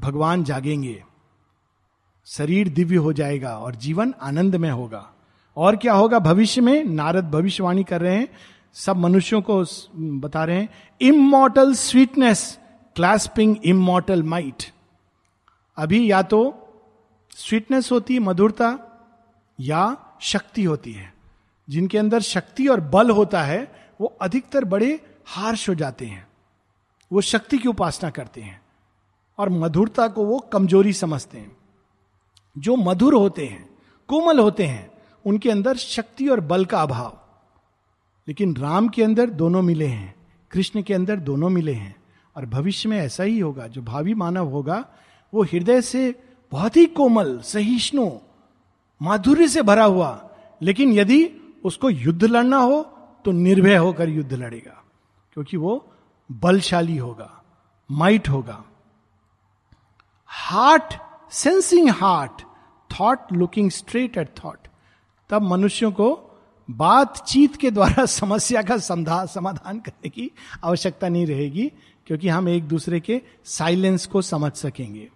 भगवान 0.00 0.44
जागेंगे। 0.44 1.04
शरीर 2.26 2.68
दिव्य 2.68 2.96
हो 2.96 3.12
जाएगा 3.12 3.56
और 3.58 3.74
जीवन 3.74 4.14
आनंद 4.22 4.56
में 4.56 4.70
होगा। 4.70 5.06
और 5.56 5.76
क्या 5.76 5.92
होगा? 5.92 6.18
भविष्य 6.18 6.60
में 6.60 6.84
नारद 6.84 7.30
भविष्यवाणी 7.30 7.84
कर 7.84 8.00
रहे 8.00 8.16
हैं। 8.16 8.28
सब 8.74 8.96
मनुष्यों 8.96 9.42
को 9.42 9.64
बता 10.20 10.44
रहे 10.44 10.56
हैं 10.56 10.68
immortal 11.00 11.74
sweetness 11.74 12.58
clasping 12.96 13.56
immortal 13.64 14.22
might 14.22 14.64
अभी 15.76 16.10
या 16.10 16.22
तो 16.22 16.40
स्वीटनेस 17.30 17.90
होती 17.92 18.14
है 18.14 18.20
मधुरता, 18.20 18.78
या 19.60 19.96
शक्ति 20.20 20.64
होती 20.64 20.92
है। 20.92 21.12
जिनके 21.68 21.98
अंदर 21.98 22.20
शक्ति 22.20 22.66
और 22.66 22.80
बल 22.80 23.10
होता 23.10 23.42
है, 23.42 23.72
वो 24.00 24.16
अधिकतर 24.22 24.64
बड़े 24.64 25.00
हार्श 25.26 25.68
हो 25.68 25.74
जाते 25.74 26.06
हैं। 26.06 26.26
वो 27.12 27.20
शक्ति 27.20 27.58
की 27.58 27.68
उपासना 27.68 28.10
करते 28.10 28.40
हैं 28.40 28.60
और 29.38 29.48
मधुरता 29.48 30.08
को 30.08 30.24
वो 30.24 30.38
कमज़ोरी 30.52 30.92
समझते 30.92 31.38
हैं। 31.38 31.56
जो 32.58 32.76
मधुर 32.76 33.14
होते 33.14 33.46
हैं, 33.46 33.68
कोमल 34.08 34.38
होते 34.38 34.66
हैं, 34.66 34.90
उनके 35.24 35.50
अंदर 35.50 35.76
शक्ति 35.76 36.28
और 36.28 36.40
बल 36.40 36.64
का 36.64 36.82
अभाव। 36.82 37.18
लेकिन 38.28 38.54
राम 38.56 38.88
के 38.88 39.02
अंदर 39.04 39.30
दोनों 39.30 39.62
मिले 39.62 39.86
हैं, 39.86 40.14
कृष्ण 40.50 40.82
के 40.82 40.94
अंदर 40.94 41.16
दोनों 41.16 41.48
मिले 41.50 41.72
हैं, 41.72 41.94
और 42.36 42.46
भविष्य 42.46 42.88
में 42.88 42.98
ऐसा 42.98 43.22
ही 43.22 43.38
होगा। 43.38 43.66
जो 43.66 43.82
भावी 43.82 44.14
मानव 44.14 44.48
होगा, 44.48 44.84
वो 45.32 45.42
हृदय 45.42 45.82
से 45.82 46.14
बहुत 46.52 46.76
ही 46.76 46.86
कोमल, 46.86 47.38
सहिष्णु, 47.38 48.10
माधुर्य 49.00 49.48
से 49.48 49.62
भरा 49.62 49.84
हुआ। 49.84 50.30
लेकिन 50.62 50.92
यदि 50.92 51.28
उसको 51.64 51.90
युद्ध 51.90 52.24
लड़ना 52.24 52.56
हो 52.56 52.82
तो 53.24 53.32
निर्भय 53.32 53.76
होकर 53.76 54.08
युद्ध 54.08 54.32
लड़ेगा, 54.32 54.82
क्योंकि 55.32 55.56
वो 55.56 55.92
बलशाली 56.30 56.96
होगा, 56.96 57.30
माइट 57.90 58.28
होगा। 58.28 58.64
Heart 60.26 60.94
sensing 61.30 61.90
heart, 61.90 62.42
thought 62.90 63.18
looking 63.32 63.70
straight 63.70 64.16
at 64.16 64.28
thought. 64.44 64.68
तब 65.30 65.42
मनुष्यों 65.42 65.92
को 65.92 66.38
बातचीत 66.70 67.56
के 67.56 67.70
द्वारा 67.70 68.06
समस्या 68.20 68.62
का 68.62 68.76
समाधान 69.26 69.80
करने 69.80 70.08
की 70.08 70.30
आवश्यकता 70.64 71.08
नहीं 71.08 71.26
रहेगी, 71.26 71.72
क्योंकि 72.06 72.28
हम 72.28 72.48
एक 72.48 72.64
दूसरे 72.64 73.00
के 73.00 73.22
साइलेंस 73.44 74.06
को 74.06 74.22
समझ 74.22 74.52
सकेंगे। 74.52 75.10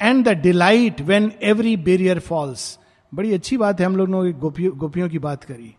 And 0.00 0.24
the 0.24 0.28
delight 0.28 1.00
when 1.00 1.32
every 1.42 1.76
barrier 1.76 2.18
falls 2.18 2.78
बड़ी 3.14 3.32
अच्छी 3.34 3.56
बात 3.56 3.80
है, 3.80 3.86
हम 3.86 3.96
लोगों 3.96 4.24
ने 4.24 4.32
गोपियों 4.32 4.78
गोपियों 4.78 5.08
की 5.08 5.18
बात 5.18 5.44
करी। 5.44 5.74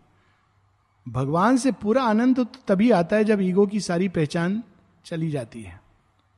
भगवान 1.08 1.56
से 1.56 1.72
पूरा 1.72 2.02
आनंद 2.02 2.36
तो 2.36 2.44
तभी 2.44 2.90
आता 2.90 3.16
है 3.16 3.24
जब 3.24 3.40
ईगो 3.40 3.66
की 3.66 3.80
सारी 3.80 4.08
पहचान 4.08 4.62
चली 5.04 5.30
जाती 5.30 5.62
है। 5.62 5.80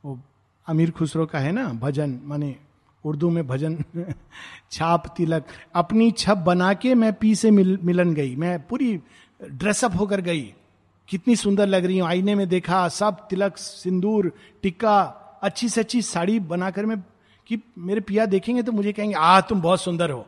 वो 0.05 0.19
अमीर 0.67 0.91
खुसरो 0.91 1.25
का 1.25 1.39
है 1.39 1.51
ना, 1.51 1.67
भजन, 1.67 2.19
माने 2.23 2.55
उर्दू 3.05 3.29
में 3.29 3.45
भजन 3.47 3.83
छाप 4.71 5.13
तिलक 5.17 5.45
अपनी 5.75 6.11
छप 6.11 6.37
बना 6.37 6.73
के 6.73 6.93
मैं 6.95 7.13
पी 7.13 7.35
से 7.35 7.51
मिल, 7.51 7.79
मिलन 7.83 8.13
गई। 8.13 8.35
मैं 8.35 8.59
पूरी 8.67 8.99
ड्रेसअप 9.51 9.95
होकर 9.99 10.21
गई। 10.21 10.53
कितनी 11.09 11.35
सुंदर 11.35 11.67
लग 11.67 11.85
रही 11.85 11.97
हूँ। 11.97 12.07
आईने 12.07 12.35
में 12.35 12.47
देखा 12.49 12.87
सब 12.89 13.27
तिलक 13.29 13.57
सिंदूर 13.57 14.31
टिक्का 14.63 15.01
अच्छी 15.43 15.69
से 15.69 15.81
अच्छी 15.81 16.01
साड़ी 16.01 16.39
बनाकर 16.39 16.85
मैं 16.85 16.97
कि 17.47 17.59
मेरे 17.77 18.01
पिया 18.01 18.25
देखेंगे 18.25 18.63
तो 18.63 18.71
मुझे 18.71 18.93
कहेंगे 18.93 19.15
आ 19.15 19.41
तुम 19.41 19.61
बहुत 19.61 19.81
सुंदर 19.81 20.09
हो। 20.09 20.25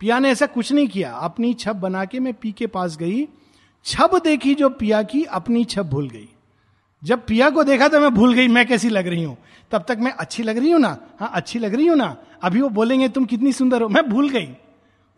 पिया 0.00 0.18
ने 0.18 0.30
ऐसा 0.30 0.46
कुछ 0.46 0.72
नहीं 0.72 0.88
किया। 0.88 1.12
अपनी 1.12 1.54
छप 1.54 1.76
बना 1.76 2.04
के 2.04 2.20
मैं 2.20 2.34
पी 2.34 2.52
के 2.52 2.66
पास 2.66 2.96
गई। 2.96 3.28
छप 3.84 4.20
देखी 4.24 4.54
जो 4.54 4.68
पिया 4.70 5.02
की 5.02 5.24
अपनी 5.24 5.64
छप 5.64 5.86
भूल 5.86 6.08
गई। 6.10 6.28
जब 7.04 7.26
पिया 7.26 7.50
को 7.50 7.64
देखा 7.64 7.88
तो 7.88 8.00
मैं 8.00 8.14
भूल 8.14 8.34
गई, 8.34 8.48
मैं 8.48 8.66
कैसी 8.66 8.88
लग 8.88 9.06
रही 9.06 9.22
हूँ। 9.22 9.36
तब 9.70 9.84
तक 9.88 9.96
मैं 10.00 10.12
अच्छी 10.12 10.42
लग 10.42 10.58
रही 10.58 10.70
हूँ 10.70 10.80
ना? 10.80 10.98
हाँ 11.20 11.30
अच्छी 11.34 11.58
लग 11.58 11.74
रही 11.74 11.86
हूँ 11.86 11.96
ना? 11.96 12.16
अभी 12.42 12.60
वो 12.60 12.68
बोलेंगे, 12.68 13.08
तुम 13.08 13.24
कितनी 13.24 13.52
सुंदर 13.52 13.82
हो। 13.82 13.88
मैं 13.88 14.08
भूल 14.08 14.28
गई। 14.28 14.56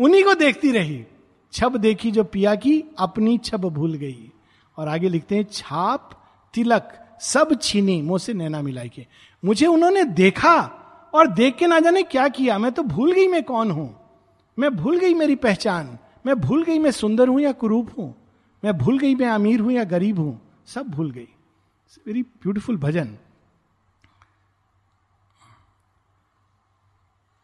उन्हीं 0.00 0.24
को 0.24 0.34
देखती 0.34 0.72
रही। 0.72 1.04
छब 1.52 1.76
देखी 1.76 2.10
जो 2.10 2.24
पिया 2.24 2.54
की, 2.54 2.84
अपनी 2.98 3.38
छब 3.38 3.60
भूल 3.60 3.94
गई। 3.94 4.32
और 4.78 4.88
आगे 4.88 5.08
लिखते 5.08 5.36
हैं, 5.36 5.46
छाप, 5.52 6.10
तिलक, 6.54 7.16
सब 7.20 7.58
छीनी, 7.62 8.02
मुँह 8.02 8.18
से 8.18 8.34
नैना 8.34 8.62
मिलाई 8.62 8.88
के। 8.88 9.06
मुझे 9.44 9.66
उन्होंने 9.66 10.04
देखा 10.04 10.56
और 11.14 11.26
देख 11.26 11.56
के 11.56 11.66
ना 11.66 11.80
जाने 11.80 12.02
क्या 12.02 12.28
किया। 12.28 12.58
मैं 12.58 12.72
तो 12.72 12.82
भूल 12.82 13.12
गई 13.12 13.28
मैं 13.28 13.42
कौन 13.42 13.70
हूँ? 13.70 14.00
मैं 14.58 14.76
भूल 14.76 14.98
गई 14.98 15.14
मेरी 15.14 15.34
पहचान। 15.34 15.98
मैं 16.26 16.40
भूल 16.40 16.64
गई 16.64 16.78
मैं 16.78 16.90
सुंदर 16.90 17.28
हूँ 17.28 17.40
या 17.40 17.52
कुरूप 17.52 17.90
हूँ? 17.98 18.14
मैं 18.64 18.78
भूल 18.78 18.98
गई 18.98 19.14
मैं 19.14 19.28
अमीर 19.28 19.60
हूँ 19.60 19.72
या 19.72 19.84
गरीब 19.84 20.18
हूँ? 20.18 20.40
सब 20.66 20.88
भूल 20.88 21.10
गई। 21.10 21.28
Very 22.06 22.22
beautiful 22.22 22.76
bhajan. 22.76 23.16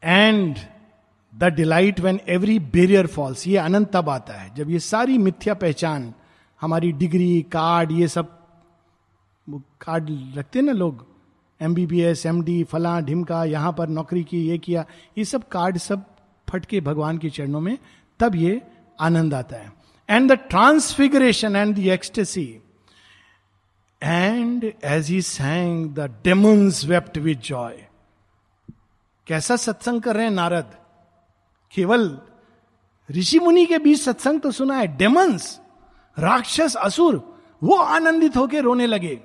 And 0.03 0.57
the 1.33 1.45
delight 1.55 2.01
when 2.01 2.21
every 2.29 2.59
barrier 2.73 3.07
falls 3.07 3.47
ये 3.47 3.57
आनंद 3.59 3.87
तब 3.93 4.09
आता 4.11 4.35
है, 4.35 4.55
जब 4.55 4.71
ये 4.71 4.79
सारी 4.81 5.19
मिथ्या 5.19 5.55
पहचान, 5.57 6.13
हमारी 6.61 6.93
डिग्री 6.93 7.43
कार्ड 7.53 7.93
ये 7.93 8.09
सब 8.09 8.39
कार्ड 9.81 10.11
रखते 10.37 10.61
ना 10.63 10.73
लोग 10.73 11.07
M 11.61 11.75
B 11.75 11.87
B 11.87 12.01
S 12.01 12.25
M 12.27 12.43
D 12.43 12.63
फला, 12.65 13.01
ढिमका, 13.01 13.45
यहाँ 13.45 13.73
पर 13.73 13.89
नौकरी 13.89 14.23
की, 14.25 14.39
ये 14.41 14.59
किया, 14.59 14.85
ये 15.19 15.25
सब 15.25 15.49
कार्ड 15.49 15.79
सब 15.79 16.05
फटके 16.49 16.81
भगवान 16.81 17.19
के 17.19 17.31
चरणों 17.31 17.61
में, 17.61 17.79
तब 18.21 18.35
ये 18.37 18.61
आनंद 19.01 19.35
आता 19.35 19.57
है। 19.57 19.73
And 20.09 20.33
the 20.33 20.39
transfiguration 20.51 21.57
and 21.57 21.75
the 21.77 21.87
ecstasy 21.89 22.45
and 24.03 24.73
as 24.85 25.09
he 25.09 25.23
sang 25.23 25.95
the 25.95 26.01
demons 26.01 26.85
wept 26.85 27.19
with 27.19 27.37
joy 27.37 27.87
कैसा 29.27 29.57
सत्संग 29.57 30.03
कर 30.03 30.17
रहे 30.17 30.25
हैं 30.25 30.31
नारद? 30.31 30.75
केवल 31.75 32.21
ऋषि 33.11 33.39
मुनि 33.39 33.67
के 33.67 33.79
बीच 33.79 34.01
सत्संग 34.01 34.41
तो 34.41 34.51
सुना 34.51 34.77
है। 34.77 34.87
डेमंस 34.87 35.61
राक्षस, 36.19 36.77
असुर, 36.77 37.41
वो 37.63 37.77
आनंदित 37.77 38.37
होकर 38.37 38.63
रोने 38.63 38.87
लगे। 38.87 39.21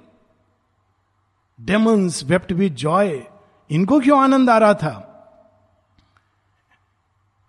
डेमंस 1.61 2.23
वेप्ट 2.23 2.51
विथ 2.51 2.71
जॉय 2.71 3.23
इनको 3.71 3.99
क्यों 3.99 4.19
आनंद 4.19 4.49
आ 4.49 4.57
रहा 4.57 4.73
था? 4.73 5.03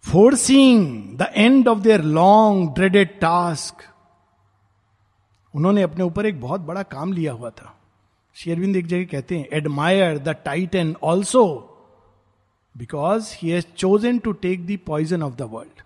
Forcing 0.02 1.04
the 1.18 1.32
end 1.34 1.68
of 1.68 1.78
their 1.78 2.02
long 2.02 2.74
dreaded 2.74 3.20
task 3.20 3.87
उन्होंने 5.54 5.82
अपने 5.82 6.04
ऊपर 6.04 6.26
एक 6.26 6.40
बहुत 6.40 6.60
बड़ा 6.60 6.82
काम 6.82 7.12
लिया 7.12 7.32
हुआ 7.32 7.50
था। 7.50 7.74
शेयरविंद 8.34 8.76
एक 8.76 8.86
जगह 8.86 9.04
कहते 9.04 9.38
हैं 9.38 9.48
admire 9.52 10.18
the 10.18 10.28
tight 10.28 10.44
titan 10.44 10.96
also 11.02 11.74
because 12.76 13.34
he 13.36 13.50
has 13.50 13.64
chosen 13.64 14.18
to 14.18 14.32
take 14.32 14.66
the 14.66 14.78
poison 14.86 15.22
of 15.22 15.34
the 15.34 15.42
world 15.42 15.82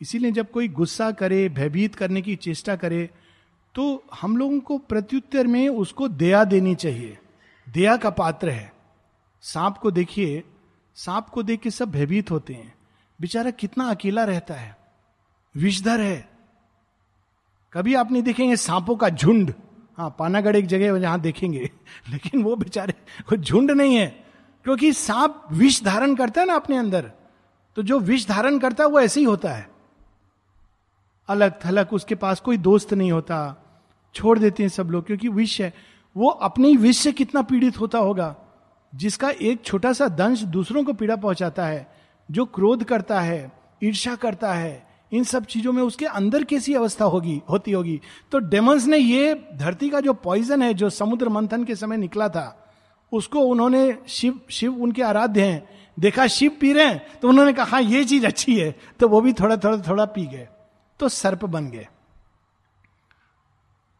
इसीलिए 0.00 0.30
जब 0.30 0.50
कोई 0.50 0.68
गुस्सा 0.68 1.10
करे, 1.10 1.48
भयभीत 1.48 1.94
करने 1.94 2.22
की 2.22 2.36
चेष्टा 2.36 2.76
करे 2.76 3.10
तो 3.74 4.04
हम 4.20 4.36
लोगों 4.36 4.60
को 4.60 4.78
प्रत्युत्तर 4.78 5.46
में 5.46 5.68
उसको 5.68 6.08
दया 6.08 6.44
देनी 6.44 6.74
चाहिए। 6.74 7.18
दया 7.68 7.96
का 7.96 8.10
पात्र 8.10 8.50
है। 8.50 8.72
सांप 9.42 9.78
को 9.78 9.90
देखिए, 9.90 10.44
सांप 10.94 11.28
को 11.28 11.42
देख 11.42 11.60
के 11.60 11.70
सब 11.70 11.90
भयभीत 11.90 12.30
होते 12.30 12.54
हैं। 12.54 12.74
बेचारा 13.20 13.50
कितना 13.50 13.84
अकेला 13.84 14.24
रहता 14.24 14.54
है। 14.54 14.76
विषधर 15.56 16.00
है। 16.00 16.37
कभी 17.72 17.94
आप 17.94 18.12
नहीं 18.12 18.22
देखेंगे 18.22 18.56
सांपों 18.56 18.96
का 18.96 19.08
झुंड? 19.08 19.54
हाँ 19.98 20.16
पानागढ़ 20.18 20.56
एक 20.56 20.66
जगह 20.66 20.94
है 20.94 21.00
जहाँ 21.00 21.20
देखेंगे। 21.20 21.70
लेकिन 22.10 22.42
वो 22.42 22.56
बेचारे, 22.56 22.94
वो 23.20 23.36
झुंड 23.36 23.70
नहीं 23.70 23.94
है। 23.94 24.24
क्योंकि 24.64 24.92
सांप 24.92 25.44
विष 25.52 25.82
धारण 25.82 26.14
करता 26.14 26.40
है 26.40 26.46
ना 26.46 26.54
अपने 26.54 26.76
अंदर। 26.76 27.12
तो 27.76 27.82
जो 27.82 27.98
विष 27.98 28.28
धारण 28.28 28.58
करता 28.58 28.84
है, 28.84 28.90
वो 28.90 29.00
ऐसे 29.00 29.20
ही 29.20 29.26
होता 29.26 29.50
है। 29.50 29.70
अलग 31.28 31.54
थलग, 31.66 31.88
उसके 31.92 32.14
पास 32.14 32.40
कोई 32.40 32.56
दोस्त 32.56 32.94
नहीं 32.94 33.12
होता। 33.12 33.64
छोड़ 34.14 34.38
देते 34.38 34.62
हैं 34.62 34.70
सब 34.70 34.86
लोग, 34.86 35.06
क्योंकि 35.06 35.28
विष 35.28 35.60
है। 35.60 35.74
वो 36.16 36.28
अपने 36.28 36.76
विष 36.76 36.96
से 36.96 37.12
कितना 37.12 37.42
पीड़ित 37.42 37.80
होता 37.80 37.98
होगा, 37.98 38.36
जिसका 38.94 39.30
एक 39.30 39.64
छोटा 39.64 39.92
सा 39.92 40.08
दंश 40.08 40.42
दूसरों 40.42 40.84
को 40.84 40.92
पीड़ा 40.92 41.16
पहुंचाता 41.16 41.66
है, 41.66 41.92
जो 42.30 42.44
क्रोध 42.44 42.84
करता 42.84 43.20
है 43.20 43.52
ईर्षा 43.84 44.14
करता 44.14 44.54
है। 44.54 44.87
इन 45.12 45.24
सब 45.24 45.44
चीज़ों 45.44 45.72
में 45.72 45.82
उसके 45.82 46.06
अंदर 46.06 46.44
कैसी 46.44 46.74
अवस्था 46.74 47.04
होगी, 47.04 47.40
होती 47.50 47.72
होगी? 47.72 48.00
तो 48.32 48.38
डेमंस 48.38 48.86
ने 48.86 48.96
ये 48.96 49.34
धरती 49.54 49.88
का 49.90 50.00
जो 50.00 50.12
पॉइजन 50.14 50.62
है, 50.62 50.72
जो 50.74 50.90
समुद्र 50.90 51.28
मंथन 51.28 51.64
के 51.64 51.74
समय 51.74 51.96
निकला 51.96 52.28
था, 52.28 52.64
उसको 53.12 53.40
उन्होंने 53.40 53.98
शिव 54.08 54.40
शिव 54.50 54.82
उनके 54.82 55.02
आराध्य 55.02 55.44
हैं, 55.44 55.68
देखा 55.98 56.26
शिव 56.26 56.56
पी 56.60 56.72
रहे 56.72 56.86
हैं 56.86 57.20
तो 57.20 57.28
उन्होंने 57.28 57.52
कहा 57.52 57.66
हाँ 57.66 57.82
ये 57.82 58.04
चीज़ 58.04 58.26
अच्छी 58.26 58.58
है। 58.60 58.74
तो 59.00 59.08
वो 59.08 59.20
भी 59.20 59.32
थोड़ा 59.32 59.56
थोड़ा 59.56 59.78
थोड़ा 59.88 60.04
पी 60.04 60.26
गए 60.26 60.48
तो 61.00 61.08
सर्प 61.08 61.44
बन 61.44 61.70
गए। 61.70 61.86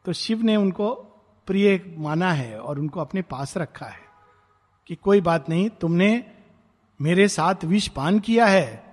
तो 0.04 0.12
शिव 0.12 0.42
ने 0.42 0.56
उनको 0.56 0.90
प्रिय 1.48 1.80
माना 1.98 2.32
है 2.32 2.58
और 2.58 2.78
उनको 2.78 3.00
अपने 3.00 3.22
पास 3.22 3.56
रखा 3.56 3.86
है 3.86 4.06
कि 4.86 4.94
कोई 4.94 5.20
बात 5.20 5.48
नहीं, 5.48 5.68
तुमने 5.70 6.24
मेरे 7.00 7.28
साथ 7.28 7.64
विष 7.64 7.88
पान 7.88 8.18
किया 8.18 8.46
है 8.46 8.87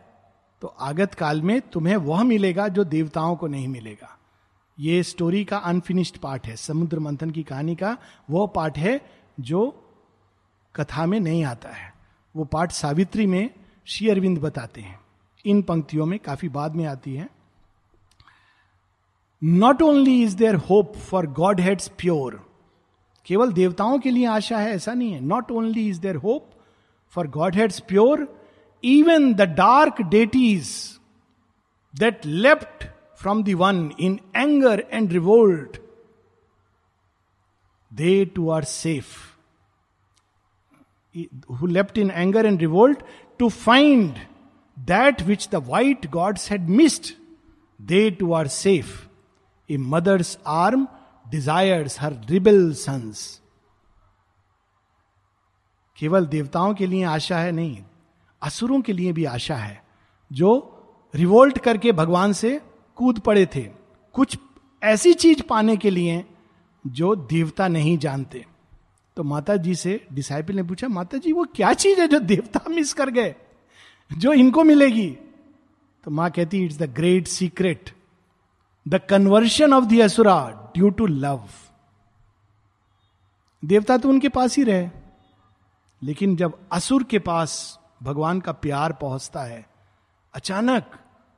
तो 0.62 0.68
आगत 0.68 1.14
काल 1.14 1.42
में 1.42 1.62
तुम्हें 1.62 1.96
वह 1.96 2.24
मिलेगा 2.24 2.68
जो 2.68 2.84
देवताओं 2.84 3.36
को 3.36 3.48
नहीं 3.48 3.68
मिलेगा। 3.68 4.18
ये 4.80 5.04
स्टोरी 5.04 5.46
का 5.46 5.58
अनफिनिश्ड 5.58 6.18
पार्ट 6.18 6.48
है। 6.48 6.56
समुद्र 6.56 7.00
मंथन 7.00 7.32
की 7.32 7.44
कहानी 7.44 7.76
का 7.76 7.98
वो 8.30 8.48
पार्ट 8.48 8.78
है 8.78 9.02
जो 9.40 9.84
कथा 10.76 11.06
में 11.06 11.20
नहीं 11.20 11.44
आता 11.44 11.70
है। 11.70 11.94
वो 12.36 12.44
पार्ट 12.44 12.72
सावित्री 12.72 13.28
में 13.28 13.50
श्री 13.86 14.10
अरविंद 14.10 14.38
बताते 14.38 14.82
हैं। 14.82 15.00
इन 15.46 15.62
पंक्तियों 15.62 16.06
में 16.06 16.20
काफ़ी 16.20 16.50
बाद 16.50 16.76
में 16.76 16.86
आती 16.86 17.16
है। 17.16 17.30
Not 19.44 19.82
only 19.82 20.24
is 20.24 20.36
there 20.36 20.56
hope 20.56 20.96
for 20.96 21.28
godheads 21.60 21.88
pure 21.88 22.50
केवल 23.26 23.54
देवताओं 23.54 24.00
के 24.00 24.12
लिए 24.12 24.26
आशा 24.26 24.58
है, 24.58 24.72
ऐसा 24.72 24.94
नहीं 24.94 25.14
है। 25.14 25.20
Not 25.20 25.52
only 25.52 25.88
is 25.90 26.00
there 26.00 26.16
hope 26.16 26.50
for 27.10 27.28
godheads 27.56 27.80
pure 27.80 28.35
even 28.94 29.34
the 29.34 29.42
dark 29.58 30.02
deities 30.10 30.68
that 31.94 32.26
left 32.26 32.84
from 33.22 33.44
the 33.44 33.54
one 33.60 33.90
in 34.00 34.20
anger 34.36 34.86
and 34.92 35.12
revolt 35.14 35.78
they 37.92 38.14
too 38.36 38.50
are 38.50 38.64
safe 38.64 39.16
who 41.50 41.68
left 41.68 41.98
in 41.98 42.12
anger 42.12 42.46
and 42.46 42.62
revolt 42.62 43.04
to 43.40 43.50
find 43.50 44.20
that 44.78 45.22
which 45.22 45.50
the 45.50 45.60
white 45.60 46.10
gods 46.12 46.48
had 46.48 46.70
missed, 46.70 47.16
they 47.80 48.12
too 48.12 48.34
are 48.34 48.48
safe. 48.48 49.08
A 49.70 49.78
mother's 49.78 50.38
arm 50.46 50.88
desires 51.32 51.98
her 51.98 52.18
rebel 52.30 52.74
sons. 52.74 53.42
केवल 55.98 56.26
देवताओं 56.26 56.74
के 56.76 56.88
लिए 56.88 57.04
आशा 57.04 57.38
है 57.40 57.52
नहीं 57.52 57.84
असुरों 58.46 58.82
के 58.82 58.94
लिए 58.94 59.12
भी 59.12 59.26
आशा 59.26 59.56
है, 59.56 59.84
जो 60.32 60.72
रिवोल्ट 61.14 61.58
करके 61.58 61.92
भगवान 61.92 62.34
से 62.34 62.60
कूद 62.98 63.20
पड़े 63.20 63.46
थे। 63.46 63.62
कुछ 64.16 64.38
ऐसी 64.82 65.14
चीज़ 65.14 65.42
पाने 65.42 65.78
के 65.78 65.90
लिए 65.90 66.24
जो 66.86 67.16
देवता 67.16 67.68
नहीं 67.68 67.98
जानते। 67.98 68.46
तो 69.18 69.24
माता 69.24 69.56
जी 69.58 69.76
से 69.76 70.00
डिसाइपल 70.14 70.56
ने 70.56 70.64
पूछा 70.64 70.88
माता 70.88 71.18
जी 71.18 71.32
वो 71.34 71.46
क्या 71.56 71.74
चीज़ 71.74 72.00
है 72.02 72.08
जो 72.08 72.20
देवता 72.22 72.62
मिस 72.70 72.94
कर 72.94 73.10
गए? 73.10 73.36
जो 74.12 74.34
इनको 74.34 74.64
मिलेगी? 74.64 75.10
तो 76.04 76.12
माँ 76.12 76.30
कहती 76.32 76.64
it's 76.66 76.78
the 76.78 76.84
great 76.94 77.28
secret 77.28 77.90
the 78.86 79.00
conversion 79.10 79.74
of 79.74 79.86
the 79.86 80.00
asura 80.02 80.38
due 80.76 80.90
to 80.90 81.06
love 81.06 81.48
देवता 83.64 83.98
तो 83.98 84.10
उनके 84.10 84.30
पास 84.30 84.58
ही 84.58 84.64
रहे, 84.64 84.90
लेकिन 86.02 86.36
जब 86.36 86.58
असुर 86.72 87.04
के 87.04 87.20
पास 87.20 87.80
भगवान 88.04 88.40
का 88.40 88.52
प्यार 88.52 88.94
पहुँचता 88.94 89.42
है। 89.42 89.70
अचानक, 90.34 90.92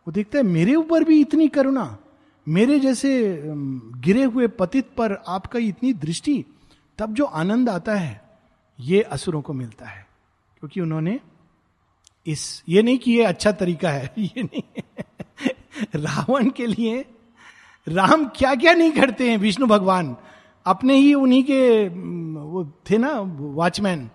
वो 0.07 0.11
देखता 0.11 0.37
है, 0.37 0.43
मेरे 0.43 0.75
ऊपर 0.75 1.03
भी 1.03 1.21
इतनी 1.21 1.47
करुणा, 1.47 1.97
मेरे 2.47 2.79
जैसे 2.79 3.41
गिरे 3.99 4.23
हुए 4.23 4.47
पतित 4.47 4.85
पर 4.97 5.23
आपका 5.27 5.59
इतनी 5.59 5.93
दृष्टि, 5.93 6.45
तब 6.97 7.13
जो 7.13 7.25
आनंद 7.25 7.69
आता 7.69 7.95
है, 7.95 8.39
ये 8.79 9.01
असुरों 9.01 9.41
को 9.41 9.53
मिलता 9.53 9.85
है। 9.85 10.07
क्योंकि 10.59 10.81
उन्होंने 10.81 11.19
इस, 12.27 12.63
ये 12.69 12.81
नहीं 12.81 12.97
कि 12.97 13.11
ये 13.11 13.23
अच्छा 13.23 13.51
तरीका 13.51 13.89
है, 13.89 14.13
ये 14.17 14.43
नहीं 14.43 14.63
रावण 15.95 16.49
के 16.49 16.67
लिए, 16.67 17.05
राम 17.87 18.25
क्या 18.25 18.55
क्या 18.55 18.73
नहीं 18.73 18.91
करते 18.91 19.29
हैं, 19.29 19.37
विष्णु 19.37 19.67
भगवान। 19.67 20.15
अपने 20.65 20.95
ही 20.95 21.13
उन्हीं 21.13 21.43
के 21.43 21.87
वो 22.39 22.65
थे 22.89 22.97
ना, 22.97 23.19
वॉचमैन। 23.19 24.09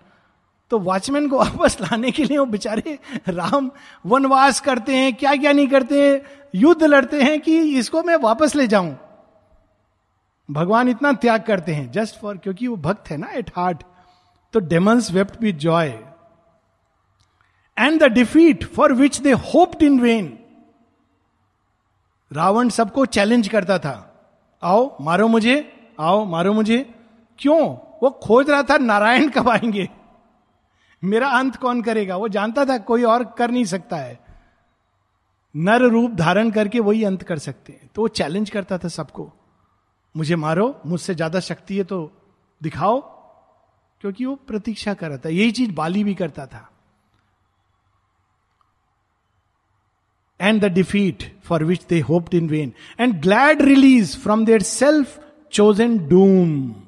तो 0.73 0.77
वॉचमैन 0.79 1.27
को 1.29 1.37
वापस 1.37 1.77
लाने 1.81 2.11
के 2.11 2.23
लिए 2.23 2.37
वो 2.37 2.45
बेचारे 2.45 2.99
राम 3.29 3.69
वनवास 4.05 4.59
करते 4.59 4.95
हैं 4.95 5.13
क्या 5.15 5.35
क्या 5.35 5.51
नहीं 5.51 5.67
करते 5.67 6.01
हैं, 6.01 6.21
युद्ध 6.55 6.83
लड़ते 6.83 7.21
हैं 7.21 7.39
कि 7.41 7.57
इसको 7.79 8.03
मैं 8.03 8.15
वापस 8.15 8.55
ले 8.55 8.67
जाऊँ। 8.67 8.97
भगवान 10.49 10.89
इतना 10.89 11.11
त्याग 11.13 11.43
करते 11.43 11.73
हैं 11.73 11.91
जस्ट 11.91 12.19
फॉर 12.19 12.37
क्योंकि 12.37 12.67
वो 12.67 12.75
भक्त 12.77 13.11
है 13.11 13.17
ना 13.17 13.31
एट 13.33 13.51
हार्ट 13.55 13.83
तो 14.53 14.59
demons 14.59 15.11
wept 15.11 15.41
with 15.41 15.53
joy 15.53 15.87
and 17.77 17.99
the 18.03 18.11
defeat 18.11 18.63
for 18.65 18.93
which 18.93 19.21
they 19.21 19.31
hoped 19.31 19.83
in 19.83 19.99
vain 19.99 20.37
Ravan 22.31 22.69
सबको 22.69 23.05
चैलेंज 23.05 23.47
करता 23.47 23.79
था। 23.79 23.97
आओ, 24.63 24.95
मारो 25.01 25.27
मुझे, 25.27 25.73
आओ, 25.99 26.25
मारो 26.25 26.53
मुझे। 26.53 26.85
क्यों? 27.39 27.59
वो 28.03 28.09
खोज 28.09 28.49
रहा 28.49 28.63
था, 28.63 28.77
नारायण 28.77 29.29
कब 29.29 29.49
आएँगे? 29.49 29.89
मेरा 31.03 31.27
अंत 31.29 31.55
कौन 31.55 31.81
करेगा? 31.81 32.15
वो 32.17 32.27
जानता 32.27 32.65
था 32.65 32.77
कोई 32.77 33.03
और 33.03 33.23
कर 33.37 33.51
नहीं 33.51 33.65
सकता 33.65 33.97
है। 33.97 34.19
नर 35.55 35.81
रूप 35.81 36.11
धारण 36.11 36.51
करके 36.51 36.79
वही 36.79 37.03
अंत 37.03 37.23
कर 37.23 37.37
सकते 37.37 37.73
हैं। 37.73 37.89
तो 37.95 38.01
वो 38.01 38.07
चैलेंज 38.07 38.49
करता 38.49 38.77
था 38.77 38.87
सबको। 38.87 39.31
मुझे 40.15 40.35
मारो, 40.35 40.81
मुझसे 40.85 41.15
ज़्यादा 41.15 41.39
शक्ति 41.39 41.77
है 41.77 41.83
तो 41.83 42.11
दिखाओ। 42.61 42.99
क्योंकि 44.01 44.25
वो 44.25 44.35
प्रतीक्षा 44.35 44.93
कर 44.93 45.09
रहा 45.09 45.17
था। 45.17 45.29
यही 45.29 45.51
चीज़ 45.51 45.71
बाली 45.71 46.03
भी 46.03 46.13
करता 46.13 46.45
था। 46.45 46.69
And 50.39 50.61
the 50.61 50.65
defeat 50.65 51.23
for 51.43 51.63
which 51.63 51.85
they 51.89 51.99
hoped 51.99 52.33
in 52.33 52.49
vain 52.49 52.73
and 52.99 53.21
glad 53.21 53.61
release 53.61 54.17
from 54.17 54.45
their 54.45 54.61
self 54.61 55.19
chosen 55.53 55.97
doom 56.07 56.82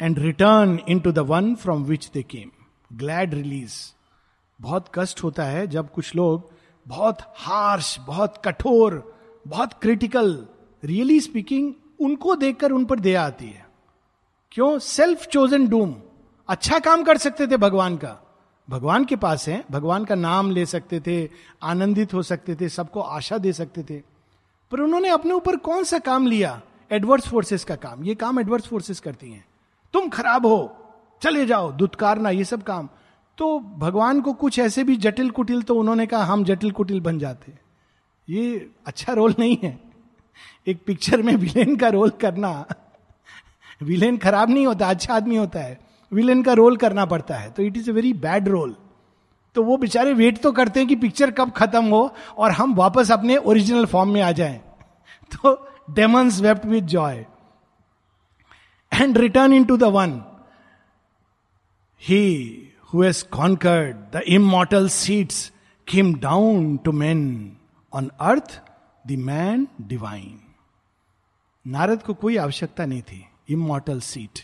and 0.00 0.18
return 0.18 0.78
into 1.00 1.12
the 1.12 1.18
one 1.18 1.54
from 1.54 1.84
which 1.84 2.10
they 2.14 2.22
came 2.22 2.50
glad 2.96 3.34
release 3.34 3.74
बहुत 4.60 4.86
कष्ट 4.94 5.22
होता 5.22 5.44
है 5.44 5.66
जब 5.66 5.92
कुछ 5.92 6.16
लोग 6.16 6.50
बहुत 6.86 7.18
हार्श 7.36 7.98
बहुत 7.98 8.42
कठोर, 8.44 9.16
बहुत 9.46 9.74
क्रिटिकल 9.74 10.46
रियली 10.84 11.20
स्पीकिंग 11.20 11.74
उनको 12.00 12.36
देखकर 12.36 12.72
उन 12.72 12.84
पर 12.84 13.00
दया 13.00 13.26
आती 13.26 13.46
है। 13.46 13.66
क्यों? 14.52 14.78
सेल्फ 14.78 15.26
चोजन 15.26 15.68
डूम 15.68 15.96
अच्छा 16.48 16.78
काम 16.78 17.02
कर 17.02 17.18
सकते 17.18 17.46
थे 17.46 17.56
भगवान 17.56 17.96
का। 17.96 18.42
भगवान 18.70 19.04
के 19.04 19.16
पास 19.16 19.48
है, 19.48 19.64
भगवान 19.70 20.04
का 20.04 20.14
नाम 20.14 20.50
ले 20.50 20.66
सकते 20.66 21.00
थे, 21.00 21.30
आनंदित 21.62 22.14
हो 22.14 22.22
सकते 22.22 22.54
थे, 22.54 22.68
सबको 22.68 23.00
आशा 23.00 23.38
दे 23.38 23.52
सकते 23.52 23.82
थे। 23.82 24.02
पर 24.70 24.80
उन्होंने 24.80 25.08
अपने 25.08 25.32
ऊपर 25.32 25.56
कौन 25.56 25.84
सा 25.84 25.98
काम 25.98 26.26
लिया? 26.26 26.62
एडवर्स 26.92 27.28
फोर्सेस 27.28 27.64
का 27.64 27.76
काम। 27.76 28.04
ये 28.04 28.14
काम 28.14 28.40
एडवर्स 28.40 28.66
फोर्सेस 28.66 29.00
करती 29.00 29.32
हैं। 29.32 29.44
तुम 29.94 30.08
खराब 30.08 30.46
हो, 30.46 30.76
चले 31.22 31.44
जाओ, 31.46 31.70
दुत्कारना, 31.72 32.30
ये 32.30 32.44
सब 32.44 32.62
काम। 32.62 32.88
तो 33.38 33.58
भगवान 33.78 34.20
को 34.20 34.32
कुछ 34.32 34.58
ऐसे 34.58 34.84
भी 34.84 34.96
जटिल 34.96 35.30
कुटिल 35.30 35.62
तो 35.62 35.74
उन्होंने 35.74 36.06
कहा, 36.06 36.24
हम 36.24 36.44
जटिल 36.44 36.70
कुटिल 36.70 37.00
बन 37.00 37.18
जाते। 37.18 37.52
ये 38.28 38.70
अच्छा 38.86 39.12
रोल 39.12 39.34
नहीं 39.38 39.56
है। 39.62 39.78
एक 40.66 40.82
पिक्चर 40.86 41.22
में 41.22 41.34
विलेन 41.36 41.76
का 41.76 41.88
रोल 41.88 42.10
करना 42.20 42.64
विलेन 43.82 44.16
खराब 44.18 44.50
नहीं 44.50 44.66
होता 44.66 44.88
अच्छा 44.88 45.14
आदमी 45.14 45.36
होता 45.36 45.60
है। 45.60 45.78
विलेन 46.12 46.42
का 46.42 46.52
रोल 46.52 46.76
करना 46.76 47.04
पड़ता 47.06 47.34
है 47.34 47.50
तो 47.50 47.62
it 47.62 47.76
is 47.76 47.90
a 47.90 47.92
very 47.92 48.12
bad 48.12 48.48
role 48.48 48.74
तो 49.56 49.62
वो 49.62 49.76
बेचारे 49.76 50.12
वेट 50.12 50.40
तो 50.42 50.52
करते 50.52 50.80
हैं 50.80 50.88
कि 50.88 50.96
पिक्चर 50.96 51.30
कब 51.30 51.50
खत्म 51.50 51.84
हो, 51.84 52.14
और 52.38 52.50
हम 52.50 52.74
वापस 52.74 53.10
अपने 53.12 53.36
ओरिजिनल 53.36 53.86
फॉर्म 53.86 54.10
में 54.10 54.20
आ 54.22 54.30
जाएँ। 54.32 54.58
तो 55.32 55.54
demons 55.90 56.40
wept 56.40 56.66
with 56.66 56.82
joy 56.82 57.24
and 58.94 59.18
return 59.18 59.52
into 59.64 59.76
the 59.76 59.84
one 59.84 60.22
he 62.02 62.22
who 62.94 63.02
has 63.02 63.24
conquered 63.24 63.96
the 63.96 64.20
immortal 64.28 64.88
seats 64.88 65.52
came 65.88 66.14
down 66.14 66.76
to 66.76 66.92
man 66.92 67.52
on 67.92 68.10
earth 68.20 68.62
the 69.06 69.12
man 69.12 69.68
divine 69.80 70.40
Narad 71.66 72.02
को 72.02 72.14
कोई 72.14 72.36
आवश्यकता 72.36 72.86
नहीं 72.86 73.02
थी। 73.02 73.24
इमोटल 73.50 74.00
सीट 74.00 74.40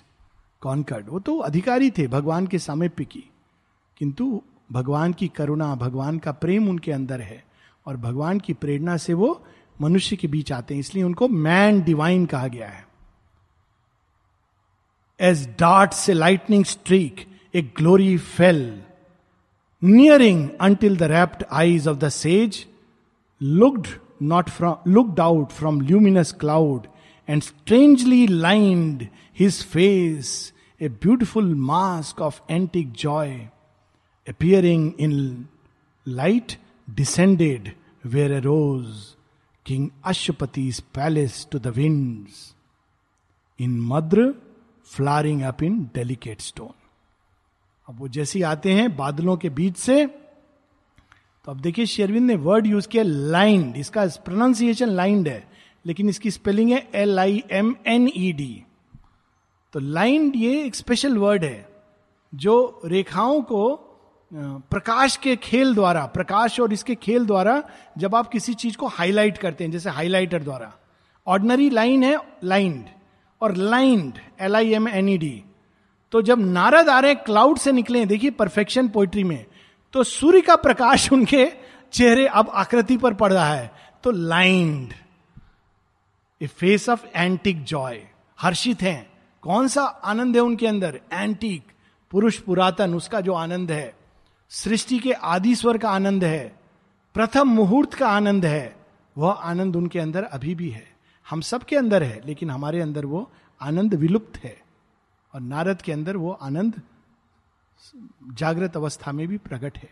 कॉन्कर्ड 0.60 1.06
वो 1.08 1.20
तो 1.20 1.38
अधिकारी 1.38 1.90
थे, 1.90 2.06
भगवान 2.06 2.46
के 2.46 2.58
सामिप्य 2.58 3.04
की। 3.04 3.24
किंतु 3.96 4.42
भगवान 4.72 5.12
की 5.12 5.28
करुणा, 5.28 5.74
भगवान 5.74 6.18
का 6.18 6.32
प्रेम 6.32 6.68
उनके 6.68 6.92
अंदर 6.92 7.20
है 7.20 7.44
और 7.86 7.96
भगवान 7.96 8.40
की 8.40 8.52
प्रेरणा 8.52 8.96
से 8.96 9.14
वो 9.14 9.46
मनुष्य 9.80 10.16
के 10.16 10.28
बीच 10.28 10.52
आते 10.52 10.74
हैं। 10.74 10.80
इसलिए 10.80 11.04
उनको 11.04 11.28
मैन 11.28 11.82
डिवाइन 11.82 12.26
कहा 12.26 12.46
गया 12.46 12.68
है। 12.68 12.89
as 15.20 15.46
darts 15.46 16.08
a 16.08 16.14
lightning 16.14 16.64
streak, 16.64 17.28
a 17.52 17.60
glory 17.60 18.16
fell, 18.16 18.72
nearing 19.80 20.56
until 20.58 20.96
the 20.96 21.08
rapt 21.08 21.44
eyes 21.50 21.86
of 21.86 22.00
the 22.00 22.10
sage 22.10 22.66
looked 23.38 23.98
not 24.18 24.50
from 24.50 24.78
looked 24.84 25.18
out 25.18 25.50
from 25.50 25.78
luminous 25.80 26.32
cloud 26.32 26.88
and 27.26 27.42
strangely 27.44 28.26
lined 28.26 29.08
his 29.32 29.62
face 29.62 30.52
a 30.78 30.88
beautiful 30.88 31.42
mask 31.42 32.20
of 32.20 32.42
antique 32.48 32.92
joy 32.92 33.48
appearing 34.26 34.92
in 34.98 35.48
light 36.04 36.56
descended 37.00 37.74
where 38.02 38.32
arose 38.40 39.16
king 39.64 39.90
ashapati's 40.04 40.80
palace 40.80 41.44
to 41.44 41.58
the 41.58 41.72
winds. 41.72 42.54
In 43.58 43.78
madra 43.90 44.34
flowering 44.90 45.42
up 45.44 45.62
in 45.62 45.88
delicate 45.96 46.40
stone. 46.40 46.72
अब 47.88 47.98
वो 48.00 48.08
जैसे 48.08 48.42
आते 48.42 48.72
हैं 48.72 48.96
बादलों 48.96 49.36
के 49.36 49.48
बीच 49.50 49.76
से 49.76 50.06
तो 50.06 51.50
अब 51.52 51.60
देखिए 51.60 51.86
शेरविंद 51.86 52.26
ने 52.26 52.34
वर्ड 52.36 52.66
यूज़ 52.66 52.88
किया 52.88 53.02
लाइंड। 53.04 53.76
इसका 53.76 54.06
प्रोनाउंसिएशन 54.24 54.88
लाइंड 54.88 55.28
है, 55.28 55.48
लेकिन 55.84 56.08
इसकी 56.08 56.30
स्पेलिंग 56.30 56.70
है 56.72 56.88
L 56.94 57.18
I 57.18 57.42
M 57.50 57.74
N 57.86 58.08
E 58.16 58.32
D 58.32 58.62
तो 59.72 59.80
लाइंड 59.80 60.36
ये 60.36 60.62
एक 60.64 60.74
स्पेशल 60.74 61.16
वर्ड 61.18 61.44
है, 61.44 61.68
जो 62.32 62.80
रेखाओं 62.84 63.40
को 63.42 63.86
प्रकाश 64.32 65.16
के 65.16 65.34
खेल 65.36 65.74
द्वारा, 65.74 66.04
प्रकाश 66.06 66.60
और 66.60 66.72
इसके 66.72 66.94
खेल 66.94 67.26
द्वारा 67.26 67.62
जब 67.98 68.14
आप 68.14 68.28
किसी 68.28 68.54
चीज़ 68.54 68.76
को 68.76 68.86
हाईलाइट 68.88 69.38
करते 69.38 69.64
हैं, 69.64 69.70
जैसे 69.70 69.90
हाईलाइटर 69.90 70.42
द्वारा। 70.42 70.72
ऑर्डनरी 71.26 71.70
लाइन 71.70 72.02
है 72.04 72.16
लाइंड। 72.44 72.84
और 73.40 73.56
limned 73.56 74.12
L 74.40 74.56
I 74.56 74.72
M 74.72 74.88
N 74.88 75.08
E 75.08 75.18
D 75.18 75.44
तो 76.12 76.22
जब 76.22 76.38
नारद 76.38 76.88
आ 76.88 77.00
रहे 77.00 77.14
क्लाउड 77.14 77.58
से 77.58 77.72
निकले, 77.72 78.06
देखिए 78.06 78.30
परफेक्शन 78.30 78.88
पोइट्री 78.88 79.24
में 79.24 79.46
तो 79.92 80.04
सूर्य 80.04 80.40
का 80.40 80.56
प्रकाश 80.56 81.12
उनके 81.12 81.52
चेहरे 81.92 82.26
अब 82.26 82.50
आकृति 82.54 82.96
पर 82.96 83.14
पड़ 83.14 83.32
रहा 83.32 83.54
है। 83.54 83.72
तो 84.04 84.10
limned 84.10 84.92
a 86.42 86.46
face 86.46 86.88
of 86.88 87.06
antique 87.16 87.64
joy 87.64 88.02
हर्षित 88.40 88.82
हैं। 88.82 89.12
कौन 89.42 89.68
सा 89.68 89.82
आनंद 89.82 90.36
है 90.36 90.42
उनके 90.42 90.66
अंदर? 90.66 91.00
एंटिक 91.12 91.62
पुरुष 92.10 92.38
पुरातन, 92.38 92.94
उसका 92.94 93.20
जो 93.20 93.32
आनंद 93.32 93.70
है। 93.70 93.94
सृष्टि 94.48 94.98
के 94.98 95.12
आदि 95.12 95.54
स्वर 95.54 95.78
का 95.78 95.90
आनंद 95.90 96.24
है। 96.24 96.56
प्रथम 97.14 97.48
मुहूर्त 97.48 97.94
का 97.94 98.08
आनंद 98.08 98.44
है। 98.44 98.76
वह 99.18 99.30
आनंद 99.30 99.76
उनके 99.76 99.98
अंदर 99.98 100.22
अभी 100.22 100.54
भी 100.54 100.70
है। 100.70 100.89
हम 101.30 101.40
सबके 101.40 101.76
अंदर 101.76 102.02
है, 102.02 102.20
लेकिन 102.26 102.50
हमारे 102.50 102.80
अंदर 102.80 103.06
वो 103.06 103.32
आनंद 103.60 103.94
विलुप्त 103.94 104.44
है। 104.44 104.62
और 105.34 105.40
नारद 105.40 105.82
के 105.82 105.92
अंदर 105.92 106.16
वो 106.16 106.32
आनंद 106.32 106.82
जागृत 108.32 108.76
अवस्था 108.76 109.12
में 109.12 109.28
भी 109.28 109.38
प्रकट 109.38 109.78
है। 109.78 109.90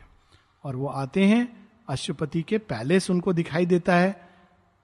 और 0.65 0.77
वो 0.77 0.87
आते 0.87 1.25
हैं 1.25 1.69
अशुपति 1.89 2.43
के 2.43 2.59
पैलेस 2.59 3.11
उनको 3.11 3.33
दिखाई 3.33 3.67
देता 3.67 3.95
है। 3.97 4.29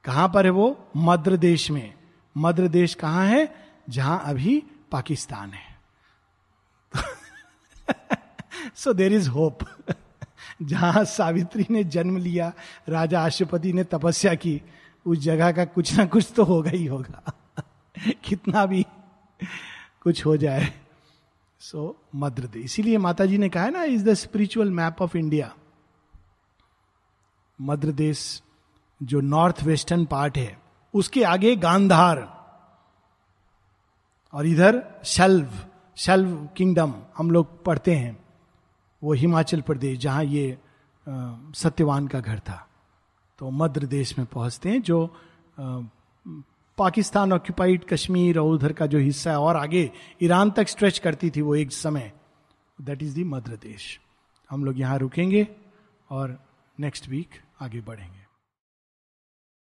कहाँ 0.05 0.29
पर 0.29 0.45
है 0.45 0.51
वो? 0.51 0.89
मद्र 0.97 1.37
देश 1.37 1.71
में। 1.71 1.95
मद्र 2.37 2.69
देश 2.69 2.95
कहाँ 2.95 3.27
है? 3.27 3.55
जहाँ 3.91 4.23
अभी 4.25 4.63
पाकिस्तान 4.93 5.51
है। 5.51 5.75
सो 8.75 8.93
देर 8.93 9.13
इज़ 9.13 9.29
होप 9.29 9.59
जहाँ 10.63 11.05
सावित्री 11.05 11.67
ने 11.71 11.85
जन्म 11.85 12.17
लिया, 12.17 12.53
राजा 12.89 13.25
अशुपति 13.25 13.73
ने 13.73 13.85
तपस्या 13.85 14.35
की 14.35 14.63
उस 15.07 15.19
जगह 15.19 15.53
का 15.53 15.65
कुछ 15.65 15.97
ना 15.99 16.05
कुछ 16.07 16.33
तो 16.37 16.45
होगा 16.45 16.71
ही 16.71 16.87
होगा। 16.87 17.33
कितना 18.25 18.67
भी 18.67 18.87
कुछ 20.01 20.25
हो 20.27 20.37
जाए। 20.37 20.73
सो 21.61 21.97
मद्र 22.15 22.59
इसीलिए 22.59 22.99
माता 22.99 23.27
जी 23.27 23.39
ने 23.39 23.49
कहा 23.49 23.65
है 23.65 23.71
ना 23.71 23.83
is 23.85 24.05
the 24.05 24.15
spiritual 24.15 24.71
map 24.71 25.03
of 25.03 25.17
India 25.17 25.55
मध्य 27.59 27.93
देश 27.93 28.43
जो 29.01 29.21
नॉर्थ 29.21 29.63
वेस्टर्न 29.63 30.05
पार्ट 30.05 30.39
है, 30.39 30.59
उसके 30.95 31.23
आगे 31.25 31.55
गांधार, 31.57 32.19
और 34.33 34.47
इधर 34.47 34.83
शल्व 35.05 35.49
शल्व 35.97 36.49
किंगडम 36.57 36.95
हम 37.17 37.31
लोग 37.31 37.65
पढ़ते 37.65 37.95
हैं। 37.95 38.17
वो 39.03 39.13
हिमाचल 39.13 39.61
प्रदेश, 39.61 39.99
जहाँ 39.99 40.25
ये 40.25 40.59
सत्यवान 41.55 42.09
का 42.09 42.21
घर 42.21 42.39
था। 42.39 42.67
तो 43.39 43.51
मध्य 43.51 43.87
देश 43.87 44.19
में 44.19 44.27
पहुँचते 44.27 44.69
हैं 44.69 44.83
जो 44.83 45.05
आ, 45.61 45.81
पाकिस्तान 46.79 47.33
ऑक्यूपाइड 47.33 47.85
कश्मीर 47.85 48.39
और 48.39 48.51
उधर 48.51 48.73
का 48.73 48.87
जो 48.87 48.99
हिस्सा 48.99 49.31
है 49.31 49.39
और 49.39 49.57
आगे 49.57 49.91
ईरान 50.23 50.51
तक 50.51 50.69
स्ट्रेच 50.69 50.99
करती 50.99 51.31
थी 51.31 51.41
वो 51.41 51.55
एक 51.55 51.73
समय। 51.73 52.13
दैट 52.81 53.03
इज़ 53.03 53.15
दी 53.15 53.25
मध्य 53.25 53.57
देश। 53.57 54.01
हम 54.51 54.65
लोग 54.65 54.81
यहाँ 54.81 54.99
रुकेंगे 54.99 55.49
और 56.11 56.39
नेक्स्ट 56.81 57.09
वीक 57.09 57.41
आगे 57.61 57.81
बढ़ेंगे। 57.81 58.24